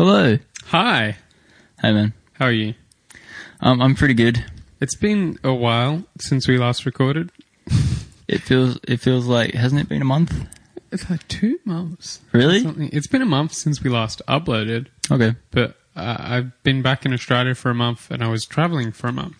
Hello. 0.00 0.38
Hi, 0.68 1.18
Hey, 1.82 1.92
man. 1.92 2.14
how 2.32 2.46
are 2.46 2.52
you? 2.52 2.72
Um, 3.60 3.82
I'm 3.82 3.94
pretty 3.94 4.14
good. 4.14 4.42
It's 4.80 4.94
been 4.94 5.38
a 5.44 5.52
while 5.52 6.04
since 6.18 6.48
we 6.48 6.56
last 6.56 6.86
recorded. 6.86 7.30
It 8.26 8.40
feels 8.40 8.78
it 8.88 8.96
feels 9.00 9.26
like 9.26 9.52
hasn't 9.52 9.78
it 9.82 9.90
been 9.90 10.00
a 10.00 10.06
month? 10.06 10.32
It's 10.90 11.10
like 11.10 11.28
two 11.28 11.58
months. 11.66 12.20
Really? 12.32 12.60
Something. 12.60 12.88
It's 12.94 13.08
been 13.08 13.20
a 13.20 13.26
month 13.26 13.52
since 13.52 13.82
we 13.84 13.90
last 13.90 14.22
uploaded, 14.26 14.86
Okay. 15.10 15.34
but 15.50 15.76
uh, 15.94 16.16
I've 16.18 16.62
been 16.62 16.80
back 16.80 17.04
in 17.04 17.12
Australia 17.12 17.54
for 17.54 17.68
a 17.70 17.74
month 17.74 18.10
and 18.10 18.24
I 18.24 18.28
was 18.28 18.46
traveling 18.46 18.90
for 18.92 19.08
a 19.08 19.12
month. 19.12 19.36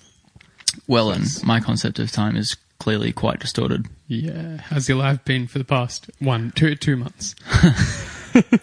Well, 0.87 1.11
and 1.11 1.25
my 1.43 1.61
concept 1.61 1.99
of 2.01 2.13
time 2.13 2.37
is 2.37 2.55
clearly 2.79 3.13
quite 3.13 3.41
distorted. 3.41 3.87
Yeah, 4.09 4.59
how's 4.59 4.91
your 4.91 4.99
life 4.99 5.25
been 5.25 5.47
for 5.47 5.59
the 5.59 5.65
past 5.65 6.11
one, 6.19 6.53
two, 6.55 6.75
two 6.75 6.97
months? 6.97 7.35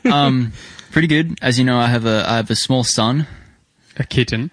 Um, 0.05 0.53
pretty 0.97 1.07
good. 1.07 1.37
As 1.43 1.59
you 1.59 1.63
know, 1.63 1.77
I 1.77 1.85
have 1.85 2.07
a 2.07 2.23
I 2.27 2.37
have 2.37 2.49
a 2.49 2.55
small 2.55 2.83
son. 2.83 3.27
A 3.97 4.03
kitten. 4.03 4.49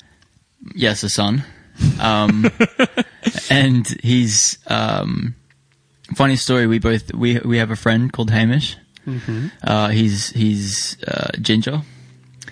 Yes, 0.75 1.03
a 1.03 1.09
son. 1.09 1.43
Um, 1.99 2.51
and 3.51 3.87
he's 4.03 4.59
um, 4.67 5.37
funny 6.15 6.37
story. 6.37 6.67
We 6.67 6.79
both 6.79 7.15
we 7.15 7.39
we 7.39 7.57
have 7.57 7.71
a 7.71 7.77
friend 7.77 8.13
called 8.13 8.31
Hamish. 8.31 8.77
Mm-hmm. 9.07 9.47
Uh, 9.63 9.89
he's 9.89 10.31
he's 10.31 11.03
uh, 11.05 11.31
ginger, 11.41 11.81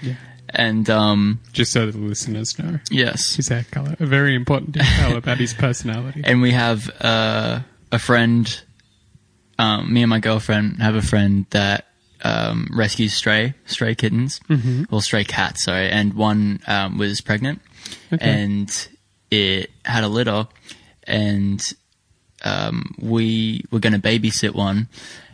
Yeah. 0.01 0.15
and 0.48 0.89
um, 0.89 1.41
Just 1.53 1.73
so 1.73 1.91
the 1.91 1.98
listeners 1.98 2.59
know, 2.59 2.79
yes, 2.91 3.34
his 3.37 3.48
hair 3.48 3.67
color, 3.70 3.95
a 4.01 4.06
very 4.06 4.34
important 4.34 4.73
detail 4.73 5.19
about 5.19 5.37
his 5.37 5.53
personality. 5.53 6.23
and 6.25 6.41
we 6.41 6.53
have 6.53 6.89
uh, 7.03 7.61
a 7.91 7.98
friend. 7.98 8.62
Um, 9.59 9.93
me 9.93 10.03
and 10.03 10.09
my 10.09 10.19
girlfriend 10.19 10.81
have 10.81 10.95
a 10.95 11.03
friend 11.03 11.45
that 11.51 11.92
um, 12.23 12.69
rescues 12.73 13.15
stray 13.15 13.55
stray 13.67 13.95
kittens, 13.95 14.41
Mhm. 14.49 14.87
or 14.91 15.03
stray 15.03 15.25
cats. 15.25 15.65
Sorry, 15.65 15.89
and 15.91 16.15
one 16.15 16.61
um, 16.67 16.98
was 16.98 17.21
pregnant, 17.21 17.61
Okay. 18.12 18.25
and 18.25 18.89
it 19.31 19.70
had 19.84 20.05
a 20.05 20.09
litter, 20.09 20.47
and 21.06 21.61
um, 22.45 22.95
we 22.98 23.65
were 23.70 23.78
going 23.81 23.93
to 23.93 23.98
babysit 23.98 24.55
one. 24.55 24.89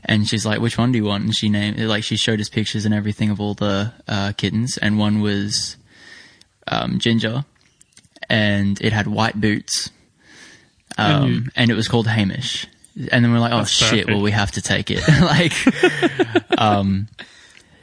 And 0.04 0.26
she's 0.28 0.46
like, 0.46 0.60
"Which 0.60 0.78
one 0.78 0.92
do 0.92 0.98
you 0.98 1.04
want?" 1.04 1.24
And 1.24 1.34
she 1.36 1.48
named 1.48 1.78
like 1.80 2.04
she 2.04 2.16
showed 2.16 2.40
us 2.40 2.48
pictures 2.48 2.84
and 2.86 2.94
everything 2.94 3.30
of 3.30 3.40
all 3.40 3.54
the 3.54 3.92
uh, 4.06 4.32
kittens, 4.32 4.78
and 4.78 4.98
one 4.98 5.20
was 5.20 5.76
um, 6.68 6.98
ginger, 6.98 7.44
and 8.30 8.80
it 8.80 8.92
had 8.92 9.06
white 9.08 9.40
boots, 9.40 9.90
um, 10.96 11.22
And 11.24 11.30
you- 11.34 11.50
and 11.56 11.70
it 11.70 11.74
was 11.74 11.88
called 11.88 12.06
Hamish. 12.06 12.66
And 13.12 13.24
then 13.24 13.32
we're 13.32 13.38
like, 13.38 13.52
"Oh 13.52 13.58
That's 13.58 13.70
shit! 13.70 13.90
perfect. 13.90 14.08
Well, 14.08 14.22
we 14.22 14.32
have 14.32 14.50
to 14.52 14.62
take 14.62 14.90
it." 14.90 15.02
like, 15.20 16.58
um, 16.58 17.08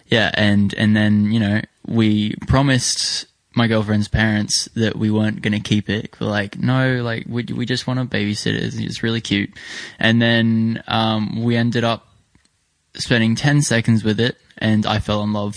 yeah, 0.07 0.31
and 0.33 0.73
and 0.73 0.95
then 0.95 1.31
you 1.31 1.39
know 1.39 1.61
we 1.87 2.35
promised 2.47 3.27
my 3.55 3.67
girlfriend's 3.67 4.09
parents 4.09 4.67
that 4.75 4.97
we 4.97 5.09
weren't 5.09 5.41
going 5.41 5.53
to 5.53 5.59
keep 5.61 5.89
it. 5.89 6.13
We're 6.19 6.27
like, 6.27 6.59
no, 6.59 7.01
like 7.01 7.25
we 7.27 7.43
we 7.43 7.65
just 7.65 7.87
want 7.87 7.99
to 7.99 8.17
babysit 8.17 8.53
it. 8.53 8.75
It's 8.77 9.01
really 9.01 9.21
cute. 9.21 9.51
And 9.97 10.21
then 10.21 10.83
um, 10.87 11.43
we 11.43 11.55
ended 11.55 11.83
up 11.83 12.07
spending 12.95 13.35
ten 13.35 13.61
seconds 13.61 14.03
with 14.03 14.19
it, 14.19 14.37
and 14.57 14.85
I 14.85 14.99
fell 14.99 15.23
in 15.23 15.33
love 15.33 15.55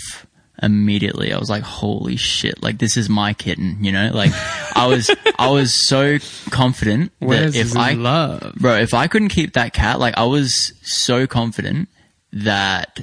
immediately. 0.61 1.33
I 1.33 1.37
was 1.37 1.49
like, 1.49 1.63
holy 1.63 2.15
shit! 2.15 2.61
Like 2.61 2.77
this 2.77 2.97
is 2.97 3.09
my 3.09 3.33
kitten. 3.33 3.83
You 3.83 3.91
know, 3.91 4.11
like 4.13 4.31
I 4.75 4.87
was 4.87 5.09
I 5.37 5.49
was 5.49 5.87
so 5.87 6.17
confident 6.49 7.11
Where's 7.19 7.53
that 7.53 7.59
if 7.59 7.77
I 7.77 7.93
love? 7.93 8.55
Bro, 8.55 8.77
if 8.77 8.93
I 8.93 9.07
couldn't 9.07 9.29
keep 9.29 9.53
that 9.53 9.73
cat, 9.73 9.99
like 9.99 10.17
I 10.17 10.25
was 10.25 10.73
so 10.81 11.27
confident 11.27 11.89
that 12.33 12.99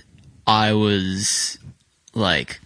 I 0.47 0.75
was 0.75 1.59
like 2.15 2.61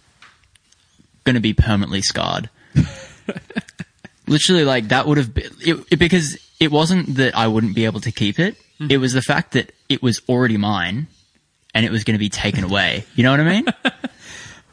gonna 1.23 1.39
be 1.39 1.53
permanently 1.53 2.01
scarred. 2.01 2.49
Literally, 4.27 4.65
like 4.65 4.89
that 4.89 5.07
would 5.07 5.17
have 5.17 5.33
been 5.33 5.51
it, 5.59 5.85
it, 5.91 5.99
because 5.99 6.37
it 6.59 6.71
wasn't 6.71 7.15
that 7.15 7.35
I 7.35 7.47
wouldn't 7.47 7.75
be 7.75 7.85
able 7.85 8.01
to 8.01 8.11
keep 8.11 8.39
it. 8.39 8.55
Mm-hmm. 8.55 8.91
It 8.91 8.97
was 8.97 9.13
the 9.13 9.21
fact 9.21 9.53
that 9.53 9.73
it 9.89 10.01
was 10.01 10.21
already 10.29 10.57
mine 10.57 11.07
and 11.73 11.85
it 11.85 11.91
was 11.91 12.03
going 12.03 12.15
to 12.15 12.19
be 12.19 12.29
taken 12.29 12.63
away. 12.63 13.05
You 13.15 13.23
know 13.23 13.31
what 13.31 13.39
I 13.39 13.43
mean? 13.43 13.65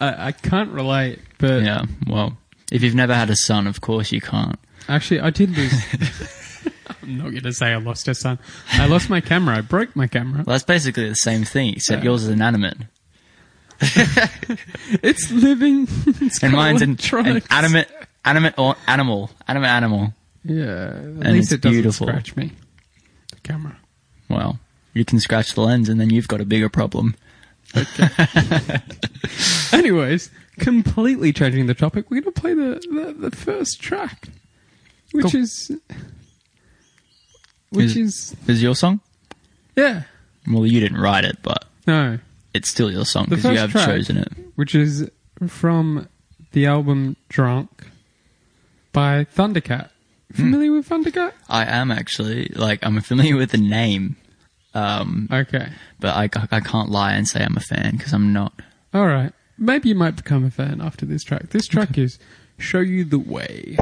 I, 0.00 0.28
I 0.28 0.32
can't 0.32 0.70
relate, 0.70 1.18
but 1.38 1.62
yeah. 1.62 1.84
Well, 2.06 2.36
if 2.70 2.82
you've 2.82 2.94
never 2.94 3.14
had 3.14 3.30
a 3.30 3.36
son, 3.36 3.66
of 3.66 3.80
course 3.80 4.12
you 4.12 4.20
can't. 4.20 4.58
Actually, 4.88 5.20
I 5.20 5.30
did 5.30 5.50
lose. 5.56 5.72
I'm 7.02 7.16
not 7.18 7.30
going 7.30 7.42
to 7.42 7.52
say 7.52 7.72
I 7.72 7.76
lost 7.76 8.06
a 8.08 8.14
son. 8.14 8.38
I 8.72 8.86
lost 8.86 9.08
my 9.10 9.20
camera. 9.20 9.56
I 9.58 9.60
broke 9.62 9.94
my 9.96 10.06
camera. 10.06 10.44
Well, 10.46 10.54
that's 10.54 10.64
basically 10.64 11.08
the 11.08 11.14
same 11.14 11.44
thing, 11.44 11.74
except 11.74 12.04
yours 12.04 12.24
is 12.24 12.28
inanimate. 12.30 12.76
It's 15.02 15.30
living. 15.30 15.86
It's 16.20 16.42
and 16.42 16.52
got 16.52 16.58
mine's 16.58 16.82
an, 16.82 16.90
an 16.90 16.96
electronics. 16.96 17.46
animate, 17.50 17.88
animate 18.24 18.54
or 18.58 18.76
animal, 18.86 19.30
animate 19.46 19.70
animal. 19.70 20.14
Yeah, 20.44 20.64
at 20.64 20.92
And 20.94 21.32
least 21.32 21.44
it's 21.46 21.52
it 21.52 21.60
doesn't 21.62 21.72
beautiful. 21.82 22.06
scratch 22.06 22.36
me. 22.36 22.52
The 23.32 23.40
camera. 23.40 23.76
Well, 24.28 24.58
you 24.94 25.04
can 25.04 25.20
scratch 25.20 25.54
the 25.54 25.60
lens, 25.62 25.88
and 25.88 26.00
then 26.00 26.10
you've 26.10 26.28
got 26.28 26.40
a 26.40 26.44
bigger 26.44 26.68
problem. 26.68 27.14
Anyways, 29.72 30.30
completely 30.58 31.32
changing 31.32 31.66
the 31.66 31.74
topic. 31.74 32.10
We're 32.10 32.20
going 32.22 32.32
to 32.34 32.40
play 32.40 32.54
the, 32.54 32.80
the, 32.90 33.28
the 33.30 33.36
first 33.36 33.80
track, 33.80 34.28
which 35.12 35.32
Cool. 35.32 35.40
is, 35.42 35.70
which 37.70 37.96
Is- 37.96 37.96
is 37.96 38.36
Is 38.48 38.62
your 38.62 38.74
song? 38.74 39.00
yeah, 39.76 40.02
Well, 40.50 40.66
you 40.66 40.80
didn't 40.80 40.98
write 41.00 41.24
it, 41.24 41.38
but 41.42 41.64
no, 41.86 42.18
it's 42.54 42.68
still 42.68 42.90
your 42.90 43.04
song 43.04 43.26
because 43.28 43.44
you 43.44 43.58
have 43.58 43.70
track- 43.70 43.86
chosen 43.86 44.16
it. 44.18 44.32
which 44.56 44.74
is 44.74 45.08
from 45.46 46.08
the 46.52 46.66
album 46.66 47.16
Drunk 47.28 47.86
by 48.92 49.24
Thundercat. 49.24 49.90
Hmm. 50.34 50.42
Familiar 50.42 50.72
with 50.72 50.88
Thundercat? 50.88 51.32
I 51.48 51.64
am 51.64 51.90
actually 51.90 52.48
like 52.54 52.84
I'm 52.84 53.00
familiar 53.00 53.36
with 53.36 53.52
the 53.52 53.58
name, 53.58 54.16
um, 54.78 55.28
Okay. 55.32 55.68
but 56.00 56.14
I, 56.16 56.28
I 56.50 56.60
can't 56.60 56.90
lie 56.90 57.12
and 57.12 57.26
say 57.26 57.42
I'm 57.44 57.56
a 57.56 57.60
fan 57.60 57.96
because 57.96 58.12
I'm 58.12 58.32
not. 58.32 58.52
All 58.94 59.06
right. 59.06 59.32
Maybe 59.58 59.88
you 59.88 59.94
might 59.94 60.16
become 60.16 60.44
a 60.44 60.50
fan 60.50 60.80
after 60.80 61.04
this 61.04 61.24
track. 61.24 61.50
This 61.50 61.66
track 61.66 61.98
is 61.98 62.18
Show 62.58 62.80
You 62.80 63.04
the 63.04 63.18
Way. 63.18 63.76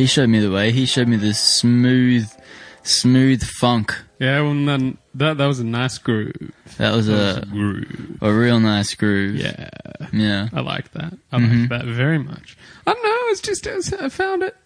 He 0.00 0.06
showed 0.06 0.28
me 0.30 0.40
the 0.40 0.50
way. 0.50 0.72
He 0.72 0.86
showed 0.86 1.08
me 1.08 1.16
this 1.16 1.38
smooth, 1.38 2.30
smooth 2.82 3.42
funk. 3.44 3.94
Yeah, 4.18 4.40
well, 4.40 4.54
then 4.54 4.96
that 5.14 5.36
that 5.38 5.46
was 5.46 5.60
a 5.60 5.64
nice 5.64 5.98
groove. 5.98 6.52
That 6.78 6.94
was 6.94 7.06
That 7.06 7.12
was 7.12 7.36
a 7.36 7.40
a 7.42 7.46
groove. 7.46 8.18
a 8.22 8.32
real 8.32 8.60
nice 8.60 8.94
groove. 8.94 9.36
Yeah, 9.36 9.68
Yeah. 10.12 10.48
I 10.52 10.60
like 10.60 10.92
that. 10.92 11.12
I 11.32 11.38
Mm-hmm. 11.38 11.60
like 11.60 11.68
that 11.70 11.84
very 11.84 12.18
much. 12.18 12.56
I 12.86 12.94
don't 12.94 13.02
know. 13.02 13.32
It's 13.32 13.40
just 13.42 13.66
I 13.92 14.08
found 14.08 14.42
it 14.42 14.56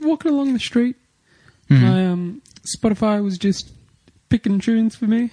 walking 0.00 0.32
along 0.32 0.52
the 0.54 0.58
street. 0.58 0.96
Mm-hmm. 1.70 1.84
My 1.84 2.06
um, 2.06 2.42
Spotify 2.76 3.22
was 3.22 3.36
just 3.38 3.72
picking 4.28 4.60
tunes 4.60 4.96
for 4.96 5.06
me, 5.06 5.30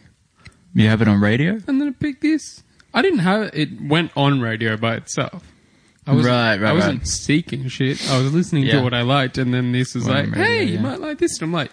You 0.74 0.88
have 0.90 1.02
it 1.02 1.08
on 1.08 1.20
radio? 1.22 1.54
and 1.68 1.80
then 1.80 1.88
it 1.88 2.00
picked 2.00 2.22
this. 2.22 2.64
I 2.94 3.02
didn't 3.02 3.20
have 3.20 3.44
it. 3.44 3.54
It 3.54 3.82
went 3.82 4.12
on 4.16 4.42
radio 4.42 4.76
by 4.78 4.96
itself. 4.96 5.44
I 6.06 6.14
wasn't, 6.14 6.32
Right, 6.34 6.60
right, 6.60 6.70
I 6.70 6.74
wasn't 6.74 7.00
right. 7.00 7.08
seeking 7.08 7.68
shit. 7.70 8.10
I 8.10 8.18
was 8.22 8.34
listening 8.34 8.64
Yeah. 8.64 8.74
to 8.78 8.82
what 8.82 8.94
I 8.94 9.02
liked, 9.04 9.38
and 9.38 9.54
then 9.54 9.72
this 9.72 9.96
was 9.96 10.08
like, 10.08 10.26
radio, 10.32 10.44
"Hey, 10.44 10.64
you 10.66 10.80
might 10.80 11.00
like 11.00 11.18
this." 11.18 11.34
And 11.38 11.44
I'm 11.44 11.54
like, 11.54 11.72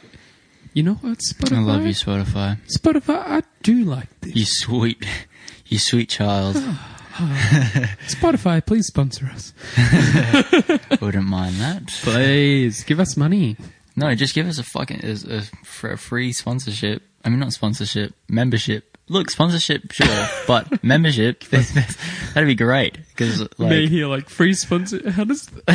"You 0.72 0.82
know 0.84 0.94
what, 0.94 1.18
Spotify? 1.18 1.56
I 1.56 1.60
love 1.60 1.86
you, 1.86 1.92
Spotify. 1.94 2.58
Spotify. 2.78 3.18
I 3.26 3.42
do 3.62 3.84
like 3.84 4.08
this. 4.20 4.36
You 4.36 4.44
sweet, 4.46 5.04
you 5.66 5.78
sweet 5.80 6.08
child. 6.08 6.54
Ah, 6.58 6.98
ah. 7.18 7.96
Spotify, 8.06 8.64
please 8.64 8.86
sponsor 8.86 9.26
us. 9.26 9.52
Wouldn't 11.00 11.26
mind 11.26 11.56
that. 11.56 11.88
Please 11.88 12.84
give 12.84 13.00
us 13.00 13.16
money. 13.16 13.56
No, 13.96 14.14
just 14.14 14.34
give 14.34 14.46
us 14.46 14.58
a 14.58 14.62
fucking 14.62 15.00
a, 15.04 15.42
a, 15.42 15.92
a 15.92 15.96
free 15.96 16.32
sponsorship. 16.32 17.02
I 17.24 17.28
mean, 17.28 17.40
not 17.40 17.52
sponsorship, 17.52 18.14
membership. 18.28 18.89
Look, 19.10 19.28
sponsorship, 19.28 19.90
sure, 19.90 20.26
but 20.46 20.84
membership, 20.84 21.42
that'd 21.50 22.46
be 22.46 22.54
great. 22.54 22.96
Because, 23.08 23.46
like, 23.58 23.88
hear 23.88 24.06
like 24.06 24.28
free 24.30 24.54
sponsor. 24.54 25.10
How 25.10 25.24
does? 25.24 25.50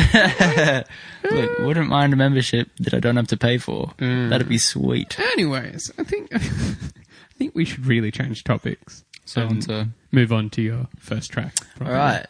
look, 1.30 1.58
wouldn't 1.58 1.88
mind 1.88 2.12
a 2.12 2.16
membership 2.16 2.70
that 2.80 2.94
I 2.94 2.98
don't 3.00 3.16
have 3.16 3.26
to 3.28 3.36
pay 3.36 3.58
for. 3.58 3.88
Mm. 3.98 4.30
That'd 4.30 4.48
be 4.48 4.56
sweet. 4.58 5.18
Anyways, 5.20 5.92
I 5.98 6.04
think 6.04 6.28
I 6.34 6.38
think 7.36 7.54
we 7.54 7.66
should 7.66 7.84
really 7.86 8.10
change 8.10 8.42
topics. 8.42 9.04
So, 9.26 9.42
and 9.42 9.62
so 9.62 9.84
move 10.12 10.32
on 10.32 10.48
to 10.50 10.62
your 10.62 10.86
first 10.98 11.30
track. 11.30 11.54
all 11.80 11.90
right. 11.92 12.26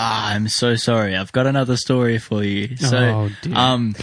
Ah, 0.00 0.30
I'm 0.32 0.48
so 0.48 0.76
sorry. 0.76 1.16
I've 1.16 1.32
got 1.32 1.46
another 1.46 1.76
story 1.76 2.18
for 2.18 2.42
you. 2.44 2.76
So, 2.76 2.96
Oh, 2.96 3.30
dear. 3.42 3.54
um, 3.56 3.96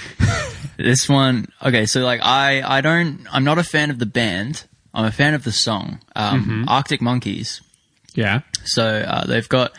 this 0.78 1.08
one, 1.08 1.48
okay. 1.64 1.86
So, 1.86 2.02
like, 2.02 2.20
I, 2.22 2.62
I 2.62 2.82
don't, 2.82 3.26
I'm 3.32 3.46
not 3.46 3.58
a 3.58 3.64
fan 3.64 3.90
of 3.90 3.98
the 3.98 4.06
band. 4.06 4.66
I'm 4.96 5.06
a 5.06 5.12
fan 5.12 5.34
of 5.36 5.44
the 5.44 5.52
song. 5.52 6.00
Um, 6.16 6.42
Mm-hmm. 6.42 6.70
Arctic 6.70 7.02
Monkeys. 7.02 7.62
Yeah. 8.16 8.42
So 8.64 8.84
uh, 8.86 9.26
they've 9.28 9.48
got 9.50 9.74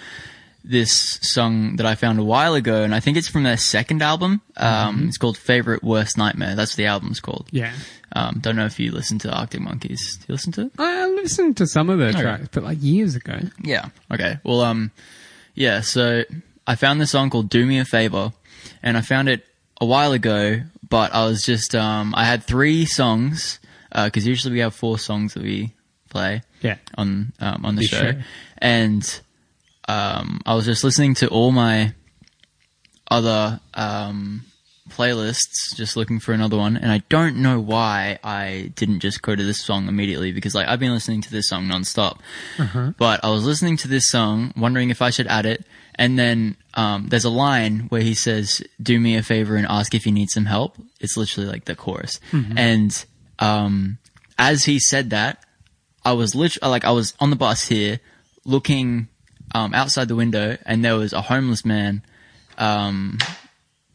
this 0.62 1.18
song 1.22 1.76
that 1.76 1.86
I 1.86 1.94
found 1.94 2.18
a 2.18 2.24
while 2.24 2.54
ago, 2.54 2.82
and 2.82 2.94
I 2.94 3.00
think 3.00 3.16
it's 3.16 3.28
from 3.28 3.44
their 3.44 3.56
second 3.56 4.02
album. 4.02 4.42
Um, 4.56 5.06
It's 5.08 5.16
called 5.16 5.38
"Favorite 5.38 5.82
Worst 5.82 6.18
Nightmare." 6.18 6.54
That's 6.54 6.72
what 6.72 6.76
the 6.76 6.86
album's 6.86 7.20
called. 7.20 7.48
Yeah. 7.50 7.72
Um, 8.12 8.38
don't 8.40 8.56
know 8.56 8.66
if 8.66 8.78
you 8.78 8.92
listen 8.92 9.18
to 9.20 9.30
Arctic 9.30 9.60
Monkeys. 9.60 10.16
Do 10.18 10.24
you 10.28 10.34
listen 10.34 10.52
to 10.52 10.62
it? 10.66 10.72
I 10.78 11.06
listened 11.08 11.56
to 11.58 11.66
some 11.66 11.88
of 11.90 11.98
their 11.98 12.10
Okay. 12.10 12.20
tracks, 12.20 12.48
but 12.52 12.62
like 12.64 12.78
years 12.82 13.14
ago. 13.16 13.38
Yeah. 13.62 13.86
Okay. 14.12 14.38
Well, 14.44 14.60
um, 14.60 14.90
yeah. 15.54 15.80
So 15.80 16.24
I 16.66 16.74
found 16.74 17.00
this 17.00 17.12
song 17.12 17.30
called 17.30 17.48
"Do 17.48 17.64
Me 17.64 17.78
a 17.78 17.84
Favor," 17.84 18.32
and 18.82 18.96
I 18.98 19.00
found 19.02 19.28
it 19.28 19.46
a 19.80 19.86
while 19.86 20.12
ago. 20.12 20.60
But 20.88 21.14
I 21.14 21.24
was 21.26 21.42
just 21.44 21.74
um, 21.74 22.12
I 22.16 22.24
had 22.24 22.42
three 22.44 22.84
songs 22.86 23.60
because 24.04 24.26
usually 24.26 24.52
we 24.52 24.60
have 24.60 24.74
four 24.74 24.98
songs 24.98 25.34
that 25.34 25.42
we 25.42 25.72
play. 26.08 26.42
Yeah. 26.62 26.76
on 26.96 27.32
um, 27.40 27.64
on 27.64 27.76
the 27.76 27.84
show, 27.84 28.12
show. 28.12 28.20
and 28.58 29.20
um, 29.88 30.40
I 30.46 30.54
was 30.54 30.64
just 30.64 30.84
listening 30.84 31.14
to 31.14 31.28
all 31.28 31.52
my 31.52 31.94
other 33.10 33.60
um, 33.74 34.44
playlists, 34.88 35.74
just 35.74 35.96
looking 35.96 36.18
for 36.18 36.32
another 36.32 36.56
one, 36.56 36.76
and 36.76 36.90
I 36.90 37.02
don't 37.08 37.36
know 37.36 37.60
why 37.60 38.18
I 38.24 38.72
didn't 38.74 39.00
just 39.00 39.22
go 39.22 39.36
to 39.36 39.44
this 39.44 39.62
song 39.62 39.88
immediately 39.88 40.32
because 40.32 40.54
like 40.54 40.66
I've 40.66 40.80
been 40.80 40.92
listening 40.92 41.20
to 41.22 41.30
this 41.30 41.48
song 41.48 41.66
nonstop, 41.66 42.18
but 42.98 43.24
I 43.24 43.30
was 43.30 43.44
listening 43.44 43.76
to 43.78 43.88
this 43.88 44.08
song, 44.08 44.52
wondering 44.56 44.90
if 44.90 45.02
I 45.02 45.10
should 45.10 45.26
add 45.28 45.46
it, 45.46 45.64
and 45.94 46.18
then 46.18 46.56
um, 46.74 47.08
there's 47.08 47.24
a 47.24 47.30
line 47.30 47.86
where 47.90 48.02
he 48.02 48.14
says, 48.14 48.62
"Do 48.82 48.98
me 48.98 49.16
a 49.16 49.22
favor 49.22 49.56
and 49.56 49.66
ask 49.68 49.94
if 49.94 50.06
you 50.06 50.12
need 50.12 50.30
some 50.30 50.46
help." 50.46 50.76
It's 51.00 51.16
literally 51.16 51.48
like 51.48 51.66
the 51.66 51.76
chorus, 51.76 52.18
and 52.56 53.04
um, 53.38 53.98
as 54.38 54.64
he 54.64 54.78
said 54.78 55.10
that, 55.10 55.38
I 56.04 56.12
was 56.12 56.34
literally 56.34 56.70
like 56.70 56.84
I 56.84 56.92
was 56.92 57.14
on 57.20 57.30
the 57.30 57.36
bus 57.36 57.66
here, 57.66 58.00
looking 58.44 59.08
um, 59.54 59.74
outside 59.74 60.08
the 60.08 60.16
window, 60.16 60.56
and 60.64 60.84
there 60.84 60.96
was 60.96 61.12
a 61.12 61.22
homeless 61.22 61.64
man 61.64 62.02
um, 62.58 63.18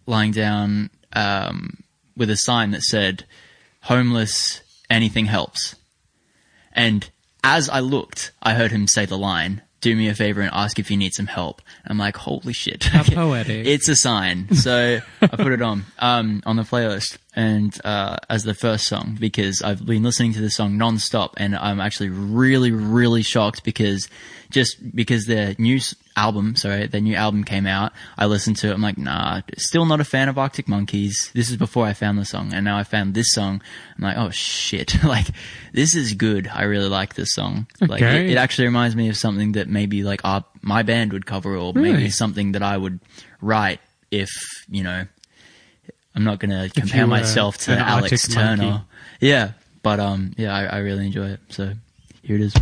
lying 0.06 0.32
down 0.32 0.90
um, 1.14 1.84
with 2.18 2.30
a 2.30 2.38
sign 2.38 2.72
that 2.72 2.82
said 2.82 3.26
"Homeless, 3.84 4.62
anything 4.90 5.26
helps." 5.26 5.76
And 6.74 7.10
as 7.44 7.70
I 7.70 7.80
looked, 7.80 8.32
I 8.42 8.54
heard 8.54 8.72
him 8.72 8.88
say 8.88 9.06
the 9.06 9.18
line, 9.18 9.62
"Do 9.80 9.96
me 9.96 10.10
a 10.10 10.16
favor 10.16 10.42
and 10.42 10.52
ask 10.54 10.80
if 10.80 10.92
you 10.92 10.98
need 10.98 11.14
some 11.14 11.28
help." 11.28 11.62
I'm 11.86 11.98
like, 11.98 12.18
"Holy 12.18 12.54
shit!" 12.54 12.84
How 12.84 13.04
poetic. 13.04 13.66
It's 13.66 13.88
a 13.88 13.96
sign. 13.96 14.54
So 14.56 15.00
I 15.22 15.28
put 15.28 15.52
it 15.54 15.62
on 15.62 15.86
um, 16.00 16.44
on 16.46 16.58
the 16.58 16.64
playlist 16.64 17.18
and 17.34 17.80
uh, 17.86 18.18
as 18.30 18.44
the 18.44 18.54
first 18.54 18.86
song 18.86 19.18
because 19.20 19.62
I've 19.62 19.86
been 19.86 20.04
listening 20.04 20.34
to 20.34 20.42
this 20.42 20.56
song 20.56 20.78
non-stop 20.78 21.36
and 21.38 21.56
I'm 21.56 21.80
actually 21.80 22.10
really 22.10 22.72
really 22.72 23.22
shocked 23.22 23.64
because 23.64 24.08
just 24.50 24.96
because 24.96 25.26
their 25.26 25.56
new 25.58 25.80
album, 26.16 26.56
sorry, 26.56 26.86
their 26.88 27.02
new 27.02 27.16
album 27.16 27.44
came 27.44 27.66
out, 27.66 27.94
I 28.18 28.26
listened 28.26 28.58
to 28.58 28.70
it. 28.70 28.74
I'm 28.74 28.82
like, 28.82 28.98
nah, 28.98 29.42
still 29.58 29.86
not 29.86 30.02
a 30.02 30.04
fan 30.04 30.30
of 30.30 30.38
Arctic 30.38 30.68
Monkeys. 30.68 31.32
This 31.34 31.50
is 31.50 31.58
before 31.58 31.86
I 31.86 31.94
found 31.94 32.20
the 32.20 32.26
song, 32.26 32.54
and 32.54 32.66
now 32.66 32.78
I 32.78 32.84
found 32.84 33.14
this 33.14 33.32
song. 33.32 33.62
I'm 33.98 34.04
like, 34.04 34.18
oh 34.18 34.30
shit, 34.30 35.02
like 35.04 35.28
this 35.74 35.96
is 35.96 36.14
good. 36.14 36.50
I 36.54 36.64
really 36.64 36.90
like 36.90 37.16
this 37.16 37.34
song. 37.34 37.68
Like 37.80 38.02
it, 38.02 38.32
it 38.32 38.38
actually 38.38 38.66
reminds 38.66 38.96
me 38.96 39.10
of 39.10 39.18
something 39.18 39.54
that 39.54 39.68
maybe 39.70 40.04
like 40.04 40.22
our 40.24 40.44
my 40.62 40.84
band 40.84 41.14
would 41.14 41.26
cover, 41.26 41.56
or 41.56 41.74
maybe 41.74 42.10
something 42.10 42.52
that 42.52 42.64
I 42.64 42.78
would 42.78 43.00
write 43.42 43.80
if 44.12 44.30
you 44.70 44.84
know. 44.84 45.06
I'm 46.16 46.24
not 46.24 46.40
gonna 46.40 46.70
compare 46.70 47.08
myself 47.08 47.58
to 47.60 47.78
Alex 47.78 48.28
Turner. 48.28 48.64
monkey. 48.64 48.86
Yeah, 49.22 49.52
but 49.84 50.00
um, 50.00 50.34
yeah, 50.38 50.56
I, 50.56 50.66
I 50.66 50.78
really 50.80 51.06
enjoy 51.06 51.30
it. 51.30 51.40
So 51.50 51.74
here 52.24 52.36
it 52.36 52.42
is. 52.42 52.54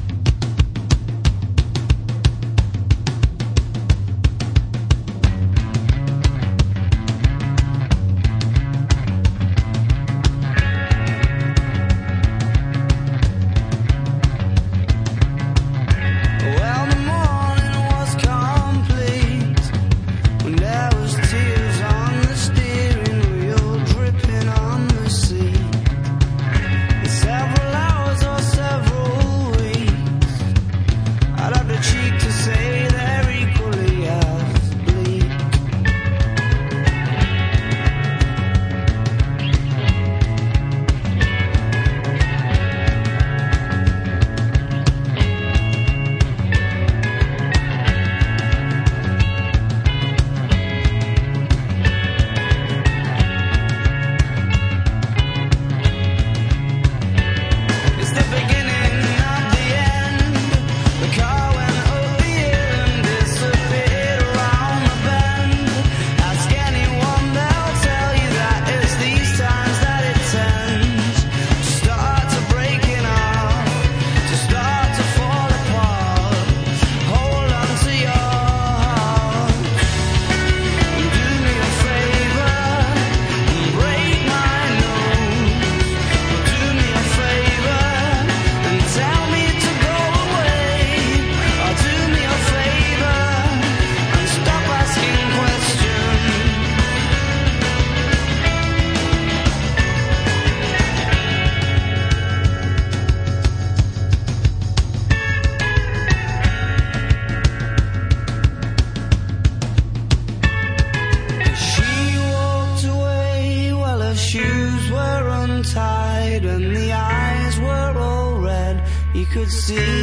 Could 119.31 119.51
see 119.51 119.98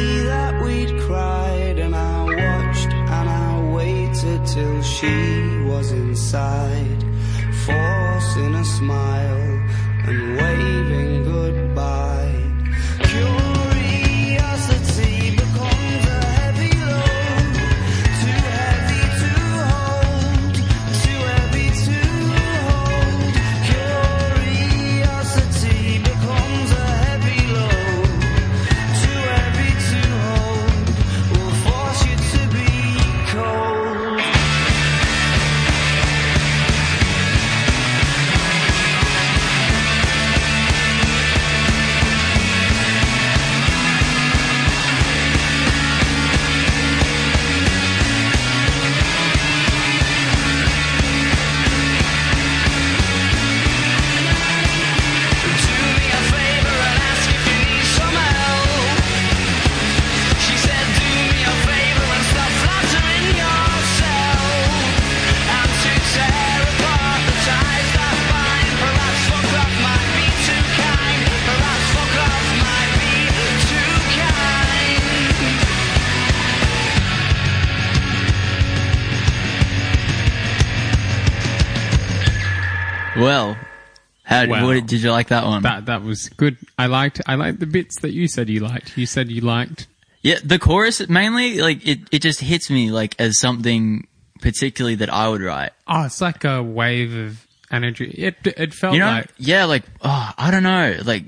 did 84.81 85.01
you 85.01 85.11
like 85.11 85.29
that 85.29 85.45
one? 85.45 85.63
That 85.63 85.85
that 85.87 86.03
was 86.03 86.29
good. 86.29 86.57
I 86.77 86.85
liked 86.87 87.21
I 87.25 87.35
liked 87.35 87.59
the 87.59 87.65
bits 87.65 88.01
that 88.01 88.13
you 88.13 88.27
said 88.27 88.49
you 88.49 88.59
liked. 88.59 88.97
You 88.97 89.05
said 89.05 89.29
you 89.31 89.41
liked. 89.41 89.87
Yeah, 90.21 90.39
the 90.43 90.59
chorus 90.59 91.07
mainly 91.09 91.59
like 91.61 91.87
it. 91.87 91.99
It 92.11 92.21
just 92.21 92.39
hits 92.41 92.69
me 92.69 92.91
like 92.91 93.15
as 93.19 93.39
something 93.39 94.07
particularly 94.41 94.95
that 94.95 95.11
I 95.11 95.29
would 95.29 95.41
write. 95.41 95.71
Oh, 95.87 96.05
it's 96.05 96.21
like 96.21 96.43
a 96.43 96.61
wave 96.61 97.15
of 97.15 97.45
energy. 97.71 98.09
It 98.17 98.35
it 98.45 98.73
felt 98.73 98.93
You 98.93 98.99
know? 98.99 99.07
like 99.07 99.29
yeah, 99.37 99.65
like 99.65 99.83
oh, 100.01 100.31
I 100.37 100.51
don't 100.51 100.63
know. 100.63 100.97
Like 101.03 101.23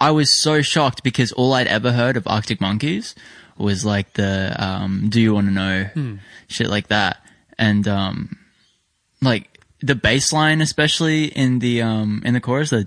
I 0.00 0.10
was 0.10 0.42
so 0.42 0.62
shocked 0.62 1.02
because 1.02 1.30
all 1.32 1.52
I'd 1.52 1.68
ever 1.68 1.92
heard 1.92 2.16
of 2.16 2.26
Arctic 2.26 2.60
Monkeys 2.60 3.14
was 3.56 3.84
like 3.84 4.14
the 4.14 4.54
um, 4.58 5.08
"Do 5.10 5.20
you 5.20 5.34
want 5.34 5.46
to 5.48 5.52
know?" 5.52 5.84
Hmm. 5.84 6.16
shit 6.48 6.68
like 6.68 6.88
that, 6.88 7.18
and 7.58 7.86
um, 7.86 8.38
like 9.20 9.51
the 9.82 9.94
bass 9.94 10.32
line, 10.32 10.60
especially 10.60 11.24
in 11.24 11.58
the 11.58 11.82
um 11.82 12.22
in 12.24 12.34
the 12.34 12.40
chorus, 12.40 12.70
the 12.70 12.86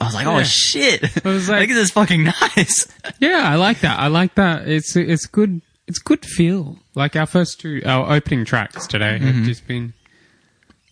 I 0.00 0.04
was 0.04 0.14
like, 0.14 0.26
oh 0.26 0.38
Yeah. 0.38 0.42
shit! 0.44 1.26
I 1.26 1.28
was 1.28 1.48
like- 1.48 1.68
this 1.68 1.78
is 1.78 1.90
fucking 1.90 2.24
nice. 2.24 2.86
yeah, 3.20 3.42
I 3.44 3.56
like 3.56 3.80
that. 3.80 3.98
I 3.98 4.08
like 4.08 4.34
that. 4.36 4.68
It's 4.68 4.96
it's 4.96 5.26
good. 5.26 5.60
It's 5.86 5.98
good 5.98 6.24
feel. 6.24 6.78
Like 6.94 7.14
our 7.16 7.26
first 7.26 7.60
two, 7.60 7.82
our 7.84 8.10
opening 8.14 8.44
tracks 8.44 8.86
today 8.86 9.18
Mm-hmm. 9.18 9.26
have 9.26 9.44
just 9.44 9.66
been 9.66 9.92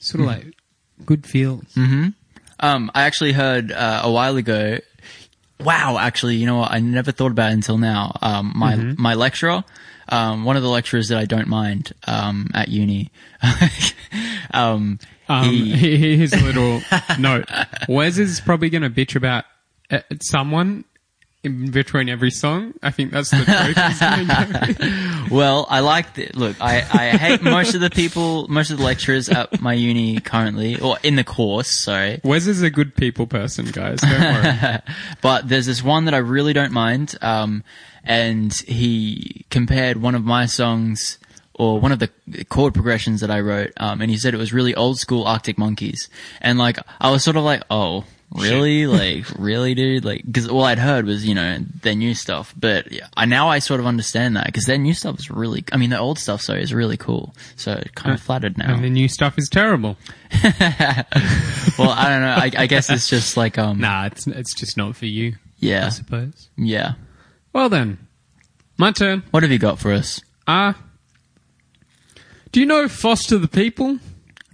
sort 0.00 0.20
of 0.20 0.26
like 0.26 0.54
good 1.06 1.26
feels. 1.26 1.64
Um, 2.60 2.90
I 2.94 3.02
actually 3.02 3.32
heard 3.32 3.72
uh, 3.72 4.02
a 4.04 4.10
while 4.10 4.36
ago. 4.36 4.78
Wow, 5.60 5.96
actually, 5.98 6.36
you 6.36 6.46
know 6.46 6.58
what? 6.58 6.72
I 6.72 6.80
never 6.80 7.12
thought 7.12 7.30
about 7.30 7.50
it 7.50 7.54
until 7.54 7.78
now. 7.78 8.16
Um, 8.20 8.52
my 8.54 8.76
my 8.76 9.14
lecturer, 9.14 9.64
um, 10.08 10.44
one 10.44 10.56
of 10.56 10.62
the 10.62 10.68
lecturers 10.68 11.08
that 11.08 11.18
I 11.18 11.24
don't 11.24 11.48
mind 11.48 11.92
um, 12.06 12.48
at 12.54 12.68
uni, 12.68 13.10
um, 14.54 14.98
Um, 15.28 15.48
he, 15.50 16.16
here's 16.16 16.32
a 16.32 16.40
little 16.44 16.82
note. 17.18 17.48
Wes 17.88 18.18
is 18.18 18.40
probably 18.40 18.70
going 18.70 18.82
to 18.82 18.90
bitch 18.90 19.16
about 19.16 19.44
uh, 19.90 20.00
someone 20.20 20.84
in 21.44 21.70
between 21.70 22.08
every 22.08 22.30
song. 22.30 22.72
I 22.82 22.90
think 22.90 23.10
that's 23.10 23.30
the 23.30 23.44
truth. 23.44 23.76
He's 23.76 23.98
gonna 23.98 24.74
go- 25.28 25.34
well, 25.34 25.66
I 25.68 25.80
like 25.80 26.14
the 26.14 26.30
look. 26.34 26.56
I, 26.60 26.76
I 26.78 27.16
hate 27.16 27.42
most 27.42 27.74
of 27.74 27.80
the 27.80 27.90
people, 27.90 28.46
most 28.48 28.70
of 28.70 28.78
the 28.78 28.84
lecturers 28.84 29.28
at 29.28 29.60
my 29.60 29.72
uni 29.72 30.20
currently, 30.20 30.80
or 30.80 30.98
in 31.02 31.16
the 31.16 31.24
course. 31.24 31.74
Sorry, 31.76 32.20
Wes 32.22 32.46
is 32.46 32.62
a 32.62 32.70
good 32.70 32.94
people 32.94 33.26
person, 33.26 33.66
guys. 33.66 34.00
Don't 34.00 34.20
worry. 34.20 34.78
but 35.20 35.48
there's 35.48 35.66
this 35.66 35.82
one 35.82 36.04
that 36.04 36.14
I 36.14 36.18
really 36.18 36.52
don't 36.52 36.72
mind. 36.72 37.16
Um, 37.20 37.64
and 38.04 38.52
he 38.66 39.44
compared 39.50 39.96
one 39.98 40.14
of 40.14 40.24
my 40.24 40.46
songs 40.46 41.18
or 41.54 41.78
one 41.78 41.92
of 41.92 41.98
the 41.98 42.10
chord 42.48 42.74
progressions 42.74 43.20
that 43.20 43.30
I 43.30 43.40
wrote. 43.40 43.72
Um, 43.76 44.00
and 44.00 44.10
he 44.10 44.16
said 44.16 44.34
it 44.34 44.38
was 44.38 44.52
really 44.52 44.74
old 44.74 44.98
school 44.98 45.24
Arctic 45.24 45.58
Monkeys. 45.58 46.08
And 46.40 46.58
like, 46.58 46.78
I 47.00 47.10
was 47.10 47.22
sort 47.22 47.36
of 47.36 47.44
like, 47.44 47.62
oh, 47.70 48.04
really? 48.34 48.86
like, 48.88 49.26
really, 49.38 49.74
dude? 49.74 50.04
Like, 50.04 50.24
cause 50.32 50.48
all 50.48 50.64
I'd 50.64 50.78
heard 50.78 51.04
was, 51.04 51.26
you 51.26 51.34
know, 51.34 51.58
their 51.82 51.94
new 51.94 52.14
stuff. 52.14 52.54
But 52.58 52.90
yeah, 52.90 53.06
I, 53.16 53.26
now 53.26 53.48
I 53.48 53.58
sort 53.58 53.80
of 53.80 53.86
understand 53.86 54.36
that 54.36 54.46
because 54.46 54.64
their 54.64 54.78
new 54.78 54.94
stuff 54.94 55.18
is 55.18 55.30
really, 55.30 55.62
I 55.70 55.76
mean, 55.76 55.90
the 55.90 55.98
old 55.98 56.18
stuff, 56.18 56.40
sorry, 56.40 56.62
is 56.62 56.72
really 56.72 56.96
cool. 56.96 57.34
So 57.56 57.80
kind 57.94 58.14
of 58.14 58.20
flattered 58.22 58.56
now. 58.56 58.74
and 58.74 58.82
the 58.82 58.90
new 58.90 59.08
stuff 59.08 59.36
is 59.36 59.48
terrible. 59.50 59.98
well, 60.42 61.90
I 61.90 62.08
don't 62.08 62.22
know. 62.22 62.34
I, 62.38 62.50
I 62.56 62.66
guess 62.66 62.88
it's 62.90 63.08
just 63.08 63.36
like, 63.36 63.58
um, 63.58 63.78
Nah, 63.78 64.06
it's 64.06 64.26
it's 64.26 64.54
just 64.54 64.76
not 64.78 64.96
for 64.96 65.06
you. 65.06 65.34
Yeah, 65.58 65.86
I 65.86 65.90
suppose. 65.90 66.48
yeah. 66.56 66.94
Well 67.52 67.68
then, 67.68 67.98
my 68.78 68.92
turn. 68.92 69.22
What 69.30 69.42
have 69.42 69.52
you 69.52 69.58
got 69.58 69.78
for 69.78 69.92
us? 69.92 70.20
Ah, 70.46 70.76
do 72.50 72.60
you 72.60 72.66
know 72.66 72.88
Foster 72.88 73.38
the 73.38 73.48
People? 73.48 73.98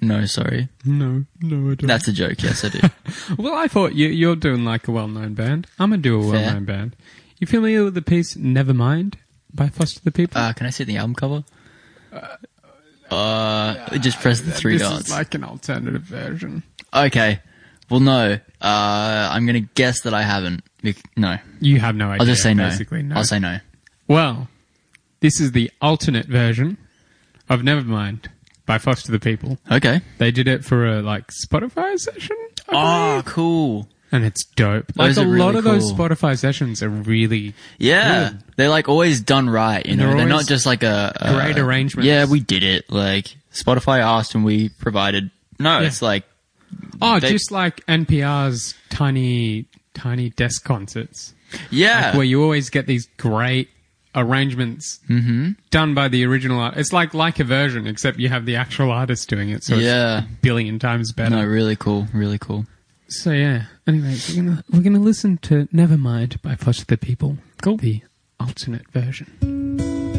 No, 0.00 0.24
sorry. 0.26 0.68
No, 0.84 1.24
no, 1.40 1.70
I 1.70 1.74
don't. 1.74 1.86
That's 1.86 2.06
a 2.08 2.12
joke. 2.12 2.42
Yes, 2.42 2.64
I 2.64 2.68
do. 2.68 2.80
well, 3.38 3.54
I 3.54 3.66
thought 3.66 3.94
you, 3.94 4.08
you're 4.08 4.36
doing 4.36 4.64
like 4.64 4.86
a 4.86 4.92
well-known 4.92 5.34
band. 5.34 5.66
I'm 5.78 5.90
gonna 5.90 6.02
do 6.02 6.20
a 6.22 6.26
well-known 6.26 6.64
band. 6.64 6.94
You 7.38 7.46
familiar 7.46 7.84
with 7.84 7.94
the 7.94 8.02
piece 8.02 8.34
"Nevermind" 8.34 9.14
by 9.52 9.68
Foster 9.68 10.00
the 10.04 10.12
People? 10.12 10.40
Uh, 10.40 10.52
can 10.52 10.66
I 10.66 10.70
see 10.70 10.84
the 10.84 10.96
album 10.96 11.14
cover? 11.14 11.44
Uh, 13.10 13.98
just 13.98 14.20
press 14.20 14.40
the 14.40 14.52
three 14.52 14.76
this 14.76 14.88
dots. 14.88 15.06
is 15.06 15.10
like 15.10 15.34
an 15.34 15.42
alternative 15.44 16.02
version. 16.02 16.62
okay. 16.94 17.40
Well, 17.90 18.00
no. 18.00 18.34
Uh, 18.60 19.28
I'm 19.32 19.46
gonna 19.46 19.60
guess 19.60 20.02
that 20.02 20.14
I 20.14 20.22
haven't. 20.22 20.62
No. 21.16 21.36
You 21.60 21.80
have 21.80 21.96
no 21.96 22.08
idea. 22.08 22.20
I'll 22.20 22.26
just 22.26 22.42
say 22.42 22.54
no. 22.54 22.68
Basically, 22.68 23.02
no. 23.02 23.16
I'll 23.16 23.24
say 23.24 23.38
no. 23.38 23.58
Well, 24.06 24.48
this 25.20 25.40
is 25.40 25.52
the 25.52 25.70
alternate 25.80 26.26
version 26.26 26.78
of 27.48 27.60
Nevermind 27.60 28.26
by 28.66 28.78
Foster 28.78 29.10
the 29.12 29.18
People. 29.18 29.58
Okay. 29.70 30.00
They 30.18 30.30
did 30.30 30.48
it 30.48 30.64
for 30.64 30.86
a 30.86 31.02
like 31.02 31.28
Spotify 31.28 31.98
session. 31.98 32.36
Oh, 32.68 33.22
cool. 33.24 33.88
and 34.12 34.24
it's 34.24 34.44
dope. 34.44 34.92
Like 34.96 35.08
Those 35.14 35.18
a 35.18 35.22
are 35.22 35.26
lot 35.26 35.46
really 35.54 35.58
of 35.58 35.64
those. 35.64 35.92
Spotify 35.92 36.38
sessions 36.38 36.82
are 36.82 36.88
really 36.90 37.54
Yeah. 37.78 38.30
Good. 38.30 38.42
They're 38.56 38.68
like 38.68 38.88
always 38.88 39.20
done 39.20 39.48
right, 39.50 39.84
you 39.84 39.96
know? 39.96 40.08
They're 40.08 40.16
They're, 40.18 40.26
not 40.28 40.46
just 40.46 40.64
like 40.66 40.82
a, 40.82 41.12
a 41.16 41.32
great 41.34 41.58
arrangement. 41.58 42.06
Yeah, 42.06 42.26
we 42.26 42.40
did 42.40 42.62
it. 42.62 42.90
Like 42.90 43.34
Spotify 43.52 44.00
asked 44.00 44.34
and 44.34 44.44
we 44.44 44.68
provided. 44.68 45.30
No, 45.58 45.80
Yeah. 45.80 45.86
it's 45.86 46.02
like 46.02 46.24
oh, 47.02 47.20
They- 47.20 47.30
just 47.30 47.50
like 47.50 47.84
NPR's 47.86 48.74
tiny 48.90 49.66
tiny 49.94 50.30
desk 50.30 50.64
concerts, 50.64 51.34
yeah. 51.70 52.14
where 52.16 52.24
you 52.24 52.42
always 52.42 52.70
get 52.70 52.86
these 52.86 53.08
great 53.16 53.68
arrangements 54.14 55.00
Mm-hmm. 55.08 55.50
done 55.70 55.94
by 55.94 56.08
the 56.08 56.24
original 56.24 56.60
art. 56.60 56.76
It's 56.76 56.92
like 56.92 57.14
like 57.14 57.38
a 57.40 57.44
version, 57.44 57.86
except 57.86 58.18
you 58.18 58.28
have 58.28 58.46
the 58.46 58.56
actual 58.56 58.90
artist 58.90 59.28
doing 59.28 59.48
it, 59.50 59.64
so 59.64 59.76
Yeah. 59.76 60.18
it's 60.18 60.26
a 60.26 60.30
billion 60.42 60.78
times 60.78 61.12
better. 61.12 61.36
no, 61.36 61.44
really 61.44 61.76
cool. 61.76 62.06
Really 62.12 62.38
cool. 62.38 62.66
So 63.08 63.32
yeah. 63.32 63.64
Anyway, 63.86 64.16
we're 64.28 64.36
gonna 64.36 64.64
we're 64.70 64.82
gonna 64.82 64.98
listen 65.00 65.38
to 65.38 65.66
Nevermind 65.74 66.40
by 66.42 66.54
Foster 66.56 66.84
the 66.84 66.96
People. 66.98 67.38
Cool. 67.62 67.76
The 67.78 68.02
alternate 68.38 68.88
version. 68.92 70.17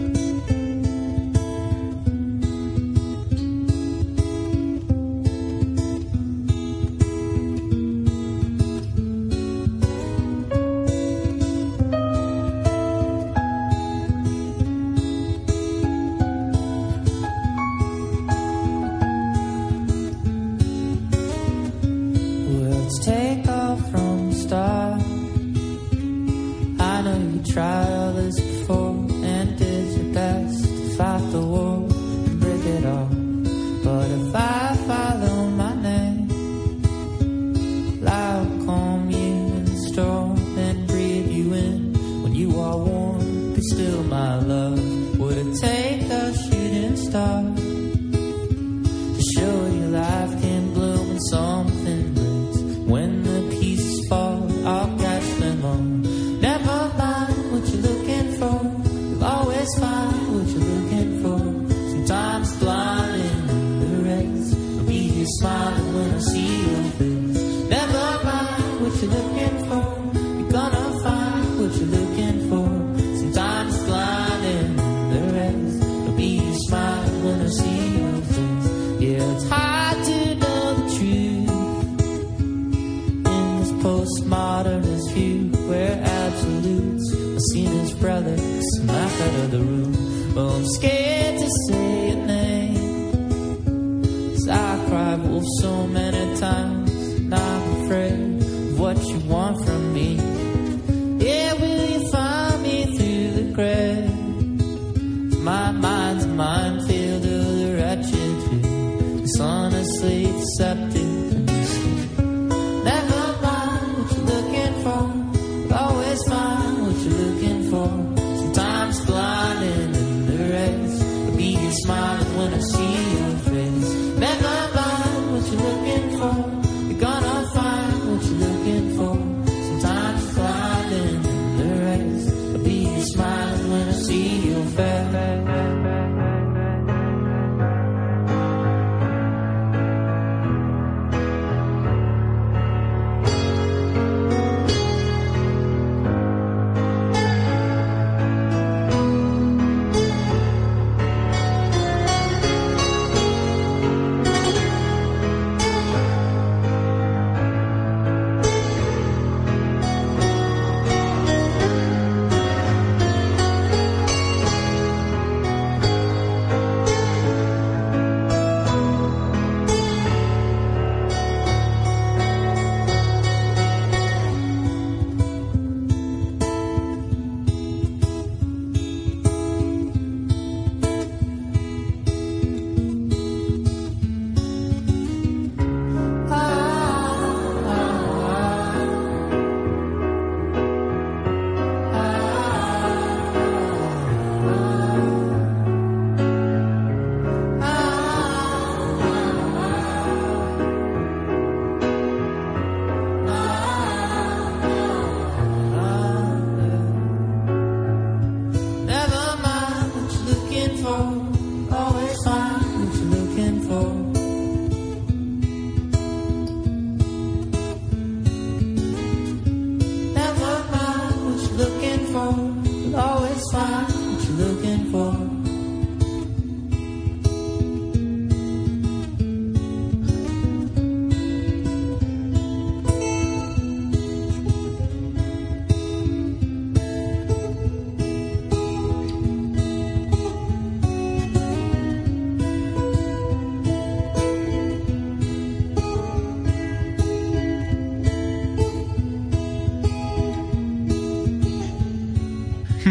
Smiling 65.80 67.09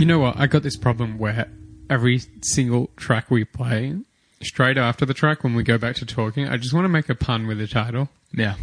know 0.09 0.19
what? 0.19 0.37
I 0.37 0.47
got 0.49 0.63
this 0.65 0.77
problem 0.77 1.19
where 1.19 1.49
every 1.89 2.21
single 2.43 2.91
track 2.97 3.31
we 3.31 3.45
play, 3.45 3.95
straight 4.43 4.77
after 4.77 5.07
the 5.07 5.15
track, 5.15 5.45
when 5.45 5.55
we 5.55 5.63
go 5.63 5.79
back 5.79 5.95
to 5.97 6.07
talking, 6.07 6.49
I 6.49 6.57
just 6.57 6.75
want 6.75 6.85
to 6.85 6.89
make 6.89 7.09
a 7.09 7.15
pun 7.15 7.47
with 7.47 7.59
the 7.59 7.67
title. 7.69 8.09
Yeah. 8.33 8.57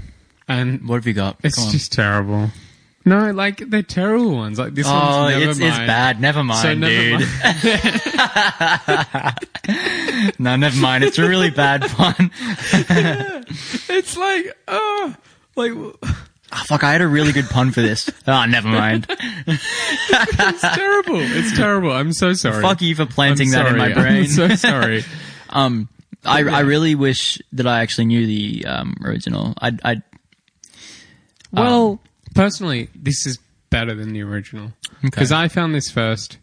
And 0.48 0.88
What 0.88 0.96
have 0.96 1.08
you 1.08 1.14
got? 1.14 1.38
it's 1.44 1.56
Come 1.56 1.66
on. 1.66 1.72
just 1.72 1.92
terrible. 1.94 2.50
No, 3.08 3.32
like, 3.32 3.58
they're 3.70 3.84
terrible 3.84 4.36
ones. 4.36 4.58
Like, 4.58 4.74
this 4.74 4.88
Oh, 4.90 4.92
one's 4.94 5.36
never 5.38 5.52
it's, 5.52 5.60
it's 5.60 5.78
bad. 5.78 6.20
Never 6.20 6.44
mind, 6.44 6.62
So 6.62 6.74
never 6.74 7.18
dude. 7.20 7.28
no, 10.40 10.56
never 10.56 10.78
mind. 10.80 11.04
It's 11.04 11.18
a 11.20 11.28
really 11.28 11.52
bad 11.52 11.82
pun. 11.84 12.32
It's 13.88 14.18
like, 14.18 14.58
oh, 14.68 15.16
like, 15.56 15.72
Oh, 16.58 16.64
fuck, 16.68 16.84
I 16.84 16.92
had 16.94 17.02
a 17.02 17.08
really 17.08 17.32
good 17.34 17.50
pun 17.50 17.72
for 17.72 17.82
this. 17.82 18.10
Oh, 18.28 18.46
never 18.50 18.68
mind. 18.70 19.06
it's 19.48 20.62
terrible. 20.62 21.20
It's 21.20 21.56
terrible. 21.58 21.92
I'm 21.92 22.14
so 22.14 22.34
sorry. 22.34 22.62
Fuck 22.62 22.82
you 22.82 22.96
for 22.96 23.06
planting 23.06 23.52
that 23.52 23.68
in 23.68 23.78
my 23.78 23.92
brain. 23.94 24.24
I'm 24.24 24.28
so 24.28 24.48
sorry. 24.56 25.04
Um, 25.50 25.88
I, 26.26 26.40
I 26.44 26.60
really 26.62 26.96
wish 26.96 27.40
that 27.54 27.66
I 27.68 27.80
actually 27.82 28.06
knew 28.08 28.26
the 28.26 28.66
um, 28.66 28.96
original. 29.06 29.54
I, 29.62 29.72
I, 29.86 30.02
Well, 31.54 32.02
personally, 32.34 32.90
this 32.96 33.26
is 33.26 33.38
better 33.70 33.94
than 33.96 34.12
the 34.12 34.22
original 34.24 34.74
because 35.02 35.32
I 35.32 35.48
found 35.48 35.74
this 35.74 35.90
first. 35.90 36.40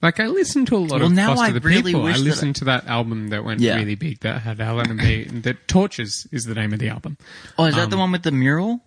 Like 0.00 0.20
I 0.20 0.26
listened 0.28 0.68
to 0.68 0.76
a 0.76 0.78
lot 0.78 1.00
Well, 1.00 1.06
of 1.06 1.12
now 1.12 1.34
Foster 1.34 1.44
I 1.46 1.50
the 1.50 1.60
really 1.60 1.92
People. 1.92 2.02
I 2.02 2.04
wish 2.04 2.18
that- 2.18 2.24
listened 2.24 2.56
to 2.56 2.64
that 2.66 2.86
album 2.86 3.28
that 3.28 3.44
went 3.44 3.60
Yeah. 3.60 3.76
really 3.76 3.94
big 3.96 4.20
that 4.20 4.42
had 4.42 4.58
Helena 4.58 4.94
Beat. 4.94 5.42
that 5.42 5.68
Torches 5.68 6.26
is 6.32 6.44
the 6.44 6.54
name 6.54 6.72
of 6.72 6.78
the 6.78 6.88
album. 6.88 7.18
oh, 7.58 7.64
is 7.64 7.74
that 7.74 7.84
Um, 7.84 7.90
the 7.90 7.96
one 7.98 8.12
with 8.12 8.22
the 8.22 8.30
mural 8.32 8.80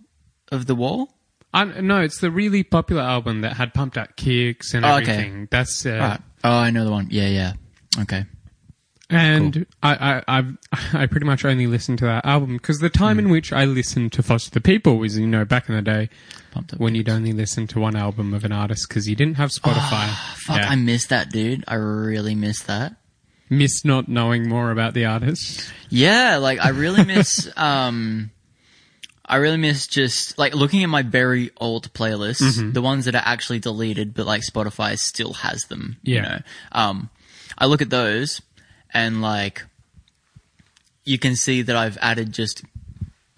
of 0.52 0.66
the 0.66 0.76
wall? 0.76 1.10
No, 1.54 2.02
it's 2.02 2.20
the 2.20 2.30
really 2.32 2.64
popular 2.64 3.02
album 3.02 3.42
that 3.42 3.54
had 3.54 3.74
Pumped 3.74 3.98
Up 3.98 4.16
Kicks 4.16 4.74
and 4.74 4.86
Oh, 4.86 4.96
okay. 4.98 5.12
everything. 5.14 5.48
That's 5.50 5.86
uh, 5.86 5.90
Right. 6.00 6.22
Oh, 6.44 6.58
I 6.58 6.70
know 6.72 6.86
the 6.86 6.92
one. 6.92 7.08
Yeah, 7.10 7.28
yeah. 7.28 7.54
Okay. 8.00 8.26
And 9.12 9.66
I, 9.82 9.96
I, 10.28 10.38
I've, 10.38 10.58
I 10.94 11.08
pretty 11.08 11.26
much 11.26 11.44
only 11.44 11.66
listened 11.66 11.98
to 12.00 12.06
that 12.06 12.26
album 12.26 12.58
because 12.58 12.78
the 12.78 12.90
time 12.92 13.16
Hmm. 13.18 13.26
in 13.26 13.30
which 13.32 13.52
I 13.52 13.66
listened 13.66 14.12
to 14.14 14.24
Foster 14.24 14.52
the 14.52 14.62
People 14.62 15.00
was, 15.00 15.18
you 15.18 15.26
know, 15.26 15.44
back 15.46 15.68
in 15.68 15.76
the 15.76 15.82
day 15.82 16.10
when 16.78 16.94
you'd 16.94 17.10
only 17.10 17.34
listen 17.34 17.66
to 17.68 17.80
one 17.80 17.96
album 17.96 18.34
of 18.36 18.46
an 18.46 18.52
artist 18.52 18.88
because 18.88 19.08
you 19.10 19.16
didn't 19.16 19.36
have 19.38 19.50
Spotify. 19.50 20.08
Fuck, 20.36 20.58
Yeah. 20.58 20.70
I 20.70 20.76
missed 20.76 21.10
that, 21.10 21.32
dude. 21.32 21.64
I 21.68 21.76
really 21.76 22.36
missed 22.36 22.68
that. 22.68 22.96
miss 23.50 23.84
not 23.84 24.08
knowing 24.08 24.48
more 24.48 24.70
about 24.70 24.94
the 24.94 25.06
artist. 25.06 25.72
Yeah, 25.90 26.38
like 26.38 26.60
I 26.64 26.70
really 26.70 27.04
miss 27.04 27.50
um 27.58 28.30
I 29.30 29.36
really 29.38 29.58
miss 29.58 29.86
just 29.88 30.38
like 30.40 30.56
looking 30.56 30.82
at 30.84 30.90
my 30.90 31.04
very 31.04 31.52
old 31.58 31.94
playlists, 31.94 32.42
Mm-hmm. 32.42 32.72
the 32.74 32.82
ones 32.82 33.06
that 33.06 33.16
are 33.16 33.22
actually 33.24 33.60
deleted 33.60 34.14
but 34.14 34.26
like 34.26 34.42
Spotify 34.42 34.98
still 34.98 35.34
has 35.34 35.64
them, 35.66 35.98
you 36.04 36.16
Yeah. 36.16 36.22
know. 36.22 36.40
Um 36.72 37.10
I 37.58 37.66
look 37.68 37.82
at 37.82 37.90
those 37.90 38.42
and 38.94 39.22
like 39.22 39.64
you 41.06 41.18
can 41.20 41.36
see 41.36 41.62
that 41.62 41.76
I've 41.76 41.98
added 42.02 42.34
just 42.34 42.64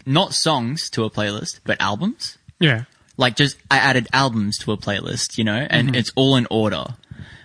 not 0.06 0.34
songs 0.34 0.90
to 0.92 1.04
a 1.04 1.10
playlist, 1.10 1.60
but 1.64 1.80
albums. 1.82 2.38
Yeah. 2.60 2.84
Like 3.18 3.36
just 3.36 3.58
I 3.70 3.78
added 3.78 4.08
albums 4.14 4.58
to 4.60 4.72
a 4.72 4.78
playlist, 4.78 5.38
you 5.38 5.44
know, 5.44 5.68
and 5.70 5.88
Mm-hmm. 5.90 5.96
it's 5.96 6.12
all 6.16 6.36
in 6.36 6.48
order. 6.50 6.86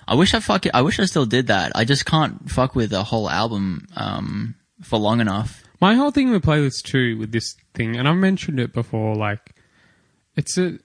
I 0.08 0.14
wish 0.14 0.34
I 0.34 0.40
fuck 0.40 0.66
it, 0.66 0.72
I 0.74 0.82
wish 0.82 1.00
I 1.00 1.04
still 1.06 1.26
did 1.26 1.48
that. 1.48 1.72
I 1.74 1.84
just 1.84 2.06
can't 2.06 2.48
fuck 2.50 2.74
with 2.76 2.92
a 2.92 3.02
whole 3.04 3.28
album 3.28 3.88
um 3.96 4.54
for 4.82 4.98
long 4.98 5.20
enough. 5.20 5.64
My 5.80 5.94
whole 5.94 6.10
thing 6.10 6.30
with 6.30 6.42
playlists 6.44 6.82
too, 6.82 7.18
with 7.18 7.32
this 7.32 7.54
thing, 7.76 7.96
and 7.96 8.08
I've 8.08 8.16
mentioned 8.16 8.58
it 8.58 8.72
before, 8.72 9.14
like, 9.14 9.54
it's 10.34 10.58
a, 10.58 10.78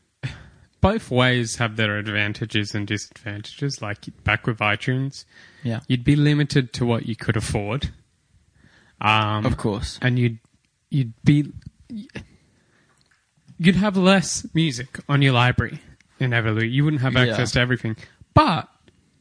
both 0.81 1.09
ways 1.09 1.55
have 1.55 1.75
their 1.77 1.97
advantages 1.97 2.75
and 2.75 2.85
disadvantages. 2.85 3.81
Like, 3.81 4.05
back 4.23 4.45
with 4.45 4.59
iTunes, 4.59 5.25
Yeah. 5.63 5.79
you'd 5.87 6.03
be 6.03 6.15
limited 6.15 6.71
to 6.73 6.85
what 6.85 7.07
you 7.07 7.15
could 7.15 7.35
afford. 7.37 7.89
Um, 8.99 9.45
Of 9.47 9.57
course. 9.57 9.97
and 10.01 10.19
you'd 10.19 10.37
you'd 10.91 11.13
be 11.23 11.51
you'd 13.57 13.75
have 13.75 13.95
less 13.97 14.45
music 14.53 14.99
on 15.09 15.21
your 15.21 15.33
library 15.33 15.79
inevitably. 16.19 16.67
You 16.67 16.83
wouldn't 16.83 17.01
have 17.01 17.13
Yeah. 17.13 17.21
access 17.31 17.51
to 17.53 17.59
everything, 17.59 17.95
but 18.33 18.69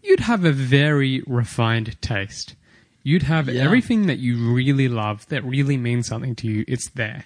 you'd 0.03 0.21
have 0.21 0.45
a 0.45 0.53
very 0.53 1.23
refined 1.27 2.01
taste. 2.03 2.55
You'd 3.03 3.23
have 3.25 3.49
Yeah. 3.49 3.63
everything 3.63 4.07
that 4.07 4.19
you 4.19 4.53
really 4.53 4.89
love 4.89 5.27
that 5.29 5.43
really 5.45 5.77
means 5.77 6.07
something 6.09 6.35
to 6.37 6.47
you. 6.47 6.65
It's 6.69 6.89
there. 6.91 7.25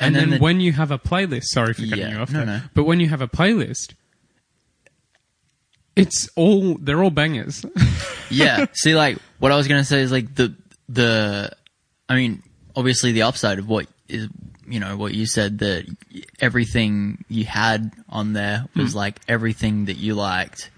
And, 0.00 0.08
And 0.08 0.14
then 0.16 0.30
then, 0.30 0.38
the- 0.38 0.42
when 0.42 0.60
you 0.60 0.72
have 0.72 0.90
a 0.90 0.98
playlist, 0.98 1.44
sorry 1.44 1.74
for 1.74 1.82
cutting 1.82 1.98
Yeah, 1.98 2.10
you 2.12 2.18
off, 2.18 2.30
no, 2.32 2.38
there, 2.38 2.46
no. 2.46 2.60
but 2.74 2.84
when 2.84 3.00
you 3.00 3.08
have 3.08 3.20
a 3.20 3.28
playlist, 3.28 3.94
it's 5.96 6.28
all 6.36 6.74
they're 6.80 7.02
all 7.02 7.10
bangers. 7.10 7.64
yeah. 8.30 8.66
See, 8.72 8.94
like 8.94 9.18
what 9.38 9.52
I 9.52 9.56
was 9.56 9.68
gonna 9.68 9.84
say 9.84 10.00
is 10.00 10.10
like 10.10 10.34
the 10.34 10.54
the, 10.88 11.50
I 12.08 12.14
mean, 12.16 12.42
obviously 12.76 13.12
the 13.12 13.22
upside 13.22 13.58
of 13.58 13.68
what 13.68 13.86
is 14.08 14.28
you 14.66 14.80
know 14.80 14.96
what 14.96 15.14
you 15.14 15.26
said 15.26 15.58
that 15.60 15.84
everything 16.40 17.24
you 17.28 17.44
had 17.44 17.92
on 18.08 18.32
there 18.32 18.66
was 18.74 18.92
Hmm. 18.92 18.98
like 18.98 19.20
everything 19.28 19.84
that 19.86 19.96
you 19.96 20.14
liked. 20.14 20.70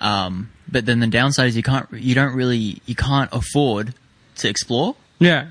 Um, 0.00 0.50
but 0.70 0.84
then 0.86 1.00
the 1.00 1.06
downside 1.06 1.48
is 1.48 1.56
you 1.56 1.62
can't 1.62 1.90
you 1.92 2.14
don't 2.14 2.34
really 2.34 2.82
you 2.84 2.94
can't 2.94 3.30
afford 3.32 3.94
to 4.36 4.48
explore, 4.48 4.96
yeah. 5.20 5.46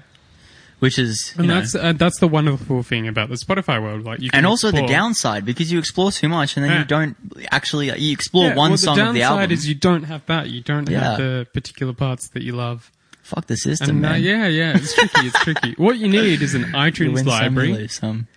Which 0.84 1.00
is 1.00 1.34
And 1.38 1.48
know, 1.48 1.56
that's 1.56 1.74
uh, 1.76 1.94
that's 1.94 2.20
the 2.20 2.28
wonderful 2.28 2.84
thing 2.84 3.08
about 3.08 3.30
the 3.30 3.36
Spotify 3.36 3.82
world. 3.82 4.04
Like 4.04 4.20
you 4.20 4.30
can 4.30 4.40
and 4.40 4.46
also 4.46 4.70
the 4.70 4.86
downside 4.86 5.46
because 5.46 5.72
you 5.72 5.80
explore 5.80 6.12
too 6.12 6.28
much 6.28 6.58
and 6.58 6.64
then 6.66 6.72
Yeah. 6.74 6.80
you 6.80 6.86
don't 6.86 7.16
actually 7.52 7.88
you 7.98 8.12
explore 8.12 8.48
Yeah, 8.50 8.56
one 8.56 8.72
well, 8.72 8.78
song 8.78 9.00
of 9.00 9.04
the 9.06 9.08
of 9.10 9.14
the 9.14 9.20
downside 9.22 9.52
is 9.54 9.68
you 9.68 9.76
don't 9.76 10.04
have 10.04 10.26
that. 10.26 10.50
You 10.50 10.62
don't 10.62 10.90
Yeah. 10.90 11.00
have 11.12 11.18
the 11.20 11.48
particular 11.54 11.94
parts 11.94 12.28
that 12.34 12.44
you 12.44 12.52
love. 12.54 12.92
Fuck 13.22 13.48
the 13.48 13.56
system, 13.56 13.90
And 13.98 14.06
uh, 14.06 14.10
man. 14.10 14.22
yeah, 14.22 14.48
yeah, 14.48 14.74
it's 14.76 14.94
tricky. 14.94 15.28
It's 15.28 15.40
tricky. 15.46 15.74
What 15.78 15.98
you 15.98 16.10
need 16.10 16.42
is 16.42 16.54
an 16.56 16.66
iTunes 16.74 17.14
win 17.14 17.24
some, 17.24 17.28
library 17.28 17.72
lose 17.74 17.94
some. 17.94 18.28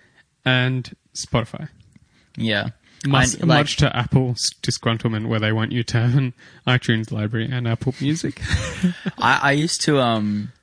and 0.45 0.89
Spotify. 1.13 1.67
Yeah. 2.37 2.69
Much, 3.05 3.35
I- 3.35 3.39
like- 3.39 3.45
much 3.47 3.75
to 3.77 3.93
Apple's 3.95 4.39
disgruntlement, 4.63 5.27
where 5.27 5.39
they 5.41 5.51
want 5.51 5.71
you 5.73 5.83
to 5.83 5.97
have 5.99 6.15
an 6.15 6.33
iTunes 6.65 7.11
library 7.11 7.49
and 7.51 7.67
Apple 7.67 7.93
Music. 7.99 8.41
I, 9.19 9.39
I 9.43 9.51
used 9.51 9.81
to 9.81 9.99
um 9.99 10.53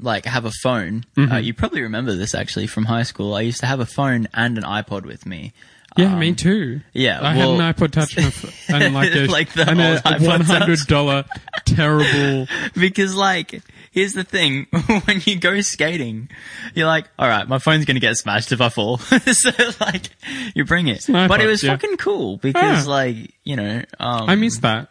like 0.00 0.24
have 0.26 0.44
a 0.44 0.50
phone. 0.62 1.04
Mm-hmm. 1.16 1.32
Uh, 1.32 1.38
you 1.38 1.54
probably 1.54 1.82
remember 1.82 2.14
this 2.14 2.34
actually 2.34 2.66
from 2.66 2.84
high 2.86 3.02
school. 3.04 3.34
I 3.34 3.42
used 3.42 3.60
to 3.60 3.66
have 3.66 3.80
a 3.80 3.86
phone 3.86 4.28
and 4.34 4.56
an 4.58 4.64
iPod 4.64 5.04
with 5.04 5.26
me. 5.26 5.52
Yeah, 5.96 6.12
Um, 6.12 6.18
me 6.20 6.34
too. 6.34 6.80
yeah, 6.92 7.18
I 7.20 7.36
well- 7.36 7.56
had 7.58 7.60
an 7.66 7.74
iPod 7.74 7.90
Touch 7.92 8.16
and, 8.16 8.26
a 8.26 8.28
f- 8.28 8.70
and 8.70 8.94
like 8.94 9.12
a, 9.14 9.26
Like 9.26 9.52
the 9.54 9.68
and 9.68 9.80
a 9.80 10.00
one 10.24 10.42
hundred 10.42 10.78
dollar 10.86 11.24
terrible. 11.64 12.46
Because 12.74 13.14
like, 13.14 13.62
here's 13.90 14.12
the 14.12 14.22
thing: 14.24 14.66
when 15.04 15.20
you 15.24 15.38
go 15.40 15.60
skating, 15.60 16.28
you're 16.74 16.86
like, 16.86 17.06
"All 17.18 17.26
right, 17.28 17.48
my 17.48 17.58
phone's 17.58 17.84
gonna 17.84 18.00
get 18.00 18.16
smashed 18.16 18.52
if 18.52 18.60
I 18.60 18.68
fall." 18.68 18.98
so 18.98 19.50
like, 19.80 20.10
you 20.54 20.64
bring 20.64 20.88
it. 20.88 21.08
an 21.08 21.26
But 21.28 21.40
it 21.40 21.46
was 21.46 21.62
yeah. 21.62 21.72
fucking 21.72 21.96
cool 21.96 22.36
because 22.36 22.84
Yeah. 22.86 22.90
like, 22.90 23.16
you 23.44 23.56
know, 23.56 23.82
um, 23.98 24.28
I 24.30 24.36
miss 24.36 24.58
that. 24.58 24.90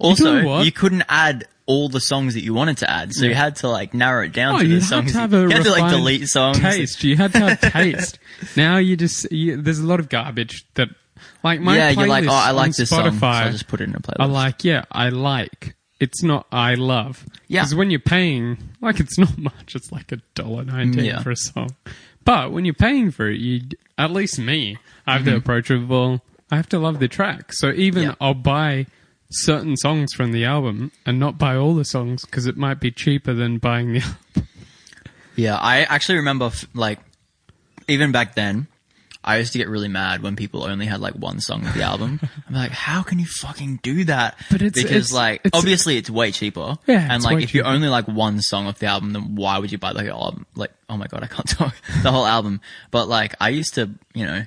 also 0.00 0.42
what? 0.44 0.64
you 0.64 0.72
couldn't 0.72 1.04
add 1.08 1.46
all 1.68 1.88
the 1.88 2.00
songs 2.00 2.34
that 2.34 2.42
you 2.42 2.54
wanted 2.54 2.78
to 2.78 2.90
add, 2.90 3.12
so 3.12 3.26
you 3.26 3.34
had 3.34 3.56
to 3.56 3.68
like 3.68 3.92
narrow 3.94 4.24
it 4.24 4.32
down 4.32 4.56
Oh, 4.56 4.58
to 4.62 4.66
the 4.66 4.74
had 4.74 4.82
songs. 4.82 5.12
to 5.12 5.18
you 5.20 5.48
had 5.50 5.62
to 5.64 5.70
like 5.70 5.90
delete 5.90 6.26
songs. 6.28 6.58
taste. 6.58 7.04
You 7.04 7.16
had 7.16 7.32
to 7.32 7.38
have 7.40 7.60
taste. 7.60 8.18
now 8.56 8.78
you 8.78 8.96
just 8.96 9.30
you, 9.30 9.60
there's 9.60 9.78
a 9.78 9.86
lot 9.86 10.00
of 10.00 10.08
garbage 10.08 10.64
that 10.74 10.88
like 11.44 11.60
my 11.60 11.76
yeah, 11.76 11.90
you're 11.90 12.08
like, 12.08 12.24
oh, 12.26 12.32
I 12.32 12.50
like 12.52 12.74
this 12.74 12.88
song, 12.90 13.04
so 13.04 13.10
Spotify 13.10 13.42
I'll 13.44 13.52
just 13.52 13.68
put 13.68 13.80
it 13.80 13.84
in 13.88 13.94
a 13.94 14.00
playlist. 14.00 14.16
I 14.20 14.24
like 14.26 14.64
yeah, 14.64 14.84
I 14.90 15.10
like. 15.10 15.76
It's 16.00 16.22
not 16.22 16.46
I 16.50 16.74
love. 16.74 17.26
Yeah. 17.48 17.60
Because 17.62 17.74
when 17.74 17.90
you're 17.90 18.00
paying, 18.00 18.56
like 18.80 18.98
it's 19.00 19.18
not 19.18 19.36
much. 19.38 19.74
It's 19.76 19.92
like 19.92 20.10
a 20.12 20.16
dollar 20.34 20.64
nineteen 20.64 21.04
Yeah. 21.04 21.20
for 21.22 21.30
a 21.32 21.36
song. 21.36 21.70
But 22.24 22.52
when 22.52 22.64
you're 22.64 22.74
paying 22.74 23.10
for 23.10 23.28
it, 23.28 23.38
you 23.40 23.62
at 23.98 24.10
least 24.10 24.38
me, 24.38 24.78
I 25.06 25.14
have 25.14 25.24
the 25.24 25.36
approach 25.36 25.70
of 25.70 25.88
well, 25.88 26.22
I 26.50 26.56
have 26.56 26.68
to 26.70 26.78
love 26.78 26.98
the 26.98 27.08
track. 27.08 27.52
So 27.52 27.72
even 27.72 28.02
Mm-hmm. 28.04 28.10
Yeah. 28.10 28.16
I'll 28.20 28.34
buy 28.34 28.86
certain 29.30 29.76
songs 29.76 30.12
from 30.14 30.32
the 30.32 30.44
album 30.44 30.90
and 31.04 31.18
not 31.18 31.38
buy 31.38 31.54
all 31.56 31.74
the 31.74 31.84
songs 31.84 32.24
because 32.24 32.46
it 32.46 32.56
might 32.56 32.80
be 32.80 32.90
cheaper 32.90 33.32
than 33.34 33.58
buying 33.58 33.92
the 33.92 34.00
album. 34.36 34.48
Yeah, 35.36 35.56
I 35.56 35.80
actually 35.82 36.16
remember, 36.16 36.46
f- 36.46 36.66
like, 36.74 36.98
even 37.86 38.10
back 38.10 38.34
then, 38.34 38.66
I 39.22 39.36
used 39.38 39.52
to 39.52 39.58
get 39.58 39.68
really 39.68 39.88
mad 39.88 40.22
when 40.22 40.34
people 40.36 40.64
only 40.64 40.86
had 40.86 41.00
like 41.00 41.14
one 41.14 41.40
song 41.40 41.64
of 41.66 41.74
the 41.74 41.82
album. 41.82 42.18
I'm 42.48 42.54
like, 42.54 42.70
how 42.72 43.02
can 43.02 43.18
you 43.18 43.26
fucking 43.26 43.80
do 43.82 44.04
that? 44.04 44.36
But 44.50 44.62
it's- 44.62 44.72
because 44.82 44.90
it's- 45.08 45.12
like 45.12 45.40
it's- 45.44 45.58
obviously 45.58 45.96
it's 45.96 46.08
way 46.10 46.32
cheaper. 46.32 46.76
Yeah, 46.86 47.06
and 47.12 47.22
like 47.22 47.42
if 47.42 47.54
you 47.54 47.62
only 47.62 47.88
like 47.88 48.08
one 48.08 48.40
song 48.40 48.66
of 48.66 48.78
the 48.78 48.86
album, 48.86 49.12
then 49.12 49.36
why 49.36 49.58
would 49.58 49.70
you 49.70 49.78
buy 49.78 49.92
like 49.92 50.08
album? 50.08 50.46
Like, 50.56 50.72
oh 50.88 50.96
my 50.96 51.06
god, 51.06 51.22
I 51.22 51.26
can't 51.26 51.48
talk 51.58 51.74
the 52.02 52.10
whole 52.10 52.26
album. 52.26 52.60
But 52.90 53.08
like, 53.08 53.34
I 53.40 53.50
used 53.50 53.74
to, 53.74 53.90
you 54.14 54.24
know, 54.26 54.44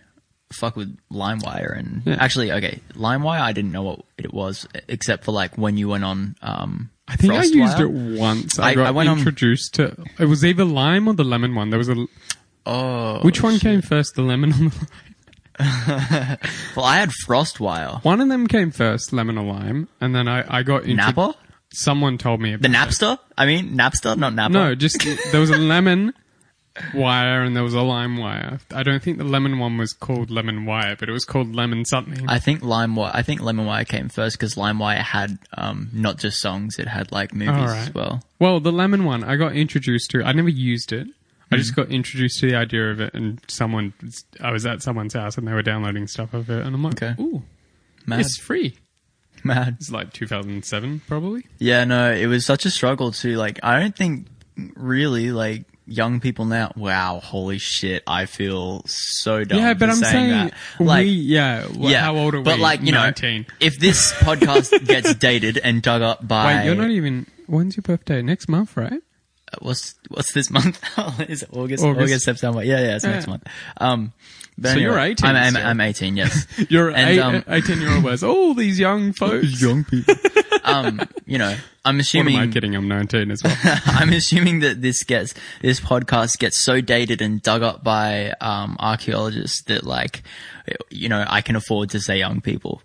fuck 0.52 0.76
with 0.76 0.96
LimeWire 1.12 1.78
and 1.78 2.02
Yeah. 2.06 2.18
actually, 2.20 2.52
okay, 2.52 2.80
LimeWire, 2.94 3.40
I 3.42 3.54
didn't 3.54 3.72
know 3.72 3.84
what 3.84 4.02
it 4.18 4.34
was 4.34 4.68
except 4.88 5.24
for 5.26 5.32
like 5.32 5.58
when 5.58 5.78
you 5.78 5.90
went 5.90 6.04
on. 6.04 6.36
um 6.42 6.90
I 7.08 7.16
think 7.18 7.34
I 7.34 7.44
used 7.44 7.80
it 7.80 7.90
once. 7.92 8.58
I, 8.58 8.70
I- 8.70 8.76
got 8.76 8.88
I 8.88 8.92
went 8.92 9.10
on- 9.10 9.18
introduced 9.18 9.74
to. 9.76 9.96
It 10.20 10.26
was 10.26 10.46
either 10.46 10.64
lime 10.64 11.08
or 11.08 11.14
the 11.14 11.24
lemon 11.26 11.56
one. 11.56 11.70
There 11.70 11.78
was 11.80 11.90
a. 11.90 12.06
Oh, 12.66 13.20
Which 13.22 13.42
one 13.44 13.60
came 13.60 13.82
first? 13.82 14.16
The 14.16 14.22
lemon 14.22 14.52
or 14.54 14.58
the 14.58 14.64
lime? 14.64 14.78
Well, 16.76 16.86
I 16.86 16.98
had 16.98 17.10
FrostWire. 17.10 18.04
One 18.04 18.22
of 18.22 18.30
them 18.30 18.48
came 18.48 18.72
first, 18.72 19.12
lemon 19.14 19.38
or 19.38 19.46
lime, 19.46 19.90
and 20.00 20.16
then 20.16 20.28
I, 20.28 20.60
I 20.60 20.64
got 20.64 20.84
into. 20.84 20.96
Nappa? 20.96 21.36
Someone 21.74 22.18
told 22.18 22.42
me 22.42 22.54
about 22.54 22.62
The 22.70 22.70
it. 22.70 22.80
Napster? 22.80 23.18
I 23.38 23.46
mean, 23.46 23.72
Napster, 23.76 24.18
not 24.18 24.34
Nappa. 24.34 24.54
No, 24.54 24.76
just 24.76 25.06
there 25.32 25.40
was 25.40 25.50
a 25.50 25.58
lemon 25.58 26.14
wire 26.94 27.44
and 27.44 27.56
there 27.56 27.64
was 27.64 27.74
a 27.74 27.82
lime 27.82 28.18
wire. 28.18 28.60
I 28.74 28.84
don't 28.84 29.02
think 29.04 29.18
the 29.18 29.24
lemon 29.24 29.60
one 29.60 29.78
was 29.78 29.94
called 29.94 30.32
lemon 30.32 30.66
wire, 30.66 30.96
but 30.98 31.10
it 31.10 31.12
was 31.12 31.26
called 31.26 31.56
lemon 31.56 31.86
something. 31.86 32.28
I 32.30 32.40
think 32.40 32.64
lime 32.64 32.96
wire. 32.96 33.12
I 33.14 33.22
think 33.22 33.42
lemon 33.42 33.66
wire 33.66 33.86
came 33.86 34.10
first 34.10 34.38
because 34.38 34.58
lime 34.58 34.80
wire 34.80 35.02
had 35.02 35.38
um, 35.58 35.90
not 35.94 36.18
just 36.18 36.40
songs; 36.40 36.80
it 36.80 36.88
had 36.88 37.12
like 37.12 37.34
movies 37.34 37.72
as 37.72 37.94
well. 37.94 38.24
Well, 38.40 38.60
the 38.60 38.72
lemon 38.72 39.04
one 39.06 39.24
I 39.24 39.36
got 39.36 39.56
introduced 39.56 40.12
to. 40.12 40.24
I 40.24 40.32
never 40.32 40.50
used 40.50 40.94
it. 40.94 41.08
I 41.54 41.58
just 41.58 41.76
got 41.76 41.90
introduced 41.92 42.40
to 42.40 42.50
the 42.50 42.56
idea 42.56 42.92
of 42.92 43.02
it, 43.02 43.14
and 43.14 43.42
someone 43.50 43.94
I 44.40 44.52
was 44.52 44.66
at 44.66 44.82
someone's 44.82 45.14
house 45.14 45.38
and 45.38 45.46
they 45.46 45.52
were 45.52 45.62
downloading 45.62 46.08
stuff 46.08 46.34
of 46.34 46.50
it, 46.50 46.66
and 46.66 46.74
I'm 46.74 46.84
like, 46.84 47.04
Okay. 47.04 47.22
"Ooh, 47.22 47.44
Mad, 48.06 48.22
it's 48.22 48.38
free." 48.38 48.78
mad. 49.44 49.76
It's 49.80 49.92
like 49.92 50.14
2007, 50.14 51.02
probably. 51.08 51.46
Yeah, 51.58 51.84
no, 51.84 52.12
it 52.14 52.28
was 52.28 52.46
such 52.46 52.66
a 52.66 52.72
struggle 52.72 53.12
to 53.12 53.36
like. 53.36 53.60
I 53.64 53.80
don't 53.80 53.96
think 53.96 54.28
really 54.76 55.32
like 55.32 55.66
young 55.86 56.20
people 56.20 56.46
now. 56.46 56.72
Wow, 56.76 57.20
holy 57.24 57.58
shit! 57.58 58.04
I 58.08 58.26
feel 58.26 58.84
so 58.86 59.44
dumb. 59.44 59.60
yeah, 59.60 59.74
but 59.74 59.90
I'm 59.90 59.96
saying, 59.96 60.30
that. 60.30 60.54
like. 60.80 61.06
we, 61.06 61.12
yeah, 61.12 61.64
wh- 61.64 61.90
yeah, 61.90 62.02
How 62.02 62.16
old 62.16 62.36
are 62.36 62.42
but 62.42 62.56
we? 62.58 62.62
like 62.62 62.82
you 62.82 62.92
19. 62.92 63.42
know, 63.42 63.48
if 63.60 63.80
this 63.80 64.12
podcast 64.20 64.86
gets 64.86 65.14
dated 65.16 65.58
and 65.58 65.82
dug 65.82 66.02
up 66.02 66.28
by 66.28 66.56
Wait, 66.56 66.66
you're 66.66 66.76
not 66.76 66.90
even. 66.92 67.28
When's 67.48 67.76
your 67.76 67.84
birthday? 67.84 68.22
Next 68.22 68.48
month, 68.48 68.78
right? 68.78 69.02
what's 69.60 69.96
what's 70.10 70.34
this 70.34 70.50
month? 70.50 70.82
Is 71.30 71.44
it 71.44 71.50
August? 71.52 71.84
August. 71.84 72.04
August, 72.04 72.26
September. 72.26 72.64
Yeah, 72.64 72.80
yeah, 72.80 72.96
it's 72.96 73.04
next 73.04 73.28
month. 73.28 73.46
Um, 73.78 74.14
but 74.58 74.74
So 74.74 74.78
you're 74.78 74.98
anyway, 74.98 75.12
18 75.12 75.30
I'm, 75.30 75.56
I'm. 75.56 75.66
I'm 75.66 75.82
18. 75.82 76.18
Yes, 76.18 76.48
You're 76.70 76.90
And, 76.90 77.10
eight, 77.10 77.20
um, 77.20 77.44
18 77.48 77.82
year 77.82 77.94
old 77.96 78.04
was 78.04 78.24
all 78.24 78.54
these 78.54 78.80
young 78.80 79.14
folks. 79.22 79.62
young 79.62 79.84
people. 79.84 80.14
um, 80.64 81.02
you 81.26 81.38
know, 81.38 81.56
I'm 81.84 82.00
assuming. 82.00 82.36
What 82.36 82.44
am 82.44 82.50
I 82.50 82.54
kidding? 82.54 82.76
I'm 82.76 82.88
19 82.88 83.32
as 83.32 83.44
well. 83.44 83.56
I'm 83.86 84.14
assuming 84.14 84.60
that 84.60 84.82
this 84.82 85.04
gets 85.04 85.34
this 85.62 85.80
podcast 85.80 86.38
gets 86.38 86.64
so 86.64 86.80
dated 86.82 87.22
and 87.22 87.42
dug 87.42 87.64
up 87.64 87.84
by 87.84 88.34
um, 88.42 88.78
archaeologists 88.80 89.64
that 89.64 89.84
like, 89.84 90.22
you 90.90 91.10
know, 91.10 91.26
I 91.28 91.42
can 91.42 91.56
afford 91.56 91.90
to 91.92 92.00
say 92.00 92.20
young 92.20 92.42
people. 92.42 92.82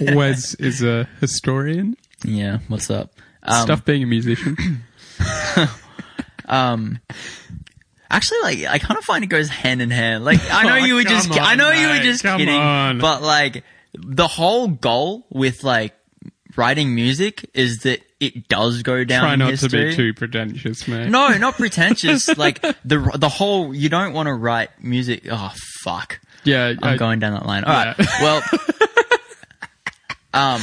Wes 0.00 0.54
is 0.54 0.82
a 0.82 1.06
historian. 1.20 1.96
yeah, 2.24 2.60
what's 2.68 2.90
up? 2.90 3.12
Um, 3.42 3.64
Stuff 3.64 3.84
being 3.84 4.02
a 4.02 4.06
musician. 4.06 4.84
Actually, 8.10 8.40
like 8.42 8.64
I 8.64 8.78
kind 8.78 8.98
of 8.98 9.04
find 9.04 9.22
it 9.22 9.28
goes 9.28 9.48
hand 9.48 9.80
in 9.80 9.90
hand. 9.90 10.24
Like 10.24 10.40
I 10.50 10.64
know 10.64 10.74
Oh, 10.82 10.84
you 10.84 10.94
were 10.96 11.04
just, 11.04 11.28
come 11.30 11.38
I 11.38 11.52
on, 11.52 11.58
know 11.58 11.70
you 11.70 11.88
were 11.88 12.00
just 12.00 12.22
kidding, 12.22 12.48
on. 12.48 12.98
but 12.98 13.22
like 13.22 13.62
the 13.94 14.26
whole 14.26 14.68
goal 14.68 15.26
with 15.30 15.62
like 15.62 15.94
writing 16.56 16.94
music 16.94 17.48
is 17.54 17.78
that 17.80 18.00
it 18.18 18.48
does 18.48 18.82
go 18.82 19.04
down. 19.04 19.22
Try 19.22 19.36
not 19.36 19.50
history. 19.50 19.68
to 19.68 19.90
be 19.90 19.94
too 19.96 20.14
pretentious, 20.14 20.86
man. 20.88 21.10
No, 21.10 21.36
not 21.38 21.54
pretentious. 21.54 22.28
like 22.36 22.60
the 22.84 23.12
the 23.16 23.28
whole 23.28 23.74
you 23.74 23.88
don't 23.88 24.12
want 24.12 24.26
to 24.26 24.34
write 24.34 24.70
music. 24.82 25.26
Oh 25.30 25.52
fuck. 25.84 26.20
Yeah, 26.44 26.74
I'm 26.82 26.94
I, 26.94 26.96
going 26.96 27.20
down 27.20 27.34
that 27.34 27.46
line. 27.46 27.64
All 27.64 27.72
right. 27.72 27.94
Yeah. 27.98 28.06
Well, 28.22 28.42
um, 30.32 30.62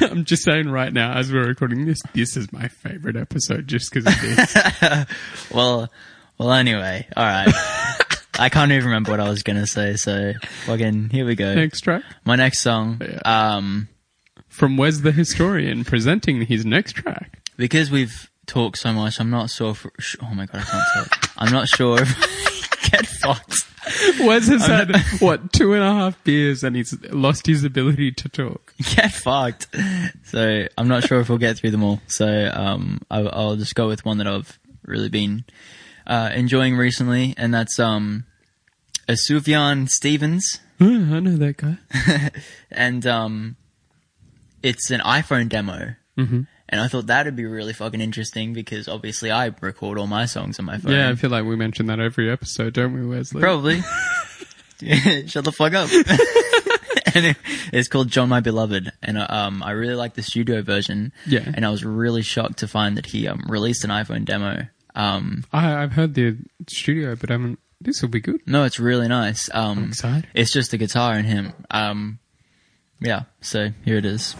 I'm 0.00 0.24
just 0.24 0.44
saying 0.44 0.68
right 0.68 0.92
now, 0.92 1.12
as 1.16 1.32
we're 1.32 1.46
recording 1.46 1.84
this, 1.86 2.00
this 2.14 2.36
is 2.36 2.52
my 2.52 2.68
favorite 2.68 3.16
episode 3.16 3.66
just 3.66 3.92
because 3.92 4.06
of 4.06 4.20
this. 4.20 5.06
well, 5.52 5.90
well. 6.38 6.52
Anyway, 6.52 7.06
all 7.16 7.24
right. 7.24 7.48
I 8.38 8.48
can't 8.48 8.72
even 8.72 8.86
remember 8.86 9.12
what 9.12 9.20
I 9.20 9.28
was 9.28 9.42
gonna 9.42 9.66
say. 9.66 9.94
So, 9.96 10.32
fucking 10.66 11.10
here 11.10 11.24
we 11.24 11.34
go. 11.36 11.54
next 11.54 11.82
track 11.82 12.02
My 12.24 12.34
next 12.36 12.60
song. 12.60 13.00
Yeah. 13.00 13.20
Um, 13.24 13.88
from 14.48 14.76
Wes 14.76 15.00
the 15.00 15.12
historian 15.12 15.84
presenting 15.84 16.42
his 16.46 16.64
next 16.64 16.92
track. 16.92 17.40
because 17.56 17.90
we've 17.90 18.30
talked 18.46 18.78
so 18.78 18.92
much, 18.92 19.20
I'm 19.20 19.30
not 19.30 19.50
sure. 19.50 19.70
If, 19.70 19.86
sh- 19.98 20.16
oh 20.22 20.34
my 20.34 20.46
god, 20.46 20.62
I 20.62 20.64
can't 20.64 21.08
talk. 21.10 21.30
I'm 21.38 21.52
not 21.52 21.68
sure. 21.68 22.02
If, 22.02 22.80
get 22.90 23.06
fucked. 23.06 23.54
Wes 24.20 24.48
has 24.48 24.66
had 24.66 24.96
what 25.20 25.52
two 25.52 25.74
and 25.74 25.82
a 25.82 25.92
half 25.92 26.22
beers 26.24 26.64
and 26.64 26.74
he's 26.74 26.96
lost 27.10 27.46
his 27.46 27.64
ability 27.64 28.12
to 28.12 28.28
talk. 28.28 28.74
Get 28.94 29.12
fucked. 29.12 29.68
So 30.24 30.66
I'm 30.76 30.88
not 30.88 31.04
sure 31.04 31.20
if 31.20 31.28
we'll 31.28 31.38
get 31.38 31.58
through 31.58 31.70
them 31.70 31.82
all. 31.84 32.00
So 32.06 32.50
um, 32.52 33.00
I, 33.10 33.20
I'll 33.20 33.56
just 33.56 33.74
go 33.74 33.86
with 33.88 34.04
one 34.04 34.18
that 34.18 34.26
I've 34.26 34.58
really 34.84 35.08
been 35.08 35.44
uh, 36.06 36.30
enjoying 36.34 36.76
recently, 36.76 37.34
and 37.36 37.52
that's 37.52 37.78
um, 37.78 38.24
a 39.08 39.16
Stevens, 39.16 40.60
Oh, 40.80 40.86
I 40.86 41.20
know 41.20 41.36
that 41.36 41.56
guy. 41.56 42.30
and 42.70 43.06
um, 43.06 43.56
it's 44.62 44.90
an 44.90 45.00
iPhone 45.00 45.48
demo. 45.48 45.94
Mm-hmm. 46.18 46.42
And 46.68 46.80
I 46.80 46.88
thought 46.88 47.06
that'd 47.06 47.36
be 47.36 47.44
really 47.44 47.72
fucking 47.72 48.00
interesting 48.00 48.52
because 48.52 48.88
obviously 48.88 49.30
I 49.30 49.52
record 49.60 49.98
all 49.98 50.06
my 50.06 50.26
songs 50.26 50.58
on 50.58 50.64
my 50.64 50.78
phone. 50.78 50.92
Yeah, 50.92 51.10
I 51.10 51.14
feel 51.14 51.30
like 51.30 51.44
we 51.44 51.56
mention 51.56 51.86
that 51.86 52.00
every 52.00 52.30
episode, 52.30 52.74
don't 52.74 52.92
we, 52.92 53.06
Wesley? 53.06 53.40
Probably. 53.40 53.80
Shut 55.26 55.44
the 55.44 55.52
fuck 55.52 55.74
up. 55.74 55.88
and 57.14 57.26
it, 57.26 57.36
it's 57.72 57.88
called 57.88 58.08
John 58.08 58.28
My 58.28 58.40
Beloved, 58.40 58.90
and 59.02 59.18
uh, 59.18 59.26
um, 59.28 59.62
I 59.62 59.70
really 59.70 59.94
like 59.94 60.14
the 60.14 60.22
studio 60.22 60.62
version. 60.62 61.12
Yeah. 61.26 61.44
And 61.54 61.64
I 61.64 61.70
was 61.70 61.84
really 61.84 62.22
shocked 62.22 62.58
to 62.58 62.68
find 62.68 62.96
that 62.96 63.06
he 63.06 63.28
um, 63.28 63.44
released 63.48 63.84
an 63.84 63.90
iPhone 63.90 64.24
demo. 64.24 64.66
Um, 64.94 65.44
I, 65.52 65.82
I've 65.82 65.92
heard 65.92 66.14
the 66.14 66.38
studio, 66.68 67.16
but 67.16 67.30
I 67.30 67.34
haven't. 67.34 67.58
This 67.80 68.00
will 68.00 68.08
be 68.08 68.20
good. 68.20 68.40
no, 68.46 68.64
it's 68.64 68.78
really 68.80 69.08
nice. 69.08 69.50
Um, 69.52 69.78
I'm 69.78 69.84
excited. 69.88 70.28
It's 70.34 70.52
just 70.52 70.70
the 70.70 70.78
guitar 70.78 71.14
and 71.14 71.26
him. 71.26 71.52
Um, 71.70 72.18
yeah. 73.00 73.24
So 73.42 73.70
here 73.84 73.98
it 73.98 74.06
is. 74.06 74.34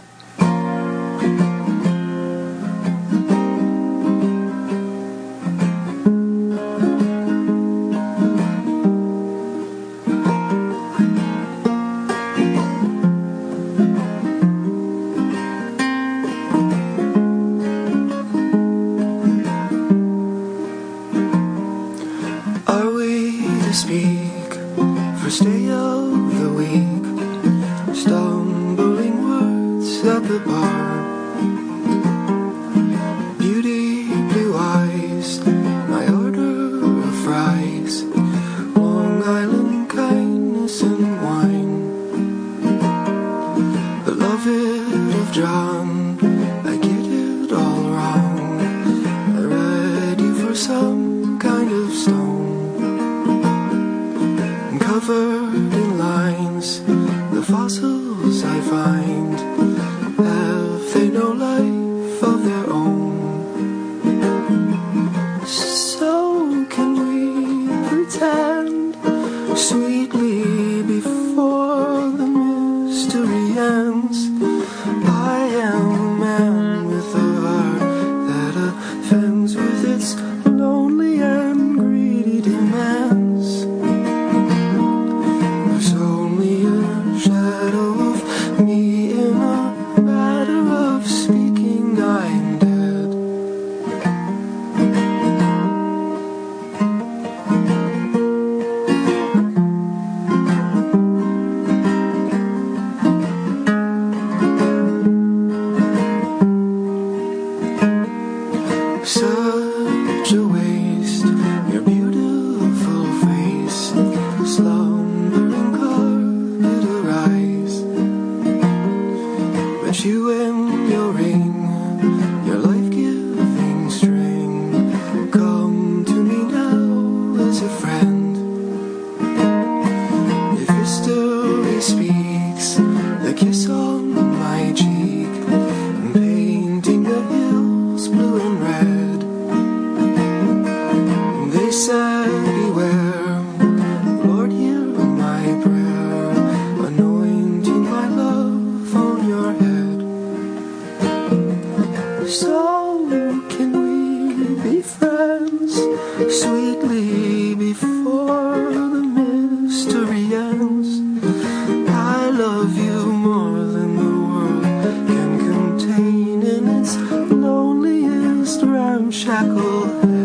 Loneliest 169.05 169.27
ramshackle 169.27 170.24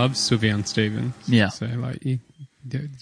love 0.00 0.12
Sufjan 0.12 0.66
Stevens. 0.66 1.14
Yeah. 1.26 1.48
So 1.48 1.66
like 1.66 2.04
you, 2.04 2.18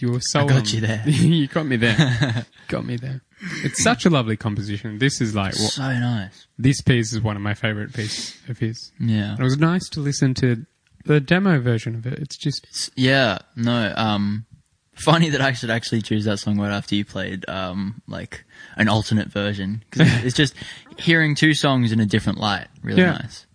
were 0.02 0.20
so 0.20 0.40
I 0.40 0.46
got 0.46 0.56
on- 0.58 0.64
you 0.66 0.80
there. 0.80 1.02
you 1.06 1.46
got 1.48 1.66
me 1.66 1.76
there. 1.76 2.46
got 2.68 2.84
me 2.84 2.96
there. 2.96 3.22
It's 3.64 3.82
such 3.82 4.04
a 4.04 4.10
lovely 4.10 4.36
composition. 4.36 4.98
This 4.98 5.20
is 5.20 5.34
like 5.34 5.54
what, 5.54 5.70
So 5.72 5.82
nice. 5.82 6.46
this 6.58 6.80
piece 6.80 7.12
is 7.12 7.20
one 7.20 7.36
of 7.36 7.42
my 7.42 7.54
favorite 7.54 7.92
pieces 7.94 8.36
of 8.48 8.58
his. 8.58 8.90
Yeah. 8.98 9.36
It 9.38 9.42
was 9.42 9.58
nice 9.58 9.88
to 9.90 10.00
listen 10.00 10.34
to 10.34 10.66
the 11.04 11.20
demo 11.20 11.60
version 11.60 11.94
of 11.94 12.04
it. 12.06 12.18
It's 12.18 12.36
just 12.36 12.64
It's- 12.64 12.90
yeah, 12.96 13.38
no, 13.54 13.92
um, 13.96 14.44
funny 14.94 15.30
that 15.30 15.40
I 15.40 15.52
should 15.52 15.70
actually 15.70 16.02
choose 16.02 16.24
that 16.24 16.38
song 16.38 16.58
right 16.60 16.72
after 16.72 16.96
you 16.96 17.04
played, 17.04 17.48
um, 17.48 18.02
like 18.08 18.44
an 18.76 18.88
alternate 18.88 19.28
version. 19.28 19.84
Cause 19.92 20.08
it's 20.24 20.36
just 20.36 20.54
hearing 20.98 21.36
two 21.36 21.54
songs 21.54 21.92
in 21.92 22.00
a 22.00 22.06
different 22.06 22.38
light. 22.40 22.66
Really 22.82 23.02
Yeah. 23.02 23.12
nice. 23.12 23.46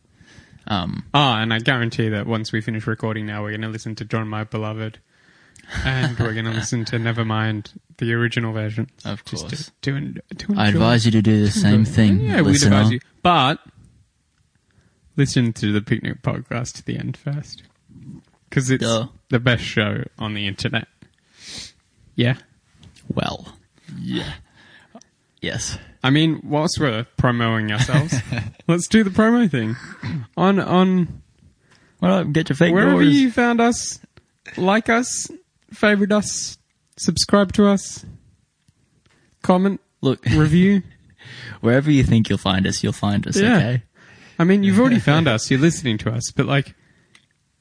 Um, 0.67 1.06
ah, 1.13 1.39
and 1.41 1.54
I 1.54 1.60
guarantee 1.60 2.10
that 2.10 2.26
once 2.26 2.52
we 2.52 2.62
finish 2.62 2.88
recording 2.88 3.26
now, 3.26 3.41
we're 3.43 3.52
going 3.52 3.62
to 3.62 3.67
listen 3.69 3.95
to 3.95 4.06
John 4.06 4.28
My 4.30 4.43
Beloved, 4.45 4.99
and 5.84 6.17
we're 6.19 6.34
going 6.34 6.45
to 6.45 6.52
listen 6.52 6.86
to 6.86 6.95
Nevermind, 6.97 7.73
the 7.97 8.13
original 8.13 8.54
version. 8.54 8.89
Of 9.06 9.26
Just 9.26 9.49
course. 9.49 9.71
to, 9.82 9.91
to, 9.91 9.95
en- 9.97 10.17
to 10.38 10.52
enjoy. 10.52 10.62
I 10.62 10.67
advise 10.69 11.06
you 11.06 11.12
to 11.12 11.21
do 11.21 11.43
the 11.45 11.52
same 11.52 11.84
thing, 11.86 12.21
Yeah, 12.21 12.41
listener. 12.41 12.78
advise 12.78 12.91
you. 12.91 12.99
But 13.21 13.60
listen 15.17 15.54
to 15.54 15.71
the 15.73 15.82
picnic 15.82 16.21
podcast 16.21 16.73
to 16.76 16.86
the 16.86 16.97
end 16.97 17.17
first. 17.17 17.63
Because 18.49 18.69
it's 18.69 18.84
Duh. 18.84 19.08
the 19.30 19.39
best 19.39 19.63
show 19.63 20.04
on 20.19 20.34
the 20.34 20.47
internet. 20.47 20.88
Yeah. 22.15 22.36
Well. 23.13 23.58
Yeah. 23.97 24.34
Yes. 25.43 25.77
I 26.01 26.10
mean, 26.10 26.39
whilst 26.43 26.79
we're 26.79 27.06
promoting 27.17 27.71
ourselves, 27.71 28.15
let's 28.67 28.88
do 28.88 29.03
the 29.03 29.10
promo 29.10 29.49
thing. 29.51 29.75
On 30.38 30.58
on 30.60 31.21
Well, 32.01 32.23
get 32.23 32.49
your 32.49 32.56
fake 32.56 32.73
wherever 32.73 33.03
you 33.03 33.29
found 33.29 33.60
us, 33.62 33.99
like 34.58 34.88
us, 34.89 35.27
favorite 35.73 36.12
us, 36.13 36.58
subscribe 36.97 37.51
to 37.53 37.68
us, 37.68 38.05
comment, 39.41 39.82
Look, 40.01 40.24
review. 40.26 40.82
wherever 41.61 41.91
you 41.91 42.03
think 42.03 42.30
you'll 42.30 42.38
find 42.38 42.65
us, 42.68 42.82
you'll 42.84 42.93
find 42.93 43.28
us, 43.28 43.38
Yeah. 43.38 43.57
okay? 43.57 43.84
I 44.39 44.43
mean, 44.45 44.63
you've 44.63 44.80
already 44.80 44.99
found 45.11 45.28
us. 45.28 45.49
You're 45.51 45.59
listening 45.59 45.97
to 45.99 46.09
us, 46.11 46.32
but 46.32 46.45
like, 46.45 46.74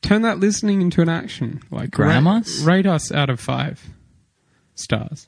turn 0.03 0.23
that 0.23 0.39
listening 0.41 0.83
into 0.83 1.03
an 1.03 1.09
action. 1.09 1.63
Like, 1.71 1.91
Gram 1.91 2.27
us? 2.27 2.61
rate 2.63 2.87
us 2.87 3.13
out 3.13 3.29
of 3.31 3.39
five 3.41 3.91
stars. 4.75 5.27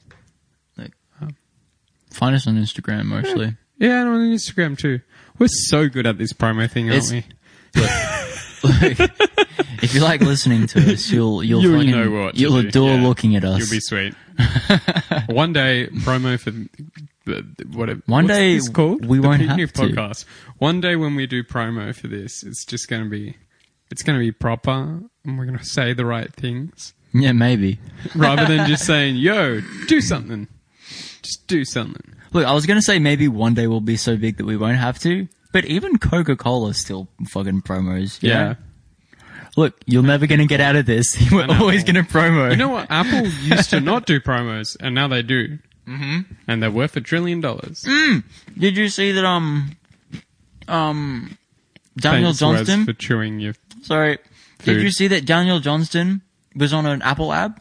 Find 2.14 2.34
us 2.34 2.46
on 2.46 2.56
Instagram 2.56 3.04
mostly. 3.06 3.56
Yeah, 3.78 4.00
and 4.02 4.08
on 4.08 4.20
Instagram 4.20 4.78
too. 4.78 5.00
We're 5.38 5.48
so 5.48 5.88
good 5.88 6.06
at 6.06 6.16
this 6.16 6.32
promo 6.32 6.70
thing, 6.70 6.90
aren't 6.90 7.04
It's- 7.12 7.12
we? 7.12 7.24
Look, 8.64 9.10
if 9.82 9.94
you 9.94 10.00
like 10.00 10.20
listening 10.22 10.66
to 10.68 10.92
us, 10.94 11.10
you'll 11.10 11.42
you'll 11.42 11.60
You'll 11.60 11.78
fucking, 11.78 11.90
know 11.90 12.10
what 12.24 12.34
to 12.34 12.40
you'll 12.40 12.62
do, 12.62 12.68
adore 12.68 12.94
yeah. 12.96 13.02
looking 13.06 13.36
at 13.36 13.44
us. 13.44 13.58
You'll 13.58 13.70
be 13.70 13.80
sweet. 13.80 14.14
One 15.28 15.52
day, 15.52 15.88
promo 15.88 16.38
for 16.40 16.50
the, 16.50 17.44
what? 17.72 17.90
it- 17.90 18.02
One 18.08 18.24
what's 18.24 18.28
day 18.38 18.54
this 18.54 18.68
called? 18.70 19.04
we 19.04 19.18
The 19.18 19.28
won't 19.28 19.42
have 19.42 19.56
to. 19.58 19.66
podcast. 19.82 20.24
One 20.58 20.80
day 20.80 20.96
when 20.96 21.14
we 21.14 21.26
do 21.26 21.42
promo 21.44 21.94
for 21.94 22.06
this, 22.08 22.42
it's 22.42 22.64
just 22.64 22.88
going 22.88 23.04
to 23.04 23.10
be, 23.10 23.36
it's 23.90 24.02
going 24.02 24.18
to 24.18 24.24
be 24.24 24.32
proper, 24.32 25.02
and 25.24 25.38
we're 25.38 25.44
going 25.46 25.58
to 25.58 25.64
say 25.64 25.92
the 25.92 26.06
right 26.06 26.32
things 26.32 26.94
yeah, 27.12 27.32
maybe. 27.32 27.80
rather 28.14 28.46
than 28.46 28.66
just 28.68 28.86
saying, 28.86 29.16
"Yo, 29.16 29.60
do 29.88 30.00
something." 30.00 30.48
Just 31.24 31.46
do 31.46 31.64
something. 31.64 32.14
Look, 32.32 32.46
I 32.46 32.52
was 32.52 32.66
gonna 32.66 32.82
say 32.82 32.98
maybe 32.98 33.28
one 33.28 33.54
day 33.54 33.66
we'll 33.66 33.80
be 33.80 33.96
so 33.96 34.16
big 34.16 34.36
that 34.36 34.44
we 34.46 34.56
won't 34.56 34.76
have 34.78 34.98
to, 35.00 35.26
but 35.52 35.64
even 35.64 35.98
Coca 35.98 36.36
Cola 36.36 36.74
still 36.74 37.08
fucking 37.28 37.62
promos. 37.62 38.22
you 38.22 38.30
Yeah. 38.30 38.44
know? 38.44 38.56
Look, 39.56 39.78
you're 39.86 40.02
never 40.02 40.26
gonna 40.26 40.46
get 40.46 40.60
out 40.60 40.74
of 40.76 40.84
this. 40.86 41.16
We're 41.32 41.46
know. 41.46 41.60
always 41.60 41.84
gonna 41.84 42.02
promo. 42.02 42.50
You 42.50 42.56
know 42.56 42.68
what? 42.70 42.88
Apple 42.90 43.26
used 43.42 43.70
to 43.70 43.80
not 43.80 44.04
do 44.06 44.20
promos, 44.20 44.76
and 44.80 44.94
now 44.94 45.06
they 45.08 45.22
do. 45.22 45.58
Mm-hmm. 45.86 46.20
And 46.48 46.62
they're 46.62 46.70
worth 46.70 46.96
a 46.96 47.00
trillion 47.00 47.40
dollars. 47.40 47.82
Did 48.58 48.76
you 48.76 48.88
see 48.88 49.12
that? 49.12 49.24
Um, 49.24 49.76
um, 50.66 51.36
Daniel 51.96 52.32
Thanks, 52.32 52.40
Wes, 52.42 52.56
Johnston. 52.66 52.84
for 52.86 52.92
chewing 52.94 53.38
your. 53.38 53.54
Sorry, 53.82 54.18
did 54.64 54.82
you 54.82 54.90
see 54.90 55.06
that 55.08 55.24
Daniel 55.26 55.60
Johnston 55.60 56.22
was 56.56 56.72
on 56.72 56.86
an 56.86 57.00
Apple 57.02 57.32
app? 57.32 57.60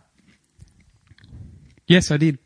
Yes, 1.86 2.09
I 2.11 2.18
did. 2.18 2.39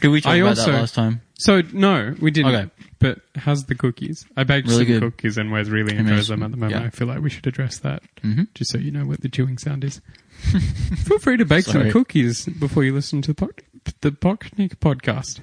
Did 0.00 0.08
we 0.08 0.20
talk 0.20 0.32
I 0.32 0.36
about 0.36 0.50
also- 0.58 0.72
that 0.72 0.78
last 0.80 0.94
time? 0.94 1.20
So 1.40 1.62
no, 1.72 2.14
we 2.20 2.30
didn't. 2.32 2.54
Okay. 2.54 2.70
But 2.98 3.20
how's 3.36 3.64
the 3.66 3.76
cookies? 3.76 4.24
I 4.36 4.42
baked 4.42 4.66
Really 4.66 4.84
some 4.84 4.86
good. 4.94 5.02
cookies, 5.02 5.38
and 5.38 5.52
Wes 5.52 5.68
really 5.68 5.96
enjoys 5.96 6.26
them 6.26 6.42
at 6.42 6.50
the 6.50 6.56
moment. 6.56 6.80
Yeah. 6.82 6.86
I 6.88 6.90
feel 6.90 7.06
like 7.06 7.20
we 7.20 7.30
should 7.30 7.46
address 7.46 7.78
that, 7.78 8.02
Mhm. 8.24 8.48
just 8.54 8.72
so 8.72 8.78
you 8.78 8.90
know 8.90 9.04
what 9.06 9.20
the 9.20 9.28
chewing 9.28 9.56
sound 9.56 9.84
is. 9.84 10.00
Feel 11.04 11.18
free 11.20 11.36
to 11.36 11.44
bake 11.44 11.64
some 11.66 11.90
cookies 11.92 12.46
before 12.46 12.82
you 12.84 12.92
listen 12.92 13.22
to 13.22 13.32
the 13.32 13.46
poc- 13.46 13.60
the 14.00 14.10
podcast. 14.10 15.38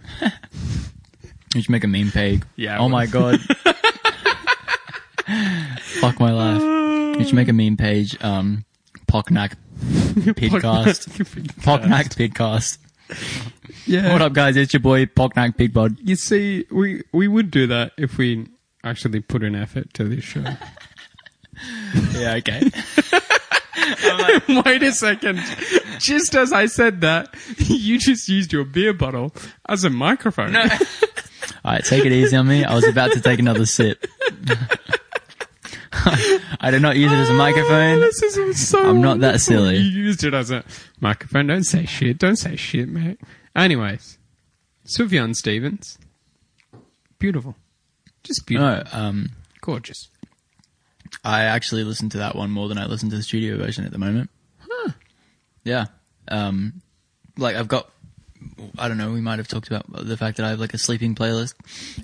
You 1.54 1.62
should 1.62 1.70
make 1.70 1.84
a 1.86 1.88
meme 1.88 2.12
page. 2.12 2.42
Yeah, 2.58 2.78
Oh 2.80 2.90
my 2.90 3.06
god. 3.06 3.40
Fuck 6.02 6.20
my 6.20 6.32
life. 6.32 6.62
You 7.20 7.26
should 7.26 7.36
make 7.36 7.48
a 7.48 7.54
meme 7.54 7.78
page. 7.78 8.22
Um, 8.24 8.66
Pocknack 9.08 9.56
Pidcast. 9.80 11.64
Pocknack 11.64 12.10
Pidcast. 12.10 12.78
Yeah. 13.88 14.12
What 14.12 14.22
up, 14.22 14.34
guys? 14.34 14.56
It's 14.56 14.74
your 14.74 14.80
boy 14.80 15.06
Pocknack 15.06 15.58
Pigpod. 15.58 15.98
You 16.02 16.16
see, 16.16 16.66
we 16.72 17.04
we 17.12 17.28
would 17.28 17.52
do 17.52 17.68
that 17.68 17.92
if 17.98 18.18
we 18.18 18.48
actually 18.84 19.20
put 19.20 19.44
an 19.44 19.56
effort 19.56 19.94
to 19.94 20.04
this 20.06 20.24
show. 20.24 20.44
Yeah, 22.12 22.34
okay. 22.36 22.70
Wait 24.66 24.84
a 24.84 24.92
second. 24.92 25.40
Just 26.00 26.36
as 26.36 26.52
I 26.52 26.66
said 26.66 27.00
that, 27.00 27.34
you 27.58 27.98
just 27.98 28.28
used 28.28 28.52
your 28.52 28.66
beer 28.66 28.94
bottle 28.94 29.34
as 29.70 29.86
a 29.86 29.90
microphone. 29.90 30.52
No. 30.52 30.64
All 30.64 30.70
right, 31.72 31.86
take 31.86 32.04
it 32.04 32.12
easy 32.12 32.36
on 32.36 32.48
me. 32.48 32.66
I 32.66 32.76
was 32.76 32.86
about 32.86 33.14
to 33.14 33.22
take 33.22 33.40
another 33.40 33.66
sip. 33.66 34.06
I 35.94 36.72
did 36.72 36.82
not 36.82 36.98
use 36.98 37.12
it 37.12 37.16
as 37.16 37.30
a 37.30 37.34
oh, 37.34 37.38
microphone. 37.38 38.02
This 38.02 38.22
is 38.22 38.68
so 38.68 38.90
I'm 38.90 39.00
not 39.00 39.20
that 39.22 39.40
silly. 39.40 39.78
You 39.78 40.04
used 40.04 40.26
it 40.26 40.34
as 40.34 40.52
a 40.52 40.66
microphone. 41.00 41.48
Don't 41.48 41.64
say 41.64 41.86
shit. 41.86 42.18
Don't 42.18 42.36
say 42.36 42.58
shit, 42.58 42.90
mate. 42.90 43.20
Anyways, 43.56 44.18
Sufjan 44.86 45.36
Stevens. 45.36 45.98
Beautiful. 47.20 47.56
Just 48.24 48.46
beautiful. 48.46 48.70
No, 48.70 48.84
um, 48.92 49.30
Gorgeous. 49.62 50.10
I 51.24 51.44
actually 51.44 51.84
listen 51.84 52.10
to 52.10 52.18
that 52.18 52.36
one 52.36 52.52
more 52.52 52.68
than 52.68 52.78
I 52.78 52.86
listen 52.86 53.10
to 53.10 53.16
the 53.16 53.24
studio 53.24 53.58
version 53.58 53.86
at 53.86 53.92
the 53.92 53.98
moment. 53.98 54.30
Huh. 54.60 54.92
Yeah. 55.64 55.86
Um, 56.28 56.82
like 57.38 57.56
I've 57.56 57.68
got, 57.68 57.90
I 58.78 58.88
don't 58.88 58.98
know, 58.98 59.12
we 59.12 59.22
might 59.22 59.40
have 59.40 59.48
talked 59.48 59.68
about 59.68 59.86
the 60.06 60.18
fact 60.18 60.38
that 60.38 60.46
I 60.46 60.50
have 60.50 60.60
like 60.60 60.74
a 60.74 60.78
sleeping 60.78 61.16
playlist 61.16 61.54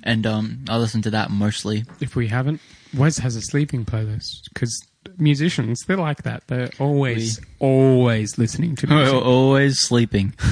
and, 0.03 0.25
um, 0.25 0.65
I 0.69 0.77
listen 0.77 1.01
to 1.03 1.11
that 1.11 1.29
mostly. 1.29 1.83
If 1.99 2.15
we 2.15 2.27
haven't, 2.27 2.61
Wes 2.95 3.17
has 3.17 3.35
a 3.35 3.41
sleeping 3.41 3.85
playlist 3.85 4.43
because 4.53 4.79
musicians, 5.17 5.81
they're 5.85 5.97
like 5.97 6.23
that. 6.23 6.43
They're 6.47 6.69
always, 6.79 7.39
always 7.59 8.37
listening 8.37 8.75
to 8.77 8.87
music. 8.89 9.13
always 9.13 9.79
sleeping. 9.79 10.33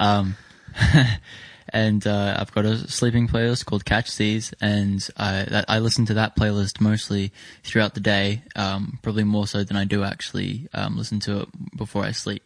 um, 0.00 0.36
and 1.68 2.04
uh, 2.06 2.36
I've 2.38 2.52
got 2.52 2.64
a 2.64 2.88
sleeping 2.90 3.28
playlist 3.28 3.66
called 3.66 3.84
Catch 3.84 4.16
These, 4.16 4.52
and 4.60 5.06
I 5.16 5.44
that, 5.44 5.66
I 5.68 5.78
listen 5.78 6.06
to 6.06 6.14
that 6.14 6.34
playlist 6.34 6.80
mostly 6.80 7.32
throughout 7.62 7.94
the 7.94 8.00
day, 8.00 8.42
um, 8.56 8.98
probably 9.02 9.24
more 9.24 9.46
so 9.46 9.62
than 9.62 9.76
I 9.76 9.84
do 9.84 10.02
actually 10.02 10.68
um, 10.74 10.96
listen 10.96 11.20
to 11.20 11.42
it 11.42 11.48
before 11.76 12.02
I 12.04 12.10
sleep. 12.10 12.42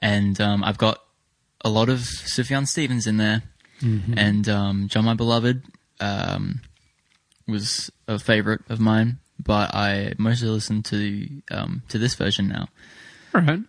And 0.00 0.40
um, 0.40 0.64
I've 0.64 0.78
got 0.78 0.98
a 1.64 1.68
lot 1.68 1.88
of 1.88 1.98
Sufjan 1.98 2.66
Stevens 2.66 3.06
in 3.06 3.18
there, 3.18 3.42
and 4.18 4.48
um, 4.48 4.88
John 4.88 5.04
My 5.04 5.14
Beloved 5.14 5.62
um, 6.00 6.60
was 7.46 7.90
a 8.08 8.18
favorite 8.18 8.62
of 8.68 8.80
mine, 8.80 9.18
but 9.38 9.74
I 9.74 10.14
mostly 10.18 10.48
listen 10.48 10.82
to 10.84 11.28
um, 11.50 11.82
to 11.90 11.98
this 11.98 12.14
version 12.14 12.48
now. 12.48 12.68
All 13.34 13.42
right. 13.42 13.60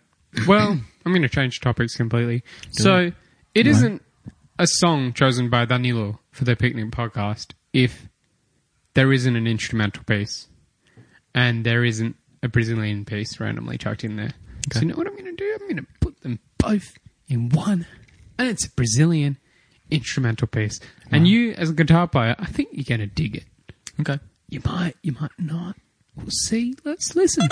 Well, 0.48 0.80
I'm 1.04 1.12
going 1.12 1.22
to 1.22 1.28
change 1.28 1.60
topics 1.60 1.96
completely. 1.96 2.42
so, 2.70 3.12
it 3.54 3.66
isn't 3.66 4.02
a 4.58 4.66
song 4.66 5.12
chosen 5.12 5.50
by 5.50 5.64
Danilo 5.64 6.20
for 6.30 6.44
the 6.44 6.56
Picnic 6.56 6.90
podcast 6.90 7.52
if 7.72 8.08
there 8.94 9.12
isn't 9.12 9.36
an 9.36 9.46
instrumental 9.46 10.04
piece, 10.04 10.48
and 11.34 11.64
there 11.64 11.84
isn't 11.84 12.16
a 12.42 12.48
Brazilian 12.48 13.04
piece 13.04 13.38
randomly 13.40 13.78
chucked 13.78 14.04
in 14.04 14.16
there. 14.16 14.32
So 14.72 14.80
you 14.80 14.86
know 14.86 14.94
what 14.94 15.06
I'm 15.06 15.14
going 15.14 15.24
to 15.24 15.32
do? 15.32 15.58
I'm 15.60 15.66
going 15.66 15.76
to 15.76 15.86
put 16.00 16.20
them 16.22 16.40
both 16.58 16.96
in 17.28 17.48
one, 17.50 17.86
and 18.38 18.48
it's 18.48 18.66
a 18.66 18.70
Brazilian 18.70 19.38
instrumental 19.90 20.48
piece. 20.48 20.80
And 21.10 21.26
you, 21.28 21.52
as 21.52 21.70
a 21.70 21.74
guitar 21.74 22.08
player, 22.08 22.34
I 22.38 22.46
think 22.46 22.70
you're 22.72 22.84
going 22.84 23.00
to 23.00 23.06
dig 23.06 23.36
it. 23.36 23.44
Okay. 24.00 24.18
You 24.48 24.60
might, 24.64 24.96
you 25.02 25.12
might 25.12 25.32
not. 25.38 25.76
We'll 26.16 26.30
see. 26.30 26.74
Let's 26.84 27.14
listen. 27.16 27.48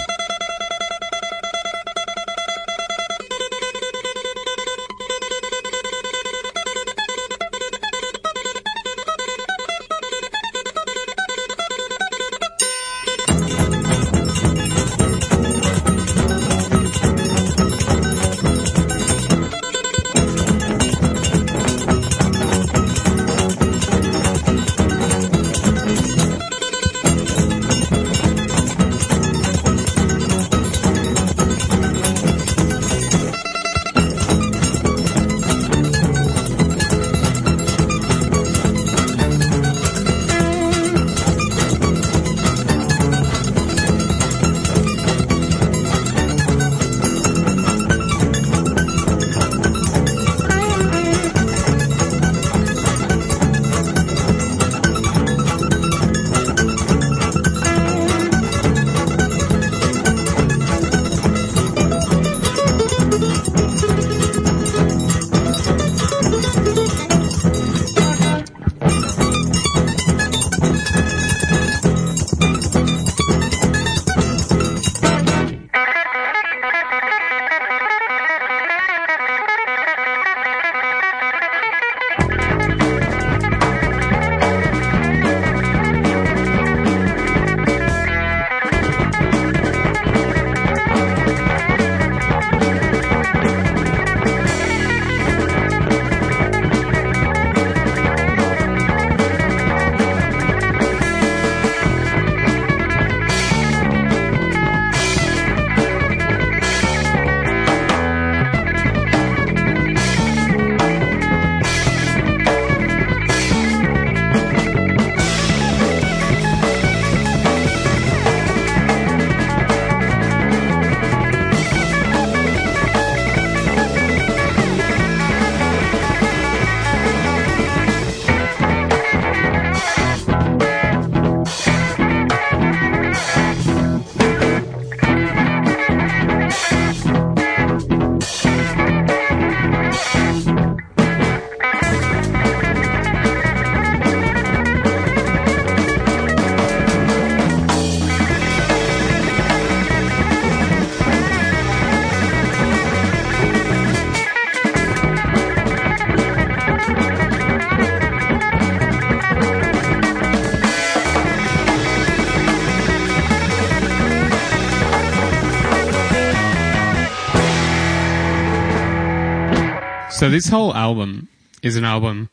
This 170.33 170.49
whole 170.49 170.75
album 170.75 171.29
is 171.63 171.77
an 171.77 171.85
album 171.85 172.31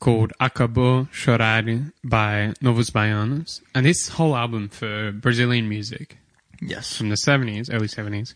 called 0.00 0.32
Acabou 0.40 1.10
Chorare 1.10 1.92
by 2.02 2.54
Novos 2.62 2.88
Baianos. 2.88 3.60
And 3.74 3.84
this 3.84 4.08
whole 4.08 4.34
album 4.34 4.70
for 4.70 5.12
Brazilian 5.12 5.68
music 5.68 6.16
Yes. 6.62 6.96
from 6.96 7.10
the 7.10 7.16
70s, 7.16 7.68
early 7.70 7.86
70s, 7.88 8.32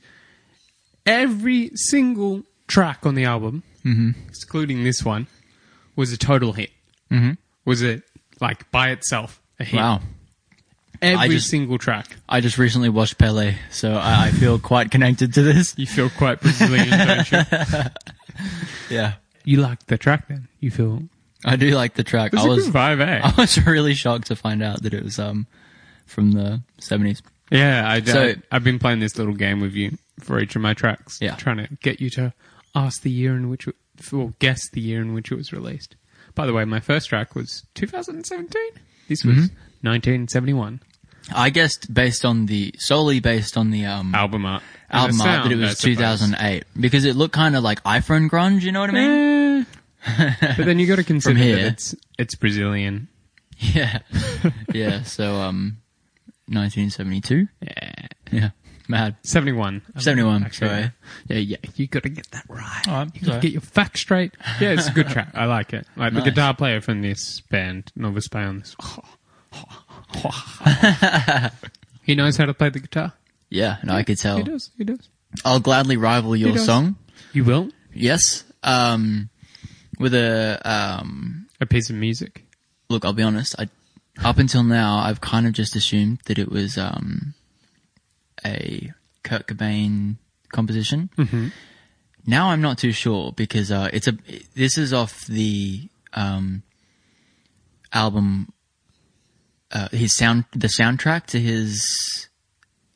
every 1.07 1.71
single 1.75 2.43
track 2.69 3.07
on 3.07 3.15
the 3.15 3.25
album, 3.25 3.63
excluding 4.29 4.85
this 4.85 5.03
one, 5.03 5.27
was 5.97 6.13
a 6.13 6.19
total 6.19 6.53
hit. 6.53 6.71
Mm-hmm. 7.11 7.31
Was 7.65 7.81
it, 7.81 8.03
like, 8.43 8.71
by 8.71 8.91
itself, 8.91 9.41
a 9.59 9.65
hit? 9.65 9.79
Wow. 9.79 10.03
Every 11.01 11.37
just- 11.37 11.49
single 11.49 11.79
track. 11.79 12.15
I 12.29 12.43
just 12.43 12.59
recently 12.59 12.91
watched 12.91 13.17
Pele, 13.17 13.55
so 13.71 13.95
I, 13.95 14.27
I 14.27 14.31
feel 14.33 14.59
quite 14.59 14.91
connected 14.91 15.33
to 15.33 15.43
this. 15.43 15.73
You 15.79 15.87
feel 15.87 16.11
quite 16.11 16.43
Brazilian, 16.43 16.91
don't 16.91 17.33
you? 17.33 17.39
Yeah. 18.91 19.15
You 19.45 19.59
like 19.61 19.87
the 19.87 19.97
track 19.99 20.29
then? 20.29 20.49
You 20.61 20.71
feel... 20.71 21.03
I 21.45 21.57
do 21.57 21.71
like 21.71 21.95
the 21.95 22.03
track. 22.03 22.33
It's 22.33 22.43
I 22.43 22.47
a 22.47 22.49
was 22.49 22.65
good 22.67 22.75
vibe, 22.75 23.01
eh? 23.01 23.21
I 23.23 23.33
was 23.41 23.65
really 23.67 23.95
shocked 23.95 24.27
to 24.29 24.37
find 24.37 24.63
out 24.63 24.83
that 24.83 24.93
it 24.95 25.05
was 25.05 25.19
um 25.19 25.47
from 26.07 26.33
the 26.33 26.63
seventies. 26.79 27.23
Yeah, 27.51 27.89
I, 27.89 28.01
So- 28.01 28.35
I, 28.51 28.55
have 28.55 28.65
been 28.65 28.79
playing 28.81 28.99
this 29.01 29.17
little 29.19 29.35
game 29.35 29.61
with 29.61 29.73
you 29.75 29.97
for 30.21 30.41
each 30.41 30.57
of 30.57 30.63
my 30.63 30.75
tracks. 30.75 31.19
Yeah. 31.21 31.37
Trying 31.37 31.59
to 31.59 31.69
get 31.83 32.01
you 32.01 32.11
to 32.11 32.33
ask 32.75 33.03
the 33.03 33.11
year 33.11 33.37
in 33.37 33.49
which, 33.49 33.69
it, 33.69 33.77
or 34.13 34.33
guess 34.41 34.61
the 34.73 34.81
year 34.81 35.01
in 35.01 35.15
which 35.15 35.31
it 35.31 35.37
was 35.37 35.53
released. 35.53 35.95
By 36.35 36.47
the 36.47 36.53
way, 36.53 36.65
my 36.65 36.81
first 36.81 37.09
track 37.09 37.35
was 37.37 37.63
2017. 37.75 38.61
This 39.09 39.25
was 39.25 39.35
Mm-hmm. 39.37 39.87
1971. 39.87 40.81
I 41.35 41.51
guessed 41.51 41.93
based 41.93 42.25
on 42.25 42.47
the 42.47 42.75
solely 42.79 43.21
based 43.21 43.57
on 43.57 43.71
the 43.71 43.85
um 43.87 44.15
Album 44.15 44.47
art. 44.47 44.63
Album 44.91 45.19
the 45.19 45.25
art 45.25 45.43
that 45.45 45.53
it 45.53 45.57
was 45.57 45.79
2008 45.79 46.65
because 46.79 47.05
it 47.05 47.17
looked 47.17 47.35
kind 47.35 47.57
of 47.57 47.63
like 47.65 47.83
iPhone 47.83 48.29
grunge. 48.31 48.63
You 48.63 48.73
know 48.73 48.81
what 48.81 48.91
I 48.91 48.93
mean? 48.93 49.67
Eh. 50.07 50.55
but 50.57 50.67
then 50.67 50.79
you 50.79 50.87
got 50.87 50.97
to 50.97 51.05
consider 51.15 51.39
here. 51.39 51.57
that 51.57 51.67
it's 51.73 51.95
it's 52.19 52.35
Brazilian. 52.37 53.09
Yeah, 53.59 54.01
yeah. 54.73 55.03
So 55.03 55.35
um, 55.37 55.79
1972. 56.49 57.49
Yeah. 57.63 58.07
Yeah, 58.33 58.51
mad. 58.89 59.17
71. 59.23 59.67
I 59.69 59.71
mean, 59.71 59.83
71, 60.03 60.53
sorry. 60.53 60.91
Yeah, 61.29 61.37
yeah. 61.39 61.57
You 61.77 61.87
got 61.87 62.03
to 62.03 62.09
get 62.09 62.29
that 62.33 62.45
right. 62.49 62.89
All 62.89 62.95
right, 63.05 63.11
you 63.15 63.27
got 63.27 63.35
to 63.35 63.41
get 63.41 63.53
your 63.53 63.61
facts 63.61 64.01
straight. 64.01 64.35
Yeah, 64.61 64.71
it's 64.73 64.89
a 64.89 64.93
good 64.93 65.09
track. 65.09 65.31
I 65.35 65.45
like 65.47 65.73
it. 65.73 65.87
Like 65.97 66.13
Nice. 66.13 66.25
the 66.25 66.31
guitar 66.31 66.55
player 66.55 66.81
from 66.81 67.03
this 67.03 67.41
band, 67.43 67.93
Novos 67.97 68.29
Baianos. 68.29 68.75
he 72.03 72.15
knows 72.15 72.37
how 72.37 72.47
to 72.47 72.55
play 72.55 72.71
the 72.71 72.81
guitar. 72.81 73.13
Yeah, 73.51 73.77
no, 73.85 73.95
I 73.95 74.03
could 74.03 74.19
tell. 74.19 74.39
He 74.39 74.43
does. 74.43 74.71
He 74.77 74.85
does. 74.85 75.09
I'll 75.45 75.61
gladly 75.61 75.97
rival 75.97 76.35
your 76.37 76.53
does. 76.53 76.65
song. 76.67 76.97
You 77.33 77.45
will. 77.45 77.71
Yes. 77.95 78.45
Um, 78.63 79.29
with 79.99 80.15
a 80.15 80.61
um, 80.65 81.47
A 81.61 81.67
piece 81.67 81.91
of 81.91 81.97
music. 81.97 82.45
look, 82.89 83.05
I'll 83.05 83.13
be 83.13 83.23
honest. 83.23 83.55
I 83.59 83.69
up 84.25 84.39
until 84.39 84.63
now, 84.63 84.99
I've 84.99 85.21
kind 85.21 85.47
of 85.47 85.53
just 85.53 85.77
assumed 85.77 86.21
that 86.27 86.39
it 86.39 86.51
was 86.51 86.79
um, 86.79 87.35
a 88.45 88.93
Kurt 89.23 89.47
Cobain 89.47 90.17
composition. 90.53 91.11
Mhm. 91.17 91.53
Now 92.27 92.49
I'm 92.49 92.61
not 92.63 92.79
too 92.79 92.93
sure 92.93 93.33
because 93.33 93.71
uh, 93.71 93.89
it's 93.93 94.09
a. 94.09 94.17
This 94.55 94.79
is 94.79 94.93
off 94.93 95.27
the 95.27 95.89
um, 96.15 96.63
album 97.93 98.53
uh, 99.73 99.89
his 99.91 100.17
sound 100.17 100.45
the 100.53 100.69
soundtrack 100.69 101.27
to 101.27 101.41
his 101.41 102.29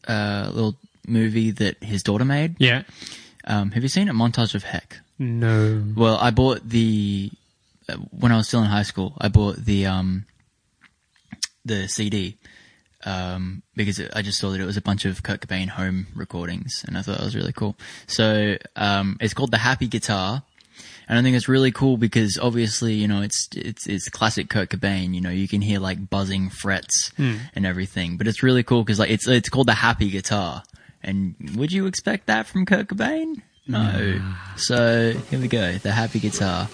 uh, 0.06 0.50
little 0.52 0.76
movie 1.06 1.50
that 1.50 1.82
his 1.82 2.02
daughter 2.02 2.24
made. 2.24 2.56
Yeah. 2.58 2.82
Um, 3.44 3.70
have 3.72 3.82
you 3.82 3.88
seen 3.88 4.08
a 4.08 4.12
Montage 4.12 4.54
of 4.54 4.64
Heck. 4.64 4.98
No. 5.18 5.82
Well, 5.96 6.16
I 6.16 6.30
bought 6.30 6.66
the 6.68 7.30
uh, 7.88 7.96
when 8.10 8.32
I 8.32 8.36
was 8.36 8.48
still 8.48 8.60
in 8.60 8.66
high 8.66 8.82
school. 8.82 9.14
I 9.18 9.28
bought 9.28 9.56
the 9.56 9.86
um 9.86 10.26
the 11.64 11.88
CD 11.88 12.38
um 13.04 13.62
because 13.74 13.98
it, 13.98 14.10
I 14.14 14.22
just 14.22 14.38
saw 14.38 14.50
that 14.50 14.60
it 14.60 14.64
was 14.64 14.76
a 14.76 14.82
bunch 14.82 15.04
of 15.04 15.22
Kurt 15.22 15.40
Cobain 15.40 15.68
home 15.68 16.06
recordings, 16.14 16.84
and 16.86 16.96
I 16.96 17.02
thought 17.02 17.18
that 17.18 17.24
was 17.24 17.36
really 17.36 17.52
cool. 17.52 17.76
So 18.06 18.56
um, 18.76 19.16
it's 19.20 19.34
called 19.34 19.50
the 19.50 19.58
Happy 19.58 19.88
Guitar. 19.88 20.42
And 21.10 21.18
I 21.18 21.22
think 21.22 21.36
it's 21.36 21.48
really 21.48 21.72
cool 21.72 21.96
because 21.96 22.38
obviously, 22.40 22.94
you 22.94 23.08
know, 23.08 23.20
it's 23.20 23.48
it's 23.56 23.88
it's 23.88 24.08
classic 24.08 24.48
Kurt 24.48 24.68
Cobain. 24.68 25.12
You 25.12 25.20
know, 25.20 25.30
you 25.30 25.48
can 25.48 25.60
hear 25.60 25.80
like 25.80 26.08
buzzing 26.08 26.50
frets 26.50 27.10
hmm. 27.16 27.34
and 27.52 27.66
everything. 27.66 28.16
But 28.16 28.28
it's 28.28 28.44
really 28.44 28.62
cool 28.62 28.84
because 28.84 29.00
like 29.00 29.10
it's 29.10 29.26
it's 29.26 29.48
called 29.48 29.66
the 29.66 29.74
Happy 29.74 30.08
Guitar. 30.08 30.62
And 31.02 31.34
would 31.56 31.72
you 31.72 31.86
expect 31.86 32.28
that 32.28 32.46
from 32.46 32.64
Kurt 32.64 32.86
Cobain? 32.86 33.42
No. 33.66 34.22
So 34.56 35.12
here 35.30 35.40
we 35.40 35.48
go, 35.48 35.78
the 35.78 35.90
Happy 35.90 36.20
Guitar. 36.20 36.68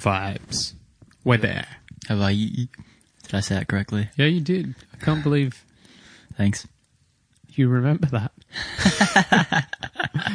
Vibes. 0.00 0.72
We're 1.24 1.36
there. 1.38 1.66
Have 2.08 2.20
I? 2.20 2.32
Did 2.34 2.68
I 3.32 3.40
say 3.40 3.54
that 3.56 3.68
correctly? 3.68 4.08
Yeah, 4.16 4.26
you 4.26 4.40
did. 4.40 4.74
I 4.92 5.04
can't 5.04 5.22
believe 5.22 5.64
Thanks. 6.36 6.66
you 7.50 7.68
remember 7.68 8.06
that. 8.08 8.32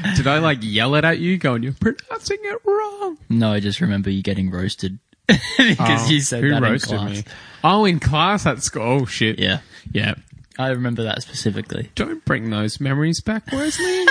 did 0.15 0.27
I 0.27 0.39
like 0.39 0.59
yell 0.61 0.95
it 0.95 1.03
at 1.03 1.19
you 1.19 1.37
going, 1.37 1.63
you're 1.63 1.73
pronouncing 1.73 2.37
it 2.41 2.59
wrong? 2.65 3.17
No, 3.29 3.51
I 3.51 3.59
just 3.59 3.81
remember 3.81 4.09
you 4.09 4.21
getting 4.23 4.49
roasted 4.51 4.99
because 5.27 5.77
Oh, 5.79 6.07
you 6.09 6.21
said 6.21 6.43
who 6.43 6.49
that 6.51 6.61
roasted 6.61 6.91
in 6.93 6.97
class. 6.99 7.17
me? 7.17 7.23
Oh, 7.63 7.85
in 7.85 7.99
class 7.99 8.45
at 8.45 8.63
school. 8.63 8.83
Oh, 8.83 9.05
shit. 9.05 9.39
Yeah, 9.39 9.59
Yeah. 9.91 10.15
I 10.57 10.69
remember 10.69 11.03
that 11.03 11.21
specifically. 11.21 11.89
Don't 11.95 12.23
bring 12.23 12.49
those 12.49 12.79
memories 12.79 13.19
back, 13.19 13.51
Wesley. 13.51 14.05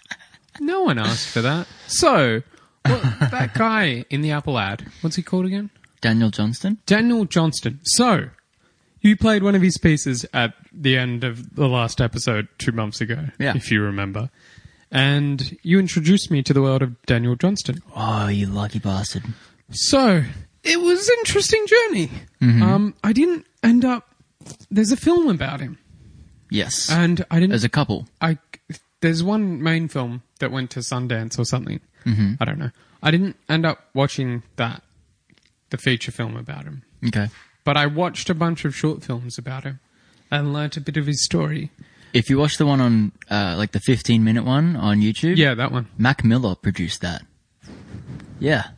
no 0.60 0.82
one 0.82 0.98
asked 0.98 1.28
for 1.28 1.40
that. 1.42 1.68
So, 1.86 2.42
that 2.84 3.52
guy 3.54 4.04
in 4.10 4.20
the 4.22 4.30
Apple 4.32 4.58
ad, 4.58 4.86
what's 5.00 5.16
he 5.16 5.22
called 5.22 5.46
again? 5.46 5.70
Daniel 6.00 6.30
Johnston. 6.30 6.78
Daniel 6.86 7.24
Johnston. 7.24 7.80
So, 7.84 8.28
you 9.00 9.16
played 9.16 9.42
one 9.42 9.54
of 9.54 9.62
his 9.62 9.78
pieces 9.78 10.26
at 10.34 10.54
the 10.72 10.96
end 10.98 11.24
of 11.24 11.54
the 11.56 11.66
last 11.68 12.00
episode 12.00 12.48
two 12.58 12.72
months 12.72 13.00
ago, 13.00 13.26
Yeah. 13.38 13.54
if 13.56 13.70
you 13.70 13.80
remember. 13.82 14.30
And 14.90 15.56
you 15.62 15.78
introduced 15.80 16.30
me 16.30 16.42
to 16.42 16.52
the 16.52 16.62
world 16.62 16.82
of 16.82 17.00
Daniel 17.06 17.34
Johnston. 17.36 17.80
Oh, 17.96 18.28
you 18.28 18.46
lucky 18.46 18.78
bastard. 18.78 19.24
So, 19.70 20.22
it 20.62 20.80
was 20.80 21.08
an 21.08 21.14
interesting 21.20 21.66
journey. 21.66 22.10
Mm-hmm. 22.40 22.62
Um, 22.62 22.94
I 23.02 23.12
didn't 23.12 23.46
end 23.62 23.84
up. 23.84 24.08
There's 24.70 24.92
a 24.92 24.96
film 24.96 25.28
about 25.28 25.60
him, 25.60 25.78
Yes, 26.50 26.90
and 26.90 27.24
I 27.30 27.40
didn't. 27.40 27.54
as 27.54 27.64
a 27.64 27.68
couple. 27.70 28.06
I 28.20 28.36
there's 29.00 29.22
one 29.22 29.62
main 29.62 29.88
film 29.88 30.22
that 30.40 30.50
went 30.52 30.70
to 30.72 30.80
Sundance 30.80 31.38
or 31.38 31.44
something. 31.46 31.80
Mm-hmm. 32.06 32.34
I 32.40 32.44
don't 32.44 32.58
know. 32.58 32.70
I 33.02 33.10
didn't 33.10 33.36
end 33.48 33.66
up 33.66 33.78
watching 33.94 34.42
that, 34.56 34.82
the 35.70 35.76
feature 35.78 36.12
film 36.12 36.36
about 36.36 36.64
him, 36.64 36.82
Okay. 37.06 37.28
but 37.64 37.76
I 37.76 37.86
watched 37.86 38.30
a 38.30 38.34
bunch 38.34 38.64
of 38.64 38.74
short 38.74 39.02
films 39.04 39.36
about 39.38 39.64
him 39.64 39.80
and 40.30 40.52
learnt 40.52 40.76
a 40.76 40.80
bit 40.80 40.96
of 40.96 41.06
his 41.06 41.24
story. 41.24 41.70
If 42.12 42.30
you 42.30 42.38
watch 42.38 42.56
the 42.58 42.66
one 42.66 42.80
on, 42.80 43.12
uh, 43.30 43.54
like 43.58 43.72
the 43.72 43.80
15 43.80 44.22
minute 44.24 44.44
one 44.44 44.76
on 44.76 45.00
YouTube, 45.00 45.36
Yeah, 45.36 45.54
that 45.54 45.72
one. 45.72 45.88
Mac 45.98 46.24
Miller 46.24 46.54
produced 46.54 47.00
that. 47.02 47.22
Yeah. 48.38 48.68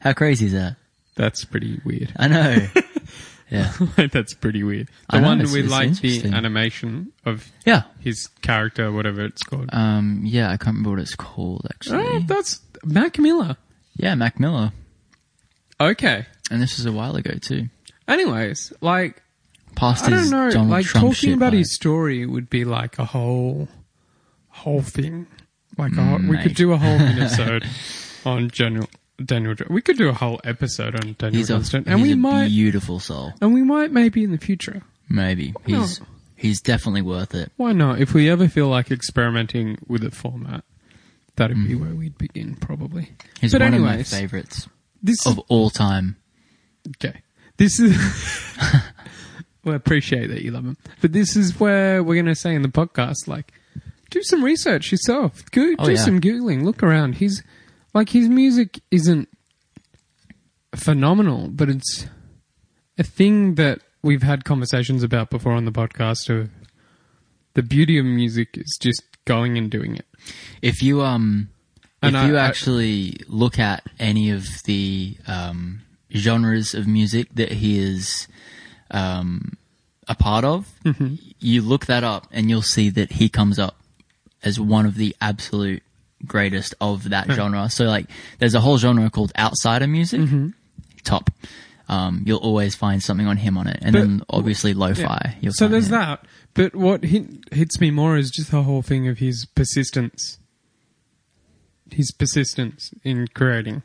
How 0.00 0.12
crazy 0.12 0.46
is 0.46 0.52
that? 0.52 0.76
That's 1.16 1.44
pretty 1.44 1.80
weird. 1.84 2.12
I 2.16 2.28
know. 2.28 2.66
yeah. 3.50 3.72
That's 4.12 4.34
pretty 4.34 4.62
weird. 4.62 4.88
I 5.08 5.16
The 5.16 5.22
know, 5.22 5.28
one 5.28 5.40
it's- 5.40 5.52
with 5.54 5.64
it's 5.64 5.72
like 5.72 5.98
the 6.00 6.28
animation 6.34 7.12
of 7.24 7.50
Yeah. 7.64 7.84
his 8.00 8.26
character, 8.42 8.90
whatever 8.92 9.24
it's 9.24 9.42
called. 9.42 9.70
Um, 9.72 10.22
yeah, 10.24 10.48
I 10.50 10.56
can't 10.56 10.76
remember 10.76 10.90
what 10.90 10.98
it's 10.98 11.14
called 11.14 11.66
actually. 11.72 12.04
oh, 12.04 12.24
that's 12.26 12.60
Mac 12.84 13.18
Miller. 13.18 13.56
Yeah, 13.96 14.14
Mac 14.14 14.38
Miller. 14.40 14.72
Okay. 15.80 16.26
And 16.50 16.62
this 16.62 16.76
was 16.76 16.86
a 16.86 16.92
while 16.92 17.16
ago 17.16 17.32
too. 17.40 17.68
Anyways, 18.06 18.72
like 18.80 19.22
Past 19.74 20.04
I 20.04 20.10
don't 20.10 20.30
know. 20.30 20.50
Donald 20.50 20.70
like 20.70 20.86
Trump 20.86 21.06
talking 21.06 21.14
shit, 21.30 21.34
about 21.34 21.52
like- 21.52 21.58
his 21.58 21.74
story 21.74 22.26
would 22.26 22.48
be 22.48 22.64
like 22.64 22.98
a 22.98 23.04
whole, 23.04 23.68
whole 24.48 24.82
thing. 24.82 25.26
Like 25.76 25.92
a 25.96 26.02
whole, 26.04 26.18
we 26.18 26.38
could 26.38 26.52
mm, 26.52 26.56
do 26.56 26.72
a 26.72 26.76
whole 26.76 27.00
episode 27.00 27.64
on 28.24 28.48
Daniel. 28.48 28.88
Daniel, 29.24 29.54
we 29.68 29.80
could 29.82 29.96
do 29.96 30.08
a 30.08 30.12
whole 30.12 30.40
episode 30.44 30.94
on 30.96 31.14
Daniel 31.18 31.38
He's 31.38 31.50
a, 31.50 31.54
Johnston, 31.54 31.84
he's 31.84 31.92
and 31.92 32.02
we 32.02 32.12
a 32.12 32.16
might, 32.16 32.48
beautiful 32.48 32.98
soul. 33.00 33.32
and 33.40 33.54
we 33.54 33.62
might 33.62 33.92
maybe 33.92 34.22
in 34.24 34.32
the 34.32 34.38
future. 34.38 34.82
Maybe. 35.08 35.54
He's, 35.66 36.00
not? 36.00 36.08
he's 36.36 36.60
definitely 36.60 37.02
worth 37.02 37.34
it. 37.34 37.50
Why 37.56 37.72
not? 37.72 38.00
If 38.00 38.12
we 38.14 38.28
ever 38.30 38.48
feel 38.48 38.68
like 38.68 38.90
experimenting 38.90 39.78
with 39.86 40.04
a 40.04 40.10
format, 40.10 40.64
that'd 41.36 41.56
be 41.56 41.74
mm. 41.74 41.80
where 41.80 41.94
we'd 41.94 42.18
begin, 42.18 42.56
probably. 42.56 43.10
He's 43.40 43.52
but 43.52 43.60
one 43.60 43.74
anyways, 43.74 44.12
of 44.12 44.12
my 44.12 44.20
favorites 44.20 44.68
this 45.04 45.26
of 45.26 45.38
all 45.48 45.70
time. 45.70 46.16
Okay. 46.96 47.22
This 47.58 47.78
is. 47.78 47.96
well, 49.64 49.74
I 49.74 49.76
appreciate 49.76 50.28
that 50.28 50.42
you 50.42 50.50
love 50.50 50.64
him. 50.64 50.76
But 51.00 51.12
this 51.12 51.36
is 51.36 51.60
where 51.60 52.02
we're 52.02 52.14
going 52.14 52.26
to 52.26 52.34
say 52.34 52.54
in 52.54 52.62
the 52.62 52.68
podcast, 52.68 53.28
like, 53.28 53.52
do 54.10 54.22
some 54.22 54.42
research 54.42 54.90
yourself. 54.90 55.42
Go, 55.52 55.74
Oh, 55.78 55.84
do 55.84 55.92
yeah. 55.92 55.98
some 55.98 56.20
googling. 56.20 56.64
Look 56.64 56.82
around. 56.82 57.16
He's 57.16 57.44
like 57.92 58.08
his 58.08 58.28
music 58.28 58.80
isn't 58.90 59.28
phenomenal, 60.74 61.48
but 61.48 61.68
it's 61.68 62.06
a 62.98 63.02
thing 63.04 63.56
that 63.56 63.80
we've 64.02 64.22
had 64.22 64.44
conversations 64.44 65.02
about 65.02 65.30
before 65.30 65.52
on 65.52 65.66
the 65.66 65.72
podcast. 65.72 66.30
Of 66.30 66.50
the 67.52 67.62
beauty 67.62 67.98
of 67.98 68.06
music 68.06 68.56
is 68.56 68.78
just 68.80 69.02
going 69.24 69.56
and 69.58 69.70
doing 69.70 69.96
it. 69.96 70.06
If 70.62 70.82
you 70.82 71.02
um, 71.02 71.48
And 72.02 72.14
if 72.16 72.22
I- 72.22 72.26
you 72.28 72.36
I- 72.36 72.46
actually 72.46 73.16
look 73.28 73.58
at 73.58 73.82
any 73.98 74.30
of 74.30 74.46
the 74.64 75.16
um 75.26 75.80
genres 76.14 76.74
of 76.74 76.86
music 76.86 77.28
that 77.34 77.52
he 77.52 77.78
is 77.78 78.28
um 78.90 79.56
a 80.06 80.14
part 80.14 80.44
of, 80.44 80.70
Mm-hmm. 80.84 81.14
you 81.40 81.62
look 81.62 81.86
that 81.86 82.04
up 82.04 82.26
and 82.30 82.50
you'll 82.50 82.60
see 82.62 82.90
that 82.90 83.12
he 83.12 83.28
comes 83.30 83.58
up 83.58 83.76
as 84.42 84.60
one 84.60 84.84
of 84.84 84.96
the 84.96 85.16
absolute 85.20 85.82
greatest 86.26 86.74
of 86.80 87.08
that 87.08 87.30
genre. 87.30 87.70
So 87.70 87.84
like, 87.84 88.06
there's 88.38 88.54
a 88.54 88.60
whole 88.60 88.76
genre 88.78 89.08
called 89.10 89.32
outsider 89.38 89.86
music. 89.86 90.20
Mm-hmm. 90.20 90.48
Top. 91.04 91.30
Um, 91.88 92.22
you'll 92.26 92.38
always 92.38 92.74
find 92.74 93.02
something 93.02 93.26
on 93.26 93.36
him 93.38 93.56
on 93.58 93.66
it, 93.66 93.78
and 93.82 93.92
But- 93.94 93.98
then 94.00 94.22
obviously 94.28 94.72
lo-fi. 94.74 95.02
Yeah. 95.24 95.34
You'll 95.40 95.52
So 95.54 95.68
there's 95.68 95.88
it. 95.88 95.90
that. 95.92 96.24
But 96.54 96.74
what 96.76 97.04
hit, 97.04 97.52
hits 97.52 97.80
me 97.80 97.90
more 97.90 98.16
is 98.16 98.30
just 98.30 98.50
the 98.52 98.62
whole 98.62 98.82
thing 98.82 99.08
of 99.08 99.18
his 99.18 99.44
persistence. 99.44 100.38
His 101.90 102.10
persistence 102.12 102.92
in 103.02 103.26
creating. 103.34 103.82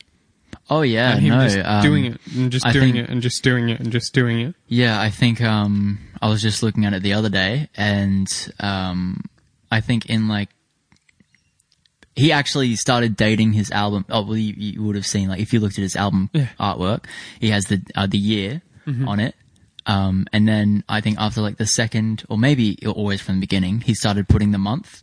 Oh 0.69 0.81
yeah, 0.81 1.13
and 1.13 1.21
him 1.21 1.29
no, 1.37 1.43
just 1.47 1.57
um, 1.59 1.81
doing 1.83 2.05
it 2.05 2.19
and 2.35 2.51
just 2.51 2.65
I 2.65 2.71
doing 2.71 2.93
think- 2.93 3.07
it 3.07 3.11
and 3.11 3.21
just 3.21 3.43
doing 3.43 3.69
it 3.69 3.79
and 3.79 3.91
just 3.91 4.13
doing 4.13 4.39
it. 4.39 4.55
Yeah, 4.67 4.99
I 4.99 5.09
think 5.09 5.41
um, 5.41 5.99
I 6.21 6.29
was 6.29 6.41
just 6.41 6.63
looking 6.63 6.85
at 6.85 6.93
it 6.93 7.03
the 7.03 7.13
other 7.13 7.29
day, 7.29 7.69
and 7.75 8.27
um, 8.59 9.21
I 9.71 9.81
think 9.81 10.07
in 10.07 10.27
like 10.27 10.49
he 12.15 12.31
actually 12.31 12.75
started 12.75 13.15
dating 13.15 13.53
his 13.53 13.71
album. 13.71 14.05
Oh, 14.09 14.23
well, 14.23 14.37
you, 14.37 14.53
you 14.57 14.83
would 14.83 14.95
have 14.95 15.05
seen 15.05 15.27
like 15.29 15.39
if 15.39 15.53
you 15.53 15.59
looked 15.59 15.77
at 15.77 15.83
his 15.83 15.95
album 15.95 16.29
Yeah. 16.33 16.47
artwork, 16.59 17.05
he 17.39 17.49
has 17.49 17.65
the 17.65 17.81
uh, 17.95 18.07
the 18.07 18.17
year 18.17 18.61
on 19.05 19.19
it. 19.19 19.35
Um, 19.89 20.27
and 20.31 20.47
then 20.47 20.83
I 20.87 21.01
think 21.01 21.17
after 21.19 21.41
like 21.41 21.57
the 21.57 21.65
second, 21.65 22.23
or 22.29 22.37
maybe 22.37 22.77
always 22.85 23.21
from 23.21 23.35
the 23.35 23.41
beginning, 23.41 23.81
he 23.81 23.93
started 23.95 24.27
putting 24.29 24.51
the 24.51 24.57
month 24.59 25.01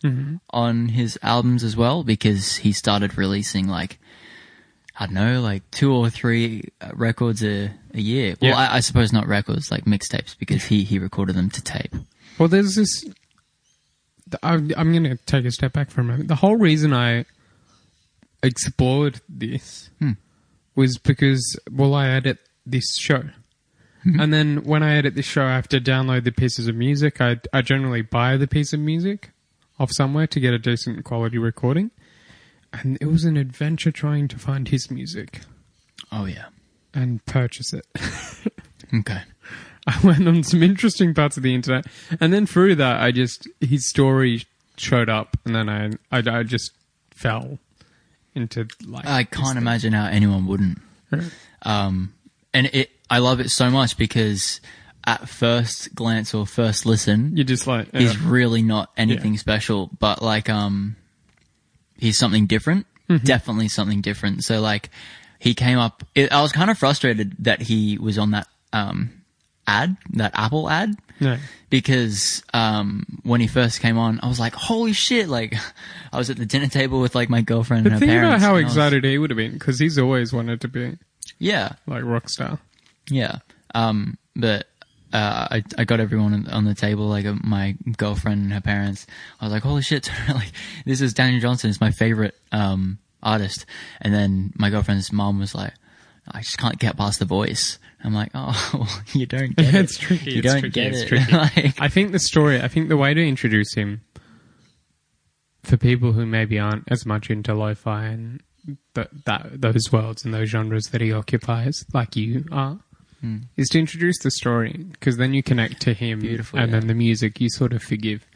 on 0.51 0.89
his 0.91 1.19
albums 1.23 1.65
as 1.65 1.77
well 1.77 2.05
because 2.05 2.57
he 2.57 2.71
started 2.73 3.19
releasing 3.19 3.67
like 3.67 3.99
I 4.99 5.07
don't 5.07 5.15
know, 5.15 5.41
like 5.43 5.69
two 5.73 5.93
or 5.93 6.09
three 6.09 6.71
uh, 6.81 6.91
records 6.95 7.43
a, 7.45 7.71
a 7.93 8.01
year. 8.01 8.35
Well, 8.41 8.53
Yeah. 8.53 8.57
I, 8.59 8.77
I 8.77 8.81
suppose 8.81 9.13
not 9.13 9.27
records, 9.27 9.71
like 9.71 9.85
mixtapes, 9.85 10.35
because 10.39 10.65
he, 10.65 10.85
he 10.85 10.99
recorded 10.99 11.37
them 11.37 11.51
to 11.51 11.61
tape. 11.63 11.95
Well, 12.39 12.49
there's 12.49 12.77
this. 12.77 13.05
I'm, 14.43 14.73
I'm 14.75 14.93
going 14.93 15.05
to 15.05 15.17
take 15.27 15.45
a 15.45 15.51
step 15.51 15.75
back 15.75 15.91
for 15.91 16.01
a 16.01 16.05
moment. 16.05 16.29
The 16.29 16.37
whole 16.37 16.57
reason 16.57 16.95
I 16.95 17.27
explored 18.43 19.21
this 19.29 19.91
Hmm. 19.99 20.13
was 20.75 20.97
because, 20.99 21.59
well, 21.71 21.95
I 21.95 22.09
edit 22.09 22.39
this 22.65 22.97
show. 22.99 23.23
Mm-hmm. 24.07 24.21
And 24.21 24.33
then 24.33 24.57
when 24.65 24.83
I 24.83 24.95
edit 24.97 25.15
this 25.15 25.27
show, 25.27 25.45
I 25.45 25.55
have 25.55 25.69
to 25.69 25.81
download 25.81 26.25
the 26.25 26.33
pieces 26.33 26.69
of 26.69 26.77
music. 26.77 27.21
I, 27.21 27.37
I 27.53 27.63
generally 27.63 28.03
buy 28.03 28.37
the 28.37 28.47
piece 28.47 28.73
of 28.73 28.81
music 28.81 29.31
off 29.81 29.91
somewhere 29.93 30.27
to 30.29 30.39
get 30.41 30.55
a 30.55 30.59
decent 30.59 31.05
quality 31.05 31.39
recording. 31.39 31.91
And 32.73 32.99
it 33.01 33.07
was 33.07 33.25
an 33.25 33.37
adventure 33.37 33.91
trying 33.91 34.29
to 34.29 34.39
find 34.39 34.69
his 34.69 34.91
music 34.91 35.41
Oh 36.13 36.25
yeah. 36.27 36.47
and 36.95 37.25
purchase 37.27 37.73
it. 37.73 37.87
Okay. 38.95 39.21
I 39.89 39.99
went 40.05 40.29
on 40.29 40.45
some 40.45 40.63
interesting 40.63 41.13
parts 41.13 41.37
of 41.37 41.43
the 41.43 41.53
internet, 41.55 41.87
and 42.21 42.33
then 42.33 42.47
through 42.47 42.77
that, 42.77 43.01
I 43.03 43.11
just 43.11 43.49
his 43.61 43.89
story 43.89 44.45
showed 44.77 45.09
up, 45.09 45.37
and 45.45 45.57
then 45.57 45.69
I 45.69 45.91
I, 46.13 46.39
I 46.39 46.43
just 46.45 46.71
fell 47.11 47.59
into 48.37 48.69
like 48.87 49.05
I 49.07 49.25
can't 49.25 49.59
imagine 49.59 49.93
how 49.93 50.07
anyone 50.07 50.47
wouldn't. 50.47 50.79
Um, 51.63 52.15
and 52.55 52.67
it, 52.73 52.91
I 53.11 53.19
love 53.19 53.41
it 53.41 53.51
so 53.51 53.71
much 53.71 53.97
because 53.97 54.61
at 55.05 55.29
first 55.29 55.95
glance 55.95 56.35
or 56.35 56.47
first 56.47 56.85
listen, 56.87 57.37
You 57.37 57.45
just 57.45 57.67
like 57.67 57.89
yeah. 57.93 58.01
he's 58.01 58.19
really 58.21 58.63
not 58.63 58.91
anything 58.97 59.35
Yeah. 59.35 59.41
special, 59.41 59.91
but 60.01 60.23
like, 60.23 60.49
um, 60.51 60.97
he's 61.97 62.19
something 62.19 62.47
different. 62.47 62.87
Mm-hmm. 63.09 63.25
Definitely 63.25 63.69
something 63.69 64.01
different. 64.01 64.43
So 64.45 64.61
like, 64.61 64.91
he 65.39 65.55
came 65.55 65.79
up, 65.79 66.03
it, 66.15 66.33
I 66.33 66.43
was 66.43 66.51
kind 66.53 66.71
of 66.71 66.79
frustrated 66.79 67.37
that 67.41 67.63
he 67.63 67.99
was 67.99 68.19
on 68.19 68.33
that, 68.33 68.49
um, 68.73 69.11
ad, 69.67 69.97
that 70.15 70.33
Apple 70.35 70.69
ad. 70.69 70.95
No. 71.19 71.39
because 71.71 72.43
um, 72.53 73.07
when 73.23 73.41
he 73.41 73.47
first 73.47 73.81
came 73.81 73.97
on, 73.97 74.21
I 74.23 74.29
was 74.29 74.39
like, 74.39 74.53
"Holy 74.53 74.93
shit!" 74.93 75.31
Like, 75.31 75.55
I 76.13 76.19
was 76.19 76.29
at 76.29 76.37
the 76.37 76.45
dinner 76.45 76.67
table 76.67 77.01
with 77.01 77.15
like 77.15 77.31
my 77.31 77.41
girlfriend 77.41 77.85
But 77.85 77.93
and 77.95 78.01
her 78.03 78.07
think 78.07 78.19
about 78.23 78.41
how 78.41 78.51
I 78.51 78.63
was- 78.65 78.65
excited 78.65 79.03
he 79.03 79.17
would 79.17 79.31
have 79.31 79.39
been 79.39 79.53
because 79.55 79.79
he's 79.79 79.99
always 79.99 80.35
wanted 80.35 80.61
to 80.61 80.69
be 80.69 80.99
yeah, 81.39 81.73
like 81.87 82.05
rock 82.05 82.29
star. 82.29 82.59
Yeah. 83.11 83.39
Um, 83.75 84.19
but 84.35 84.67
uh, 85.13 85.49
I 85.51 85.63
I 85.79 85.85
got 85.85 86.01
everyone 86.01 86.47
on- 86.49 86.65
the 86.65 86.75
table, 86.75 87.07
like 87.09 87.27
uh, 87.27 87.35
my 87.43 87.77
girlfriend 87.97 88.43
and 88.43 88.53
her 88.53 88.61
parents. 88.61 89.07
I 89.41 89.45
was 89.47 89.53
like, 89.53 89.63
"Holy 89.63 89.83
shit!" 89.83 90.11
like, 90.29 90.53
this 90.85 91.01
is 91.01 91.15
Daniel 91.15 91.41
Johnston. 91.41 91.71
It's 91.71 91.81
my 91.81 91.91
favorite 91.93 92.35
um 92.53 92.99
artist. 93.23 93.67
And 94.01 94.13
then 94.15 94.53
my 94.57 94.71
girlfriend's 94.71 95.13
mom 95.13 95.39
was 95.39 95.55
like. 95.55 95.73
I 96.29 96.41
just 96.41 96.59
can't 96.59 96.77
get 96.77 96.97
past 96.97 97.21
the 97.21 97.25
voice. 97.25 97.79
I'm 98.03 98.13
like, 98.13 98.33
oh, 98.35 99.01
you 99.13 99.27
don't 99.27 99.55
get 99.55 99.69
it. 99.73 99.75
It's 99.77 99.97
tricky, 99.97 100.33
You 100.33 100.39
it's 100.41 100.47
don't 100.53 100.59
tricky, 100.59 100.71
get 100.73 100.87
it's 100.93 101.03
it. 101.03 101.07
tricky. 101.07 101.33
like, 101.63 101.81
I 101.81 101.87
think 101.87 102.11
the 102.11 102.19
story. 102.19 102.61
I 102.61 102.67
think 102.67 102.89
the 102.89 102.97
way 102.97 103.15
to 103.15 103.25
introduce 103.25 103.75
him 103.75 104.01
for 105.63 105.77
people 105.77 106.15
who 106.15 106.27
maybe 106.27 106.59
aren't 106.59 106.91
as 106.91 107.07
much 107.07 107.31
into 107.31 107.55
lo-fi 107.55 108.07
and 108.07 108.43
that 108.95 109.09
that 109.27 109.61
those 109.61 109.93
worlds 109.93 110.25
and 110.25 110.35
those 110.35 110.49
genres 110.49 110.87
that 110.87 111.01
he 111.01 111.13
occupies, 111.13 111.85
like 111.95 112.17
you 112.17 112.45
are, 112.51 112.81
Mm. 113.25 113.45
is 113.57 113.69
to 113.71 113.79
introduce 113.79 114.19
the 114.19 114.31
story 114.31 114.85
because 114.93 115.17
then 115.17 115.33
you 115.33 115.43
connect 115.43 115.81
to 115.83 115.95
him, 115.95 116.21
Beautiful, 116.21 116.59
and 116.59 116.71
yeah. 116.71 116.79
then 116.81 116.89
the 116.89 116.95
music 116.95 117.41
you 117.41 117.49
sort 117.49 117.73
of 117.73 117.83
forgive 117.83 118.27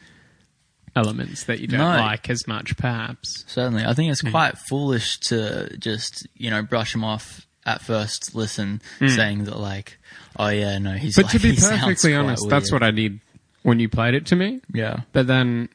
elements 0.95 1.45
that 1.45 1.59
you 1.59 1.67
don't 1.67 1.79
No. 1.79 1.85
like 1.85 2.29
as 2.29 2.47
much, 2.47 2.75
perhaps. 2.77 3.43
Certainly. 3.47 3.85
I 3.85 3.93
think 3.93 4.11
it's 4.11 4.21
mm. 4.23 4.31
quite 4.31 4.57
foolish 4.57 5.19
to 5.21 5.75
just, 5.77 6.27
you 6.35 6.49
know, 6.49 6.61
brush 6.61 6.93
him 6.95 7.03
off 7.03 7.47
at 7.65 7.81
first 7.81 8.33
listen, 8.35 8.81
mm. 8.99 9.09
saying 9.15 9.43
that 9.45 9.57
like, 9.57 9.99
oh 10.37 10.47
yeah, 10.49 10.77
no, 10.79 10.93
he's. 10.93 11.15
But 11.15 11.25
like, 11.25 11.31
to 11.33 11.39
be 11.39 11.55
perfectly 11.59 12.15
honest, 12.15 12.49
that's 12.49 12.71
what 12.71 12.83
I 12.83 12.91
did 12.91 13.19
when 13.63 13.79
you 13.79 13.87
played 13.87 14.15
it 14.15 14.25
to 14.27 14.35
me. 14.35 14.61
Yeah. 14.73 15.01
But 15.13 15.27
then, 15.27 15.69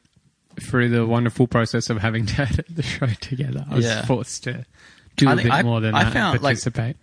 through 0.59 0.89
the 0.89 1.05
wonderful 1.05 1.47
process 1.47 1.89
of 1.89 1.99
having 1.99 2.25
to 2.27 2.41
edit 2.41 2.65
the 2.69 2.83
show 2.83 3.07
together, 3.21 3.65
I 3.69 3.75
was 3.75 3.85
Yeah. 3.85 4.05
forced 4.05 4.43
to 4.43 4.65
do 5.15 5.27
a 5.27 5.31
I 5.31 5.35
think 5.35 5.45
bit 5.45 5.53
I- 5.53 5.63
more 5.63 5.79
than 5.81 5.95
I 5.95 6.03
that 6.03 6.13
found, 6.13 6.35
and 6.35 6.43
like- 6.43 6.57
participate. 6.57 6.97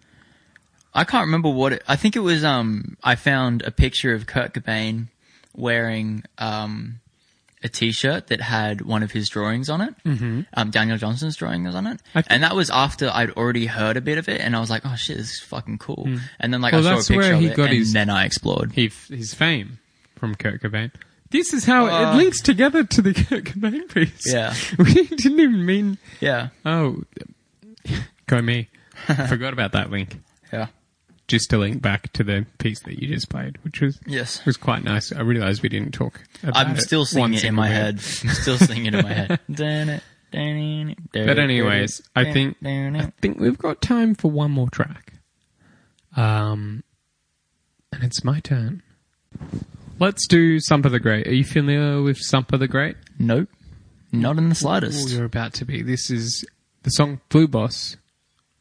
I 0.95 1.05
can't 1.05 1.25
remember 1.27 1.49
what 1.49 1.73
it, 1.75 1.83
I 1.89 1.97
think 1.97 2.17
it 2.17 2.21
was, 2.21 2.45
um, 2.45 2.97
I 3.03 3.15
found 3.17 3.63
a 3.63 3.71
picture 3.71 4.15
of 4.15 4.27
Kurt 4.27 4.55
Cobain 4.55 5.09
wearing, 5.55 6.25
um, 6.39 7.01
a 7.63 7.69
t-shirt 7.69 8.27
that 8.27 8.43
had 8.43 8.83
one 8.83 9.03
of 9.03 9.11
his 9.11 9.29
drawings 9.31 9.71
on 9.71 9.81
it. 9.81 9.95
Mm-hmm. 10.05 10.43
Um, 10.53 10.71
Daniel 10.71 10.99
Johnston's 10.99 11.35
drawing 11.37 11.65
was 11.65 11.75
on 11.75 11.87
it. 11.87 11.99
I 12.15 12.21
thi- 12.21 12.27
and 12.31 12.43
that 12.43 12.55
was 12.55 12.69
after 12.69 13.11
I'd 13.13 13.31
already 13.31 13.65
heard 13.67 13.97
a 13.97 14.03
bit 14.03 14.19
of 14.19 14.29
it 14.29 14.41
and 14.43 14.55
I 14.55 14.61
was 14.61 14.69
like, 14.69 14.83
oh 14.85 14.95
shit, 14.97 15.17
this 15.17 15.33
is 15.33 15.41
fucking 15.41 15.79
cool. 15.79 16.07
And 16.39 16.53
then 16.53 16.61
like. 16.61 16.75
Well, 16.75 16.87
I 16.87 17.01
saw 17.01 17.15
a 17.15 17.17
picture 17.17 17.33
of 17.35 17.43
it 17.43 17.59
and 17.59 17.69
his- 17.73 17.93
then 17.95 18.11
I 18.11 18.27
explored. 18.27 18.73
he, 18.73 18.91
his 19.09 19.33
fame 19.33 19.79
from 20.17 20.35
Kurt 20.35 20.61
Cobain. 20.63 20.93
This 21.31 21.55
is 21.55 21.65
how 21.65 21.87
Uh, 21.87 22.13
it 22.13 22.17
links 22.17 22.43
together 22.43 22.85
to 22.85 23.01
the 23.03 23.15
Kurt 23.29 23.45
Cobain 23.45 23.93
piece. 23.93 24.31
Yeah. 24.33 24.55
we 24.79 24.93
didn't 24.93 25.41
even 25.41 25.65
mean. 25.65 25.97
Yeah. 26.21 26.49
Oh, 26.67 27.03
go 28.27 28.43
me. 28.43 28.69
Forgot 29.07 29.53
about 29.55 29.73
that 29.73 29.91
link. 29.91 30.21
Yeah. 30.53 30.67
Just 31.35 31.51
to 31.51 31.59
link 31.59 31.83
back 31.83 32.13
to 32.15 32.25
the 32.25 32.47
piece 32.59 32.81
that 32.81 33.01
you 33.03 33.09
just 33.09 33.29
played, 33.29 33.59
which 33.63 33.81
was 33.81 33.99
Yes. 34.07 34.45
was 34.47 34.57
quite 34.57 34.85
nice. 34.85 35.13
I 35.13 35.21
realised 35.21 35.63
we 35.63 35.69
didn't 35.69 35.93
talk. 35.93 36.21
About 36.43 36.57
I'm 36.57 36.77
still 36.79 37.05
singing 37.05 37.35
it 37.35 37.45
in 37.45 37.55
my 37.55 37.69
head. 37.69 37.95
I'm 38.23 38.29
still 38.31 38.57
singing 38.59 38.87
it 38.87 38.95
in 38.95 39.03
my 39.05 39.13
head. 39.13 39.41
But 41.13 41.39
anyways, 41.39 42.03
I 42.17 42.33
think 42.33 42.57
I 42.65 43.13
think 43.21 43.39
we've 43.39 43.59
got 43.59 43.81
time 43.81 44.15
for 44.15 44.31
one 44.31 44.51
more 44.51 44.69
track. 44.71 45.13
Um, 46.17 46.83
and 47.93 48.03
it's 48.05 48.25
my 48.25 48.41
turn. 48.41 48.83
Let's 49.99 50.27
do 50.27 50.59
Sampa 50.59 50.91
the 50.91 51.01
Great. 51.01 51.27
Are 51.27 51.35
you 51.35 51.45
familiar 51.45 52.03
with 52.03 52.19
Sampa 52.19 52.59
the 52.59 52.69
Great? 52.69 52.97
nope, 53.19 53.49
not 54.13 54.39
in 54.39 54.45
the 54.49 54.51
Oh, 54.51 54.55
slightest. 54.55 55.09
you're 55.11 55.25
about 55.25 55.53
to 55.55 55.65
be. 55.65 55.83
This 55.83 56.11
is 56.11 56.45
the 56.83 56.91
song 56.91 57.21
Blue 57.29 57.47
Boss 57.49 57.97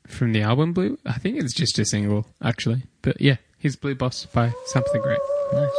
from 0.08 0.34
the 0.34 0.42
album 0.42 0.74
Blue. 0.74 0.98
I 1.06 1.14
think 1.14 1.38
it's 1.38 1.54
just 1.54 1.80
a 1.80 1.86
single, 1.86 2.26
actually. 2.42 2.84
But 3.02 3.20
yeah, 3.22 3.38
here's 3.58 3.76
Blue 3.76 3.96
Boss 3.96 4.26
by 4.26 4.54
Sampa 4.74 4.92
the 4.94 5.00
Great. 5.00 5.20
Nice. 5.54 5.70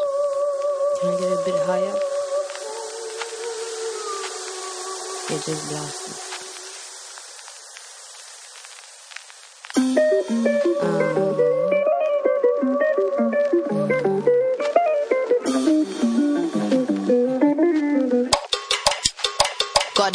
Can 1.01 1.13
I 1.13 1.21
get 1.21 1.33
a 1.33 1.43
bit 1.45 1.67
higher? 1.67 1.99
It 5.31 5.45
just 5.45 5.69
blast 5.71 6.25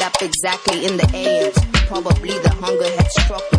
up 0.01 0.21
exactly 0.21 0.85
in 0.85 0.97
the 0.97 1.09
AM. 1.13 1.51
Probably 1.87 2.29
the 2.29 2.49
hunger 2.49 2.89
had 2.95 3.11
struck 3.11 3.41
me. 3.53 3.58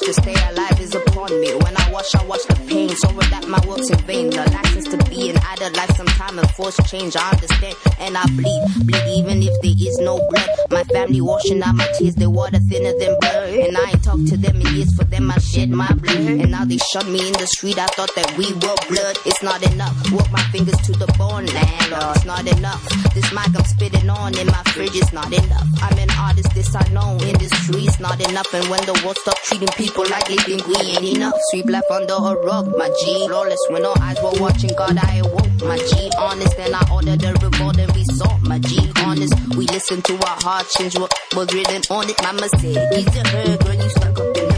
to 0.00 0.12
stay 0.14 0.34
alive 0.50 0.80
is 0.80 0.94
upon 0.94 1.40
me. 1.40 1.54
When 1.54 1.76
I 1.76 1.90
watch, 1.90 2.14
I 2.14 2.24
watch 2.24 2.44
the 2.46 2.54
pain. 2.66 2.88
Sorry 2.90 3.26
that 3.30 3.46
my 3.48 3.60
work's 3.66 3.90
in 3.90 3.98
vain. 4.00 4.30
The 4.30 4.44
license 4.50 4.88
to 4.88 4.98
be 5.10 5.30
an 5.30 5.38
idle 5.38 5.72
life, 5.72 5.96
sometime 5.96 6.38
and 6.38 6.50
force 6.50 6.78
change. 6.90 7.16
I 7.16 7.30
understand 7.30 7.76
and 7.98 8.16
I 8.16 8.24
bleed. 8.36 8.62
Bleed 8.86 9.06
even 9.18 9.42
if 9.42 9.54
there 9.62 9.76
is 9.78 9.98
no 9.98 10.16
blood. 10.30 10.48
My 10.70 10.84
family 10.84 11.20
washing 11.20 11.62
out 11.62 11.74
my 11.74 11.86
tears, 11.98 12.14
they 12.14 12.26
water 12.26 12.58
thinner 12.58 12.92
than 12.98 13.18
blood. 13.20 13.48
And 13.54 13.76
I 13.76 13.90
ain't 13.90 14.02
talked 14.04 14.26
to 14.28 14.36
them 14.36 14.56
in 14.60 14.74
years. 14.74 14.94
For 14.94 15.04
them, 15.04 15.30
I 15.30 15.38
shed 15.38 15.70
my 15.70 15.88
blood. 15.92 16.16
And 16.16 16.50
now 16.50 16.64
they 16.64 16.78
shot 16.78 17.06
me 17.06 17.26
in 17.28 17.34
the 17.34 17.46
street. 17.46 17.78
I 17.78 17.86
thought 17.86 18.14
that 18.16 18.36
we 18.36 18.52
were 18.54 18.78
blood. 18.88 19.16
It's 19.26 19.42
not 19.42 19.62
enough. 19.70 19.94
Work 20.10 20.30
my 20.32 20.42
fingers 20.50 20.78
to 20.88 20.92
the 20.92 21.06
bone, 21.18 21.46
landlord. 21.46 22.16
It's 22.16 22.24
not 22.24 22.46
enough. 22.50 22.82
This 23.14 23.30
mic 23.32 23.54
I'm 23.54 23.64
spitting 23.64 24.10
on 24.10 24.36
in 24.38 24.46
my 24.48 24.62
fridge 24.74 24.96
is 24.96 25.12
not 25.12 25.32
enough. 25.32 25.68
I'm 25.82 25.98
an 25.98 26.10
artist, 26.18 26.50
this 26.54 26.74
I 26.74 26.86
know. 26.90 27.18
Industry 27.22 27.86
is 27.86 28.00
not 28.00 28.20
enough. 28.20 28.52
And 28.54 28.66
when 28.68 28.80
the 28.86 28.94
world 29.04 29.18
stop 29.18 29.38
treating 29.44 29.68
people 29.68 29.83
like 30.10 30.26
they 30.28 30.36
think 30.36 30.66
we 30.66 30.76
ain't 30.76 31.16
enough. 31.16 31.34
Sweep 31.50 31.66
life 31.66 31.90
under 31.90 32.14
a 32.14 32.34
rug, 32.46 32.76
my 32.76 32.88
G. 32.88 33.26
Flawless 33.26 33.60
when 33.70 33.84
all 33.84 34.00
eyes 34.00 34.16
were 34.22 34.40
watching, 34.40 34.70
God, 34.76 34.96
I 34.96 35.16
awoke, 35.18 35.62
my 35.62 35.78
G. 35.78 36.10
Honest, 36.18 36.58
and 36.58 36.74
I 36.74 36.82
ordered 36.92 37.20
the 37.20 37.32
reward 37.42 37.78
and 37.78 37.92
we 37.92 38.04
saw, 38.04 38.38
my 38.38 38.58
G. 38.58 38.90
Honest, 39.04 39.34
we 39.56 39.66
listened 39.66 40.04
to 40.04 40.14
our 40.14 40.40
heart 40.42 40.66
change 40.68 40.98
what 40.98 41.12
was 41.36 41.52
written 41.54 41.82
on 41.90 42.08
it. 42.08 42.22
Mama 42.22 42.48
said, 42.58 42.76
a 42.76 43.26
her, 43.28 43.56
girl, 43.58 43.74
you 43.74 43.90
stuck 43.90 44.18
up 44.18 44.36
in 44.36 44.53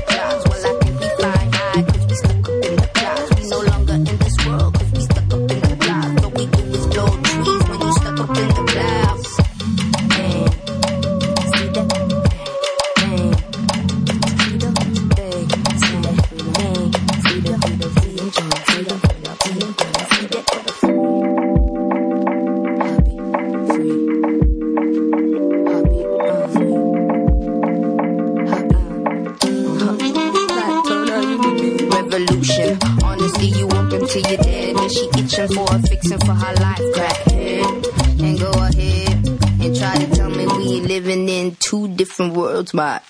worlds. 42.74 43.05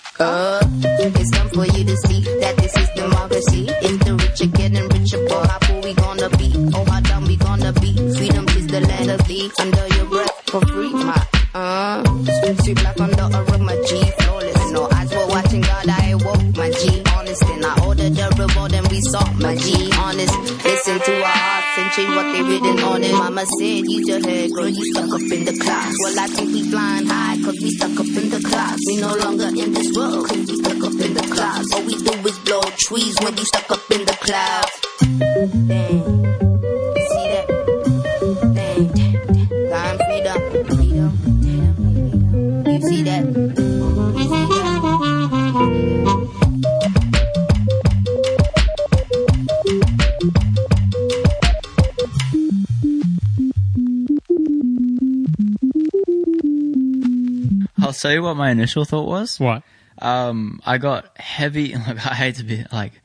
What 58.37 58.45
my 58.45 58.51
initial 58.51 58.85
thought 58.85 59.07
was. 59.07 59.39
What? 59.39 59.63
Um, 59.99 60.61
I 60.65 60.77
got 60.77 61.17
heavy. 61.17 61.75
Look, 61.87 62.05
I 62.05 62.13
hate 62.13 62.35
to 62.35 62.43
be 62.43 62.63
like, 62.71 63.01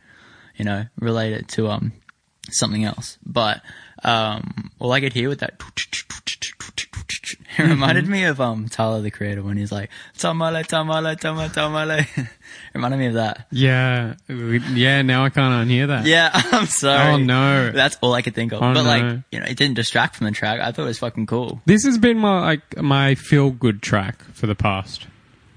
you 0.57 0.65
know, 0.65 0.85
relate 0.99 1.33
it 1.33 1.49
to 1.49 1.69
um 1.69 1.93
something 2.51 2.85
else, 2.85 3.19
but 3.25 3.63
um, 4.05 4.71
all 4.79 4.93
I 4.93 5.01
could 5.01 5.13
hear 5.13 5.29
with 5.29 5.41
that. 5.41 5.61
It 7.59 7.65
reminded 7.65 8.09
me 8.09 8.25
of 8.25 8.41
um 8.41 8.69
Tyler 8.69 9.03
the 9.03 9.11
Creator 9.11 9.43
when 9.43 9.59
he's 9.59 9.71
like 9.71 9.91
tamale 10.17 10.65
tamale 10.65 11.17
tamale 11.17 11.51
tamale. 11.51 12.07
it 12.17 12.29
reminded 12.75 12.97
me 12.97 13.07
of 13.09 13.15
that. 13.15 13.47
Yeah, 13.51 14.15
yeah. 14.29 15.03
Now 15.03 15.25
I 15.25 15.29
can't 15.29 15.69
unhear 15.69 15.89
that. 15.89 16.07
Yeah, 16.07 16.31
I'm 16.33 16.67
sorry. 16.67 17.13
Oh, 17.13 17.17
no. 17.19 17.71
that's 17.71 17.99
all 18.01 18.15
I 18.15 18.23
could 18.23 18.35
think 18.35 18.53
of. 18.53 18.63
Oh, 18.63 18.73
but 18.73 18.85
like, 18.85 19.03
you 19.31 19.39
know, 19.39 19.47
it 19.47 19.59
didn't 19.59 19.75
distract 19.75 20.17
from 20.17 20.27
the 20.27 20.33
track. 20.33 20.61
I 20.61 20.73
thought 20.73 20.85
it 20.85 20.87
was 20.87 20.99
fucking 20.99 21.27
cool. 21.27 21.61
This 21.67 21.85
has 21.85 21.99
been 21.99 22.19
my 22.19 22.41
like 22.41 22.79
my 22.79 23.15
feel 23.17 23.51
good 23.51 23.83
track 23.83 24.23
for 24.33 24.47
the 24.47 24.55
past 24.55 25.07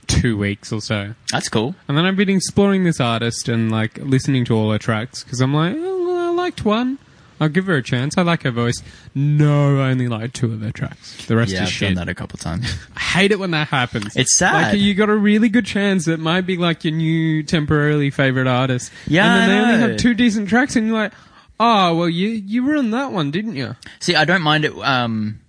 two 0.07 0.37
weeks 0.37 0.71
or 0.71 0.81
so, 0.81 1.13
That's 1.31 1.49
cool. 1.49 1.75
and 1.87 1.97
then 1.97 2.05
I've 2.05 2.15
been 2.15 2.29
exploring 2.29 2.83
this 2.83 2.99
artist 2.99 3.47
and 3.49 3.71
like 3.71 3.97
listening 3.99 4.45
to 4.45 4.55
all 4.55 4.71
her 4.71 4.77
tracks 4.79 5.23
because 5.23 5.41
I'm 5.41 5.53
like, 5.53 5.75
oh, 5.77 6.29
I 6.31 6.35
liked 6.35 6.65
one. 6.65 6.97
I'll 7.37 7.49
give 7.49 7.65
her 7.65 7.75
a 7.75 7.83
chance. 7.83 8.17
I 8.17 8.21
like 8.21 8.43
her 8.43 8.51
voice. 8.51 8.81
No, 9.13 9.81
I 9.81 9.89
only 9.91 10.07
like 10.07 10.31
two 10.31 10.53
of 10.53 10.61
her 10.61 10.71
tracks. 10.71 11.25
The 11.25 11.35
rest 11.35 11.51
Yeah, 11.51 11.63
is 11.63 11.67
I've 11.67 11.73
shit. 11.73 11.89
done 11.89 12.05
that 12.05 12.09
a 12.09 12.15
couple 12.15 12.37
times. 12.39 12.73
I 12.95 12.99
hate 13.01 13.31
it 13.33 13.39
when 13.39 13.51
that 13.51 13.67
happens. 13.67 14.15
It's 14.15 14.37
sad. 14.37 14.71
Like 14.71 14.79
you 14.81 14.93
got 14.93 15.09
a 15.09 15.15
really 15.15 15.49
good 15.49 15.65
chance 15.65 16.07
it 16.07 16.19
might 16.19 16.41
be 16.41 16.55
like 16.55 16.85
your 16.85 16.93
new 16.93 17.43
temporarily 17.43 18.09
favorite 18.09 18.47
artist. 18.47 18.89
Yeah, 19.05 19.25
and 19.25 19.51
then 19.51 19.63
I 19.63 19.67
they 19.67 19.73
only 19.73 19.89
have 19.89 19.99
two 19.99 20.13
decent 20.13 20.47
tracks, 20.47 20.77
and 20.77 20.87
you're 20.87 20.95
like, 20.95 21.11
oh 21.59 21.95
well, 21.97 22.07
you 22.09 22.29
you 22.29 22.65
ruined 22.65 22.93
that 22.93 23.11
one, 23.11 23.31
didn't 23.31 23.57
you? 23.57 23.75
See, 23.99 24.15
I 24.15 24.23
don't 24.23 24.41
mind 24.41 24.63
it. 24.63 24.71
Um, 24.77 25.41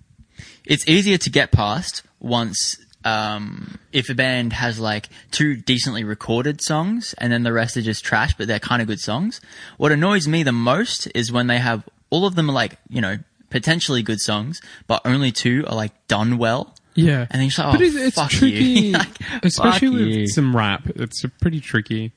it's 0.65 0.85
easier 0.89 1.17
to 1.19 1.29
get 1.29 1.53
past 1.53 2.03
once 2.19 2.75
um, 3.07 3.79
if 3.93 4.09
a 4.09 4.15
band 4.15 4.53
has 4.53 4.79
like 4.79 5.07
two 5.31 5.55
decently 5.55 6.03
recorded 6.03 6.61
songs 6.61 7.15
and 7.17 7.31
then 7.31 7.43
the 7.43 7.53
rest 7.53 7.77
are 7.77 7.81
just 7.81 8.03
trash, 8.03 8.33
but 8.37 8.47
they're 8.47 8.59
kind 8.59 8.81
of 8.81 8.87
good 8.87 8.99
songs. 8.99 9.39
What 9.77 9.91
annoys 9.91 10.27
me 10.27 10.43
the 10.43 10.51
most 10.51 11.07
is 11.15 11.31
when 11.31 11.47
they 11.47 11.59
have 11.59 11.87
all 12.09 12.25
of 12.25 12.35
them 12.35 12.49
are 12.49 12.53
like 12.53 12.77
you 12.89 13.01
know 13.01 13.17
potentially 13.49 14.01
good 14.03 14.19
songs, 14.19 14.61
but 14.87 15.01
only 15.05 15.31
two 15.31 15.65
are 15.67 15.75
like 15.75 15.93
done 16.07 16.37
well. 16.37 16.73
Yeah, 16.95 17.27
And 17.29 17.33
then 17.33 17.41
you're 17.41 17.49
just 17.49 17.59
like, 17.59 17.73
but 17.73 17.81
oh, 17.81 17.85
it's, 17.85 17.95
it's 17.95 18.15
fuck 18.15 18.31
tricky, 18.31 18.55
you. 18.55 18.91
Like, 18.97 19.43
especially 19.43 19.89
with 19.89 20.07
you. 20.07 20.27
some 20.27 20.55
rap. 20.55 20.89
It's 20.95 21.23
pretty 21.39 21.59
tricky 21.61 22.11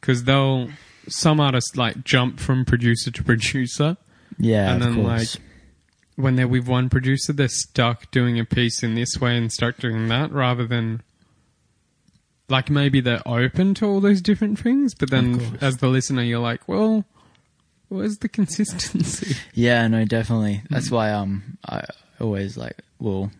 because 0.00 0.24
they'll 0.24 0.70
some 1.06 1.38
artists 1.38 1.76
like 1.76 2.02
jump 2.02 2.40
from 2.40 2.64
producer 2.64 3.10
to 3.10 3.22
producer. 3.22 3.96
Yeah, 4.38 4.72
and 4.72 4.82
of 4.82 4.94
then 4.94 5.04
course. 5.04 5.34
like 5.36 5.42
when 6.16 6.36
they're 6.36 6.48
with 6.48 6.68
one 6.68 6.88
producer, 6.88 7.32
they're 7.32 7.48
stuck 7.48 8.10
doing 8.10 8.38
a 8.38 8.44
piece 8.44 8.82
in 8.82 8.94
this 8.94 9.18
way 9.20 9.36
and 9.36 9.52
stuck 9.52 9.78
doing 9.78 10.08
that 10.08 10.30
rather 10.32 10.66
than 10.66 11.02
like 12.48 12.68
maybe 12.70 13.00
they're 13.00 13.26
open 13.26 13.74
to 13.74 13.86
all 13.86 14.00
those 14.00 14.20
different 14.20 14.58
things, 14.58 14.94
but 14.94 15.10
then 15.10 15.58
as 15.60 15.78
the 15.78 15.88
listener, 15.88 16.22
you're 16.22 16.38
like, 16.38 16.66
well, 16.68 17.04
where's 17.88 18.18
the 18.18 18.28
consistency? 18.28 19.36
Yeah, 19.54 19.86
no, 19.88 20.04
definitely. 20.04 20.62
That's 20.70 20.90
why 20.90 21.10
um 21.12 21.58
I 21.68 21.84
always 22.20 22.56
like 22.56 22.78
will 22.98 23.30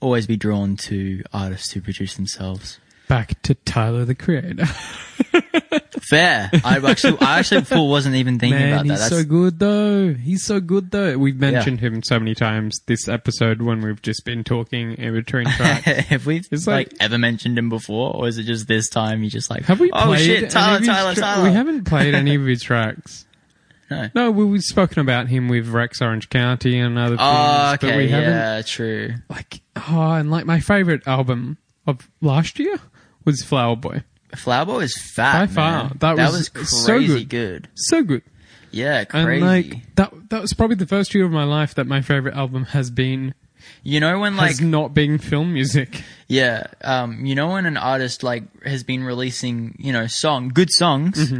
always 0.00 0.26
be 0.26 0.36
drawn 0.36 0.76
to 0.76 1.22
artists 1.32 1.72
who 1.72 1.80
produce 1.80 2.14
themselves. 2.16 2.78
Back 3.08 3.40
to 3.42 3.54
Tyler 3.54 4.04
the 4.04 4.14
Creator. 4.14 4.66
Fair. 6.10 6.50
I 6.64 6.78
actually 6.86 7.18
I 7.20 7.38
actually 7.38 7.60
before 7.62 7.88
wasn't 7.88 8.16
even 8.16 8.38
thinking 8.38 8.58
Man, 8.58 8.72
about 8.72 8.86
that. 8.86 8.90
he's 8.92 9.00
That's 9.00 9.10
so 9.16 9.24
good 9.24 9.58
though. 9.58 10.12
He's 10.14 10.44
so 10.44 10.60
good 10.60 10.90
though. 10.90 11.16
We've 11.18 11.38
mentioned 11.38 11.80
him 11.80 12.02
so 12.02 12.18
many 12.18 12.34
times 12.34 12.80
this 12.86 13.08
episode 13.08 13.62
when 13.62 13.80
we've 13.80 14.00
just 14.02 14.24
been 14.24 14.44
talking 14.44 14.94
in 14.94 15.14
between 15.14 15.46
tracks. 15.56 15.84
have 15.84 16.26
we 16.26 16.42
It's 16.50 16.66
like, 16.66 16.88
like- 16.92 16.96
ever 17.00 17.18
mentioned 17.18 17.58
him 17.58 17.68
before, 17.68 18.14
or 18.14 18.28
is 18.28 18.38
it 18.38 18.44
just 18.44 18.68
this 18.68 18.88
time 18.88 19.22
you 19.22 19.30
just 19.30 19.50
like 19.50 19.64
Have 19.64 19.80
we 19.80 19.90
Oh 19.92 20.04
played 20.06 20.24
shit, 20.26 20.38
any 20.42 20.48
Tyler, 20.50 20.74
of 20.74 20.80
his 20.80 20.88
Tyler, 20.88 21.14
tra- 21.14 21.22
Tyler. 21.22 21.44
We 21.48 21.52
haven't 21.54 21.84
played 21.84 22.14
any 22.14 22.34
of 22.34 22.44
his 22.44 22.62
tracks. 22.62 23.24
No. 23.90 24.10
No, 24.14 24.30
we, 24.30 24.44
we've 24.44 24.60
spoken 24.62 24.98
about 24.98 25.28
him 25.28 25.48
with 25.48 25.66
Rex 25.68 26.02
Orange 26.02 26.28
County 26.28 26.78
and 26.78 26.98
other 26.98 27.16
things, 27.16 27.20
Oh, 27.22 27.76
but 27.80 27.82
we 27.84 27.88
okay, 28.04 28.08
haven't 28.08 28.28
yeah, 28.34 28.60
true. 28.60 29.14
like 29.30 29.62
oh, 29.76 30.10
and 30.12 30.30
like 30.30 30.44
my 30.44 30.60
favorite 30.60 31.08
album 31.08 31.56
of 31.86 32.06
last 32.20 32.58
year 32.58 32.76
was 33.24 33.42
Flower 33.42 33.76
Boy. 33.76 34.02
Flower 34.36 34.66
Boy 34.66 34.80
is 34.80 34.96
fat. 35.14 35.46
By 35.48 35.52
far. 35.54 35.84
man. 35.84 35.96
That 36.00 36.16
was 36.16 36.52
was 36.54 36.84
so 36.84 36.94
crazy 36.96 37.24
good. 37.24 37.62
good. 37.64 37.68
So 37.74 38.02
good. 38.02 38.22
Yeah, 38.70 39.04
And 39.12 39.26
crazy. 39.26 39.44
like 39.44 39.94
that 39.96 40.12
that 40.30 40.42
was 40.42 40.52
probably 40.52 40.76
the 40.76 40.86
first 40.86 41.14
year 41.14 41.24
of 41.24 41.30
my 41.32 41.44
life 41.44 41.74
that 41.76 41.86
my 41.86 42.02
favorite 42.02 42.34
album 42.34 42.64
has 42.66 42.90
been 42.90 43.34
you 43.82 43.98
know 44.00 44.18
when 44.20 44.36
like 44.36 44.50
as 44.52 44.60
not 44.60 44.92
being 44.94 45.18
film 45.18 45.52
music. 45.54 46.02
Yeah, 46.28 46.66
um, 46.82 47.24
you 47.24 47.34
know 47.34 47.48
when 47.48 47.64
an 47.66 47.76
artist 47.78 48.22
like 48.22 48.44
has 48.64 48.84
been 48.84 49.04
releasing, 49.04 49.74
you 49.78 49.92
know, 49.92 50.06
song 50.06 50.50
good 50.50 50.70
songs 50.70 51.32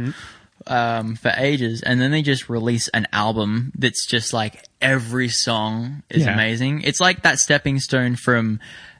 um, 0.67 1.15
for 1.15 1.31
ages, 1.37 1.81
and 1.81 2.01
then 2.01 2.11
they 2.11 2.21
just 2.23 2.49
release 2.49 2.87
an 2.89 3.07
album 3.13 3.71
that's 3.77 4.05
just 4.07 4.33
like 4.33 4.65
every 4.81 5.29
song 5.29 6.03
is 6.09 6.23
Yeah. 6.25 6.33
amazing. 6.33 6.81
It's 6.81 6.99
like 6.99 7.21
that 7.23 7.39
stepping 7.39 7.79
stone 7.79 8.15
from 8.15 8.59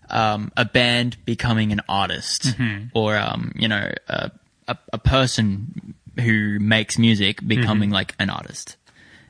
um, 0.09 0.51
a 0.57 0.65
band 0.65 1.17
becoming 1.25 1.71
an 1.71 1.81
artist, 1.89 2.55
or 2.93 3.17
um, 3.17 3.51
you 3.55 3.67
know, 3.67 3.91
a, 4.07 4.31
a, 4.67 4.77
a 4.93 4.97
person 4.97 5.93
who 6.19 6.59
makes 6.59 6.97
music 6.97 7.45
becoming 7.47 7.89
like 7.91 8.15
an 8.19 8.29
artist. 8.29 8.75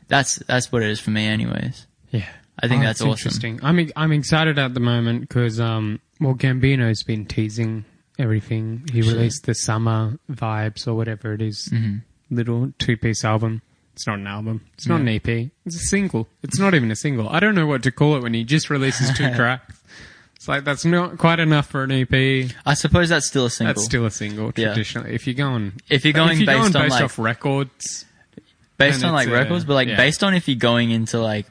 That's 0.07 0.37
that's 0.47 0.71
what 0.71 0.81
it 0.81 0.89
is 0.89 0.99
for 0.99 1.11
me, 1.11 1.25
anyways. 1.27 1.85
Yeah, 2.11 2.25
I 2.59 2.67
think 2.67 2.81
Oh, 2.81 2.85
that's 2.85 3.01
awesome. 3.01 3.11
interesting. 3.11 3.59
I'm 3.63 3.89
I'm 3.95 4.11
excited 4.11 4.57
at 4.57 4.73
the 4.73 4.79
moment 4.79 5.21
because 5.21 5.59
um, 5.59 5.99
well, 6.19 6.33
Gambino's 6.33 7.03
been 7.03 7.25
teasing 7.25 7.85
everything. 8.17 8.83
He 8.91 9.01
released 9.01 9.45
the 9.45 9.53
summer 9.53 10.17
vibes 10.31 10.87
or 10.87 10.93
whatever 10.95 11.33
it 11.33 11.41
is, 11.41 11.69
Mm-hmm. 11.71 11.97
little 12.35 12.71
two 12.79 12.97
piece 12.97 13.23
album. 13.23 13.61
It's 13.93 14.07
not 14.07 14.17
an 14.19 14.27
album. 14.27 14.65
It's 14.75 14.87
not 14.87 15.01
an 15.01 15.09
EP. 15.09 15.27
It's 15.27 15.75
a 15.75 15.79
single. 15.89 16.27
It's 16.41 16.57
not 16.57 16.73
even 16.73 16.89
a 16.89 16.95
single. 16.95 17.27
I 17.27 17.39
don't 17.41 17.53
know 17.53 17.67
what 17.67 17.83
to 17.83 17.91
call 17.91 18.15
it 18.15 18.23
when 18.23 18.33
he 18.33 18.45
just 18.45 18.69
releases 18.69 19.11
two 19.15 19.29
tracks. 19.35 19.78
It's 20.39 20.47
like 20.47 20.63
that's 20.63 20.85
not 20.85 21.17
quite 21.17 21.41
enough 21.41 21.67
for 21.67 21.83
an 21.83 21.91
EP. 21.91 22.49
I 22.65 22.73
suppose 22.73 23.09
that's 23.09 23.27
still 23.27 23.47
a 23.47 23.49
single. 23.49 23.73
That's 23.73 23.83
still 23.83 24.05
a 24.05 24.09
single 24.11 24.53
Yeah. 24.55 24.67
traditionally. 24.67 25.13
If 25.13 25.27
you're 25.27 25.33
going, 25.33 25.73
If 25.89 26.05
you're 26.05 26.13
going 26.13 26.31
if 26.31 26.39
you're 26.39 26.45
based 26.45 26.71
going 26.71 26.75
on, 26.77 26.81
based 26.83 26.91
like- 26.95 27.03
off 27.03 27.19
records, 27.19 28.05
based 28.77 28.99
And 28.99 29.07
on 29.07 29.11
like 29.15 29.27
it's, 29.27 29.33
uh, 29.35 29.37
records, 29.37 29.65
but 29.65 29.73
like 29.73 29.89
yeah. 29.89 29.97
based 29.97 30.23
on 30.23 30.33
if 30.33 30.47
you're 30.47 30.55
going 30.55 30.91
into 30.91 31.19
like 31.19 31.45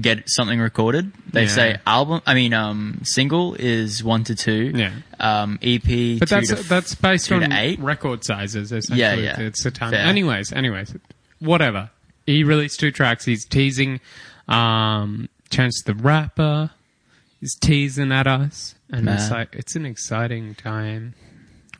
get 0.00 0.24
something 0.26 0.58
recorded, 0.58 1.12
they 1.30 1.42
Yeah. 1.42 1.48
say 1.48 1.76
album. 1.86 2.22
I 2.26 2.34
mean, 2.34 2.52
um, 2.54 3.02
single 3.04 3.54
is 3.56 4.02
one 4.02 4.24
to 4.24 4.34
two. 4.34 4.72
Yeah. 4.74 4.90
Um, 5.20 5.60
EP. 5.62 6.18
But 6.18 6.28
two 6.28 6.34
that's 6.34 6.48
to 6.48 6.58
f- 6.58 6.68
that's 6.68 6.94
based 6.96 7.26
two 7.28 7.38
to 7.38 7.44
on 7.44 7.52
eight? 7.52 7.78
record 7.78 8.24
sizes. 8.24 8.72
Essentially. 8.72 8.98
Yeah, 8.98 9.14
yeah. 9.14 9.38
It's 9.42 9.64
a 9.64 9.70
time. 9.70 9.92
Fair. 9.92 10.00
Anyways, 10.06 10.52
anyways, 10.52 10.92
whatever. 11.38 11.90
He 12.26 12.42
released 12.42 12.80
two 12.80 12.90
tracks. 12.90 13.24
He's 13.26 13.44
teasing. 13.44 14.00
Um, 14.48 15.28
Chance 15.50 15.82
the 15.86 15.94
Rapper 15.94 16.70
is 17.44 17.54
teasing 17.54 18.10
at 18.10 18.26
us, 18.26 18.74
and 18.90 19.08
it's 19.08 19.30
like 19.30 19.54
it's 19.54 19.76
an 19.76 19.84
exciting 19.86 20.54
time. 20.54 21.14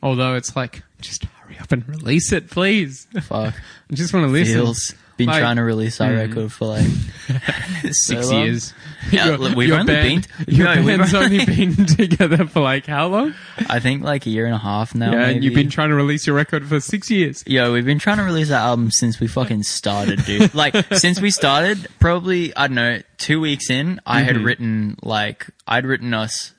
Although 0.03 0.35
it's 0.35 0.55
like, 0.55 0.83
just 1.01 1.25
hurry 1.25 1.57
up 1.59 1.71
and 1.71 1.87
release 1.89 2.31
it, 2.31 2.51
please. 2.51 3.07
fuck 3.23 3.55
I 3.91 3.93
just 3.95 4.13
want 4.13 4.27
to 4.27 4.31
listen. 4.31 4.61
feels. 4.61 4.93
Been 5.17 5.27
trying 5.29 5.55
to 5.55 5.63
release 5.63 6.01
our 6.01 6.09
Mm. 6.09 6.17
record 6.27 6.51
for 6.51 6.67
like 6.67 6.85
Six 7.91 8.27
so 8.27 8.43
years. 8.43 8.73
Yeah, 9.11 9.27
Your- 9.27 9.37
look, 9.37 9.55
we've 9.55 9.71
only 9.71 9.85
band, 9.93 10.27
been- 10.45 10.55
Your 10.55 10.75
no, 10.75 10.85
band's 10.85 11.13
only- 11.13 11.45
been 11.45 11.85
together 11.85 12.45
for 12.47 12.59
like 12.61 12.85
how 12.85 13.07
long? 13.07 13.33
I 13.69 13.79
think 13.79 14.03
like 14.03 14.25
a 14.25 14.29
year 14.29 14.45
and 14.45 14.53
a 14.55 14.57
half 14.59 14.93
now. 14.93 15.11
yeah, 15.13 15.27
and 15.27 15.43
you've 15.43 15.53
been 15.53 15.69
trying 15.69 15.89
to 15.89 15.95
release 15.95 16.27
your 16.27 16.35
record 16.35 16.65
for 16.67 16.79
six 16.81 17.09
years. 17.09 17.43
Yo, 17.47 17.71
we've 17.71 17.85
been 17.85 17.99
trying 17.99 18.17
to 18.17 18.23
release 18.23 18.49
that 18.49 18.61
album 18.61 18.91
since 18.91 19.19
we 19.19 19.27
fucking 19.27 19.63
started, 19.63 20.25
dude. 20.25 20.53
like, 20.55 20.75
since 20.95 21.21
we 21.21 21.31
started, 21.31 21.87
probably, 21.99 22.55
I 22.55 22.67
don't 22.67 22.75
know, 22.75 22.99
two 23.17 23.39
weeks 23.39 23.69
in, 23.69 24.01
I 24.05 24.21
had 24.21 24.35
Mm-hmm. 24.35 24.45
written, 24.45 24.97
like, 25.01 25.47
I'd 25.67 25.85
written 25.85 26.13
us 26.13 26.53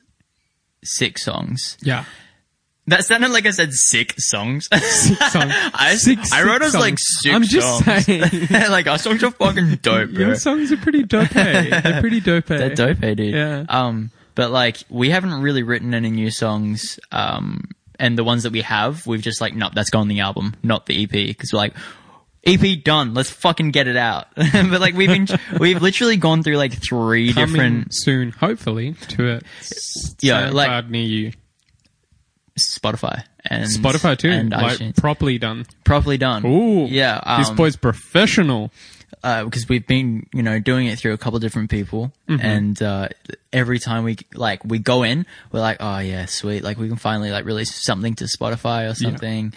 six 0.84 1.24
songs. 1.24 1.76
Yeah. 1.82 2.04
That 2.88 3.04
sounded 3.04 3.30
like 3.30 3.46
I 3.46 3.50
said 3.50 3.72
sick 3.72 4.14
songs. 4.18 4.68
Six 4.72 5.32
songs. 5.32 5.52
I, 5.74 5.96
Six- 5.96 6.32
I 6.32 6.44
wrote 6.44 6.62
us 6.62 6.74
like 6.74 6.96
songs. 6.98 7.34
I'm 7.34 7.42
just 7.42 7.84
songs. 7.84 8.04
saying. 8.06 8.46
like, 8.70 8.86
our 8.86 8.98
songs 8.98 9.24
are 9.24 9.32
fucking 9.32 9.76
dope, 9.82 10.10
bro. 10.12 10.26
Your 10.26 10.34
songs 10.36 10.70
are 10.70 10.76
pretty 10.76 11.02
dope. 11.02 11.30
They're 11.30 12.00
pretty 12.00 12.20
dope. 12.20 12.46
They're 12.46 12.74
dope, 12.74 13.02
eh, 13.02 13.14
dude. 13.14 13.34
Yeah. 13.34 13.64
Um, 13.68 14.10
but 14.36 14.50
like, 14.52 14.78
we 14.88 15.10
haven't 15.10 15.32
really 15.42 15.64
written 15.64 15.94
any 15.94 16.10
new 16.10 16.30
songs. 16.30 17.00
Um, 17.10 17.64
and 17.98 18.16
the 18.16 18.22
ones 18.24 18.44
that 18.44 18.52
we 18.52 18.60
have, 18.62 19.04
we've 19.06 19.22
just 19.22 19.40
like, 19.40 19.54
no, 19.56 19.68
that's 19.74 19.90
gone 19.90 20.06
the 20.08 20.20
album, 20.20 20.54
not 20.62 20.86
the 20.86 21.02
EP, 21.02 21.10
because 21.10 21.52
we're 21.52 21.58
like, 21.58 21.74
EP 22.44 22.84
done. 22.84 23.14
Let's 23.14 23.30
fucking 23.30 23.72
get 23.72 23.88
it 23.88 23.96
out. 23.96 24.28
but 24.36 24.80
like, 24.80 24.94
we've 24.94 25.08
been, 25.08 25.26
we've 25.58 25.82
literally 25.82 26.18
gone 26.18 26.44
through 26.44 26.56
like 26.58 26.72
three 26.72 27.32
Coming 27.32 27.48
different 27.52 27.88
soon, 27.90 28.30
hopefully, 28.30 28.94
to 29.08 29.38
a 29.38 29.40
Yeah, 30.20 30.50
like- 30.50 30.88
near 30.88 31.02
you. 31.02 31.32
Spotify 32.58 33.22
and 33.44 33.64
Spotify 33.70 34.16
too, 34.16 34.30
and 34.30 34.50
like 34.50 34.78
iTunes. 34.78 34.96
properly 34.96 35.38
done. 35.38 35.66
properly 35.84 36.16
done. 36.18 36.44
Ooh, 36.46 36.86
yeah. 36.86 37.20
Um, 37.22 37.40
this 37.40 37.50
boy's 37.50 37.76
professional. 37.76 38.72
because 39.22 39.68
we've 39.68 39.86
been 39.86 40.26
you 40.32 40.42
know 40.42 40.58
doing 40.60 40.86
it 40.86 40.98
through 40.98 41.12
a 41.12 41.18
couple 41.18 41.38
different 41.40 41.68
people 41.70 42.12
Mm-hmm. 42.28 42.44
and 42.44 42.82
uh 42.82 43.08
every 43.52 43.78
time 43.78 44.02
we 44.02 44.16
like 44.34 44.64
we 44.64 44.78
go 44.80 45.04
in 45.04 45.26
we're 45.52 45.60
like 45.60 45.76
oh 45.80 45.98
yeah 45.98 46.26
sweet 46.26 46.64
like 46.64 46.76
we 46.76 46.88
can 46.88 46.96
finally 46.96 47.30
like 47.30 47.44
release 47.44 47.72
something 47.84 48.14
to 48.16 48.24
spotify 48.24 48.90
or 48.90 48.94
something 48.94 49.52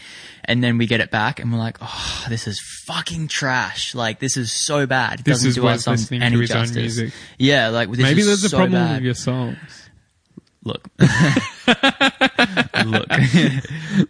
and 0.46 0.64
then 0.64 0.78
we 0.78 0.86
get 0.86 1.02
it 1.02 1.10
back 1.10 1.40
and 1.40 1.52
we're 1.52 1.58
like 1.58 1.78
oh 1.82 2.26
this 2.30 2.48
is 2.48 2.60
fucking 2.86 3.28
trash 3.28 3.96
like 3.96 4.20
this 4.20 4.38
is 4.38 4.52
so 4.52 4.86
bad 4.86 5.20
it 5.22 5.26
This 5.26 5.38
doesn't 5.38 5.50
is 5.50 5.56
do 5.56 5.62
our 5.66 5.74
worth 5.74 5.82
songs 5.82 6.02
listening 6.02 6.20
to 6.22 6.26
any 6.28 6.46
justice 6.46 6.76
music. 6.76 7.14
yeah 7.40 7.70
like 7.70 7.90
this 7.90 8.00
Maybe 8.02 8.22
there's 8.22 8.44
a 8.46 8.50
problem 8.52 8.74
bad. 8.74 8.96
with 8.98 9.04
your 9.06 9.16
songs. 9.16 9.58
Look. 10.70 10.88
Look. 12.86 13.08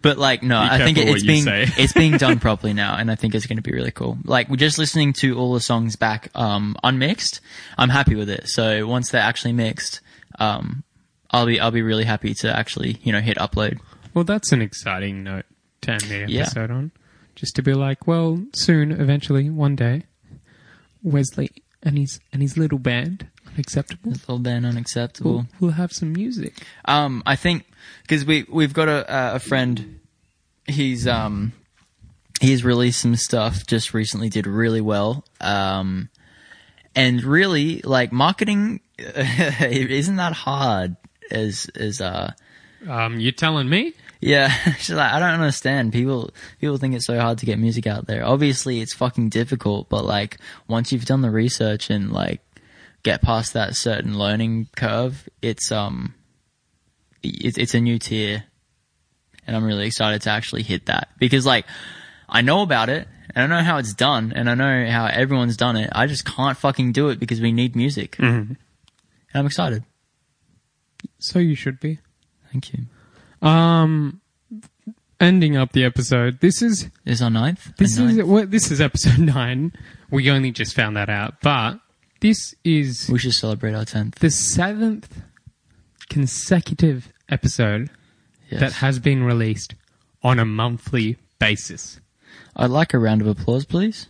But 0.01 0.17
like 0.19 0.43
no 0.43 0.59
i 0.59 0.77
think 0.77 0.97
careful 0.97 1.15
it's 1.15 1.25
being 1.25 1.43
it's 1.47 1.93
being 1.93 2.17
done 2.17 2.39
properly 2.39 2.73
now 2.73 2.95
and 2.95 3.09
i 3.09 3.15
think 3.15 3.33
it's 3.33 3.47
going 3.47 3.57
to 3.57 3.63
be 3.63 3.71
really 3.71 3.89
cool. 3.91 4.17
Like 4.23 4.47
we're 4.49 4.55
just 4.55 4.77
listening 4.77 5.13
to 5.13 5.37
all 5.37 5.53
the 5.53 5.59
songs 5.59 5.95
back 5.95 6.29
um 6.35 6.75
unmixed. 6.83 7.41
I'm 7.77 7.89
happy 7.89 8.15
with 8.15 8.29
it. 8.29 8.47
So 8.47 8.85
once 8.87 9.09
they're 9.09 9.21
actually 9.21 9.53
mixed 9.53 10.01
um 10.39 10.83
i'll 11.31 11.45
be 11.47 11.59
i'll 11.59 11.71
be 11.71 11.81
really 11.81 12.03
happy 12.05 12.33
to 12.35 12.55
actually 12.55 12.99
you 13.03 13.11
know 13.11 13.19
hit 13.19 13.37
upload. 13.37 13.79
Well, 14.13 14.23
that's 14.23 14.51
an 14.51 14.61
exciting 14.61 15.23
note 15.23 15.45
to 15.81 15.91
end 15.93 16.01
the 16.01 16.25
Yeah. 16.27 16.41
episode 16.41 16.71
on. 16.71 16.91
Just 17.35 17.55
to 17.55 17.61
be 17.63 17.73
like, 17.73 18.05
well, 18.07 18.43
soon, 18.53 18.91
eventually, 18.91 19.49
one 19.49 19.75
day, 19.75 20.03
Wesley 21.03 21.49
and 21.83 21.97
his 21.97 22.19
and 22.33 22.41
his 22.41 22.57
little 22.57 22.79
band, 22.79 23.27
unacceptable, 23.59 24.11
this 24.11 24.21
little 24.21 24.39
band 24.39 24.65
unacceptable 24.65 25.31
will 25.31 25.45
will 25.59 25.71
have 25.71 25.91
some 25.91 26.13
music. 26.13 26.53
Um, 26.85 27.21
I 27.25 27.35
think 27.35 27.65
because 28.03 28.25
we 28.25 28.45
we've 28.49 28.73
got 28.73 28.87
a 28.87 29.09
uh, 29.13 29.31
a 29.35 29.39
friend. 29.39 29.99
He's 30.65 31.07
um 31.07 31.53
he's 32.41 32.63
released 32.63 33.01
some 33.01 33.15
stuff 33.15 33.65
just 33.67 33.93
recently. 33.93 34.29
Did 34.29 34.47
really 34.47 34.81
well. 34.81 35.25
Um, 35.41 36.09
and 36.95 37.23
really 37.23 37.81
like 37.83 38.11
marketing 38.11 38.81
isn't 38.97 40.15
that 40.17 40.33
hard 40.33 40.95
as 41.31 41.69
as 41.75 42.01
uh 42.01 42.31
Um, 42.87 43.19
you 43.19 43.31
telling 43.31 43.67
me? 43.69 43.93
yeah. 44.21 44.49
She's 44.77 44.91
like 44.95 45.11
I 45.11 45.19
don't 45.19 45.39
understand. 45.39 45.91
People 45.93 46.31
people 46.61 46.77
think 46.77 46.93
it's 46.95 47.05
so 47.07 47.19
hard 47.19 47.37
to 47.39 47.45
get 47.45 47.57
music 47.57 47.87
out 47.87 48.05
there. 48.07 48.23
Obviously, 48.25 48.79
it's 48.81 48.93
fucking 48.93 49.29
difficult. 49.29 49.89
But 49.89 50.05
like 50.05 50.37
once 50.67 50.91
you've 50.91 51.05
done 51.05 51.21
the 51.21 51.31
research 51.31 51.89
and 51.89 52.11
like 52.11 52.41
get 53.03 53.21
past 53.21 53.53
that 53.53 53.75
certain 53.75 54.17
learning 54.17 54.67
curve, 54.75 55.27
it's 55.41 55.71
um 55.71 56.13
it's 57.23 57.57
it's 57.57 57.73
a 57.73 57.79
new 57.79 57.99
tier, 57.99 58.43
and 59.47 59.55
I'm 59.55 59.63
really 59.65 59.85
excited 59.87 60.21
to 60.23 60.29
actually 60.29 60.63
hit 60.63 60.85
that 60.87 61.09
because 61.19 61.45
like 61.45 61.65
I 62.27 62.41
know 62.41 62.61
about 62.61 62.89
it 62.89 63.07
and 63.35 63.51
I 63.53 63.57
know 63.59 63.63
how 63.63 63.77
it's 63.77 63.93
done 63.93 64.33
and 64.35 64.49
I 64.49 64.55
know 64.55 64.89
how 64.89 65.05
everyone's 65.05 65.57
done 65.57 65.75
it. 65.77 65.89
I 65.93 66.07
just 66.07 66.25
can't 66.25 66.57
fucking 66.57 66.91
do 66.93 67.09
it 67.09 67.19
because 67.19 67.41
we 67.41 67.51
need 67.51 67.75
music, 67.75 68.17
Mm-hmm. 68.17 68.53
and 68.53 68.57
I'm 69.33 69.45
excited. 69.45 69.83
So 71.19 71.39
you 71.39 71.55
should 71.55 71.79
be. 71.79 71.99
Thank 72.51 72.73
you. 72.73 72.85
Um, 73.47 74.21
ending 75.19 75.55
up 75.57 75.71
the 75.73 75.83
episode. 75.85 76.39
This 76.41 76.61
is 76.61 76.89
This 77.05 77.15
is 77.15 77.21
our 77.21 77.29
ninth. 77.29 77.71
this 77.77 77.99
Our 77.99 78.07
is 78.07 78.17
ninth? 78.17 78.27
well, 78.27 78.45
this 78.45 78.71
is 78.71 78.81
episode 78.81 79.19
nine. 79.35 79.73
We 80.09 80.29
only 80.31 80.51
just 80.51 80.75
found 80.75 80.97
that 80.97 81.09
out, 81.09 81.41
but 81.41 81.79
this 82.21 82.53
is 82.63 83.09
we 83.11 83.19
should 83.19 83.33
celebrate 83.33 83.73
our 83.73 83.85
tenth. 83.85 84.15
the 84.19 84.29
seventh 84.31 85.21
consecutive 86.09 87.11
episode 87.29 87.89
Yes. 88.49 88.59
that 88.61 88.73
has 88.73 88.97
been 88.97 89.23
released 89.23 89.75
on 90.23 90.39
a 90.39 90.45
monthly 90.45 91.17
basis. 91.37 91.99
I'd 92.55 92.71
like 92.71 92.95
a 92.95 92.97
round 92.99 93.21
of 93.21 93.27
applause, 93.27 93.63
please. 93.63 94.07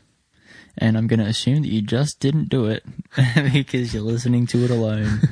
And 0.81 0.97
I'm 0.97 1.07
going 1.07 1.19
to 1.19 1.25
assume 1.25 1.63
that 1.63 1.67
you 1.67 1.81
just 1.81 2.21
didn't 2.21 2.47
do 2.47 2.65
it 2.65 2.83
because 3.53 3.93
you're 3.93 4.01
listening 4.01 4.47
to 4.47 4.63
it 4.63 4.71
alone. 4.71 5.21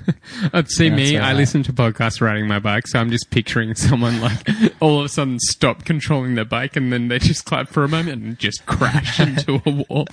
Uh, 0.53 0.61
see 0.65 0.89
That's 0.89 0.99
me, 0.99 1.17
I 1.17 1.33
listen 1.33 1.63
to 1.63 1.73
podcasts 1.73 2.19
riding 2.19 2.47
my 2.47 2.59
bike, 2.59 2.85
so 2.85 2.99
I'm 2.99 3.09
just 3.09 3.29
picturing 3.31 3.73
someone 3.75 4.19
like 4.19 4.47
all 4.81 4.99
of 4.99 5.05
a 5.05 5.09
sudden 5.09 5.39
stop 5.39 5.85
controlling 5.85 6.35
their 6.35 6.45
bike 6.45 6.75
and 6.75 6.91
then 6.91 7.07
they 7.07 7.17
just 7.17 7.45
clap 7.45 7.69
for 7.69 7.85
a 7.85 7.87
moment 7.87 8.21
and 8.23 8.37
just 8.37 8.65
crash 8.65 9.21
into 9.21 9.61
a 9.65 9.85
wall. 9.89 10.05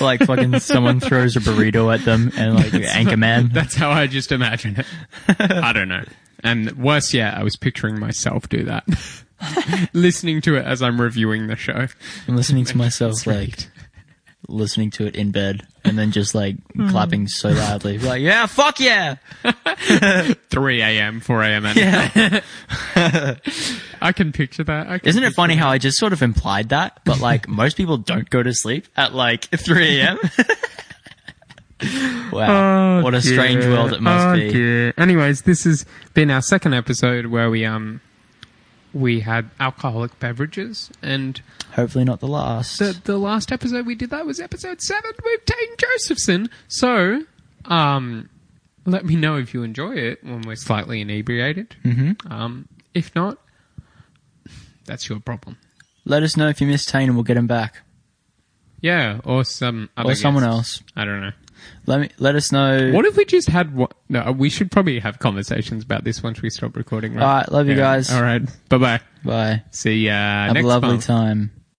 like 0.00 0.20
fucking 0.20 0.60
someone 0.60 1.00
throws 1.00 1.36
a 1.36 1.40
burrito 1.40 1.92
at 1.92 2.04
them 2.04 2.30
and 2.36 2.54
like 2.54 2.72
Anchorman. 2.72 3.52
That's 3.52 3.74
how 3.74 3.90
I 3.90 4.06
just 4.06 4.30
imagine 4.30 4.76
it. 4.78 4.86
I 5.38 5.72
don't 5.72 5.88
know. 5.88 6.04
And 6.44 6.72
worse 6.78 7.12
yet, 7.12 7.36
I 7.36 7.42
was 7.42 7.56
picturing 7.56 7.98
myself 7.98 8.48
do 8.48 8.64
that. 8.64 8.84
listening 9.92 10.40
to 10.42 10.56
it 10.56 10.64
as 10.64 10.82
I'm 10.82 11.00
reviewing 11.00 11.48
the 11.48 11.56
show. 11.56 11.88
I'm 12.28 12.36
listening 12.36 12.64
to 12.66 12.76
myself 12.76 13.26
like 13.26 13.68
listening 14.48 14.90
to 14.90 15.06
it 15.06 15.14
in 15.14 15.30
bed 15.30 15.66
and 15.84 15.96
then 15.98 16.10
just 16.10 16.34
like 16.34 16.56
clapping 16.90 17.28
so 17.28 17.50
loudly. 17.50 17.98
Like, 17.98 18.22
yeah, 18.22 18.46
fuck 18.46 18.80
yeah. 18.80 19.16
3 20.50 20.82
a.m., 20.82 21.20
4 21.20 21.42
a.m. 21.42 21.66
at 21.66 21.76
night. 22.96 23.40
I 24.00 24.12
can 24.12 24.32
picture 24.32 24.64
that. 24.64 24.88
I 24.88 24.98
can 24.98 25.08
Isn't 25.08 25.22
it 25.22 25.26
picture 25.28 25.34
funny 25.36 25.54
how 25.56 25.68
I 25.68 25.78
just 25.78 25.98
sort 25.98 26.12
of 26.12 26.22
implied 26.22 26.70
that, 26.70 27.00
but 27.04 27.20
like 27.20 27.48
most 27.48 27.76
people 27.76 27.98
don't 27.98 28.28
go 28.30 28.42
to 28.42 28.52
sleep 28.54 28.86
at 28.96 29.14
like 29.14 29.44
3 29.44 30.00
a.m.? 30.00 30.18
wow. 32.32 32.98
Oh, 32.98 33.02
what 33.04 33.14
a 33.14 33.22
strange 33.22 33.62
dear. 33.62 33.72
world 33.72 33.92
it 33.92 34.00
must 34.00 34.26
Oh, 34.26 34.34
be. 34.34 34.50
dear. 34.52 34.94
Anyways, 34.96 35.42
this 35.42 35.64
has 35.64 35.84
been 36.14 36.30
our 36.30 36.42
second 36.42 36.74
episode 36.74 37.26
where 37.26 37.50
we 37.50 37.64
um 37.64 38.00
we 38.94 39.20
had 39.20 39.50
alcoholic 39.60 40.18
beverages, 40.18 40.90
and 41.02 41.40
Hopefully 41.72 42.04
not 42.04 42.20
the 42.20 42.28
last. 42.28 42.78
the 42.78 42.98
the 43.04 43.18
last 43.18 43.52
episode 43.52 43.86
we 43.86 43.94
did 43.94 44.10
that 44.10 44.26
was 44.26 44.40
episode 44.40 44.80
seven 44.80 45.12
with 45.24 45.44
Tane 45.44 45.76
Josephson. 45.78 46.50
So, 46.68 47.22
um, 47.66 48.28
let 48.86 49.04
me 49.04 49.16
know 49.16 49.36
if 49.36 49.52
you 49.54 49.62
enjoy 49.62 49.92
it 49.96 50.24
when 50.24 50.42
we're 50.42 50.56
slightly 50.56 51.00
inebriated. 51.00 51.76
Mm-hmm. 51.84 52.32
Um, 52.32 52.68
if 52.94 53.14
not, 53.14 53.38
that's 54.86 55.08
your 55.08 55.20
problem. 55.20 55.58
Let 56.04 56.22
us 56.22 56.36
know 56.36 56.48
if 56.48 56.60
you 56.60 56.66
miss 56.66 56.84
Tane 56.86 57.08
and 57.08 57.14
we'll 57.14 57.24
get 57.24 57.36
him 57.36 57.46
back. 57.46 57.82
Yeah, 58.80 59.20
or 59.24 59.44
some 59.44 59.90
other 59.96 60.12
Or 60.12 60.14
someone 60.14 60.44
guests. 60.44 60.78
else. 60.80 60.82
I 60.96 61.04
don't 61.04 61.20
know. 61.20 61.32
Let 61.88 62.00
me 62.00 62.10
let 62.18 62.34
us 62.36 62.52
know. 62.52 62.92
What 62.92 63.06
if 63.06 63.16
we 63.16 63.24
just 63.24 63.48
had 63.48 63.74
what? 63.74 63.94
No, 64.10 64.30
we 64.32 64.50
should 64.50 64.70
probably 64.70 64.98
have 65.00 65.18
conversations 65.18 65.82
about 65.84 66.04
this 66.04 66.22
once 66.22 66.42
we 66.42 66.50
stop 66.50 66.76
recording. 66.76 67.14
Right? 67.14 67.22
All 67.22 67.28
right, 67.28 67.50
love 67.50 67.66
you 67.66 67.76
guys. 67.76 68.12
All 68.12 68.20
right. 68.22 68.42
Bye 68.68 68.76
bye. 68.76 69.00
Bye. 69.24 69.62
See 69.70 70.04
ya 70.06 70.12
Have 70.12 70.52
next 70.54 70.64
a 70.64 70.68
lovely 70.68 70.88
month. 70.90 71.06
time. 71.06 71.50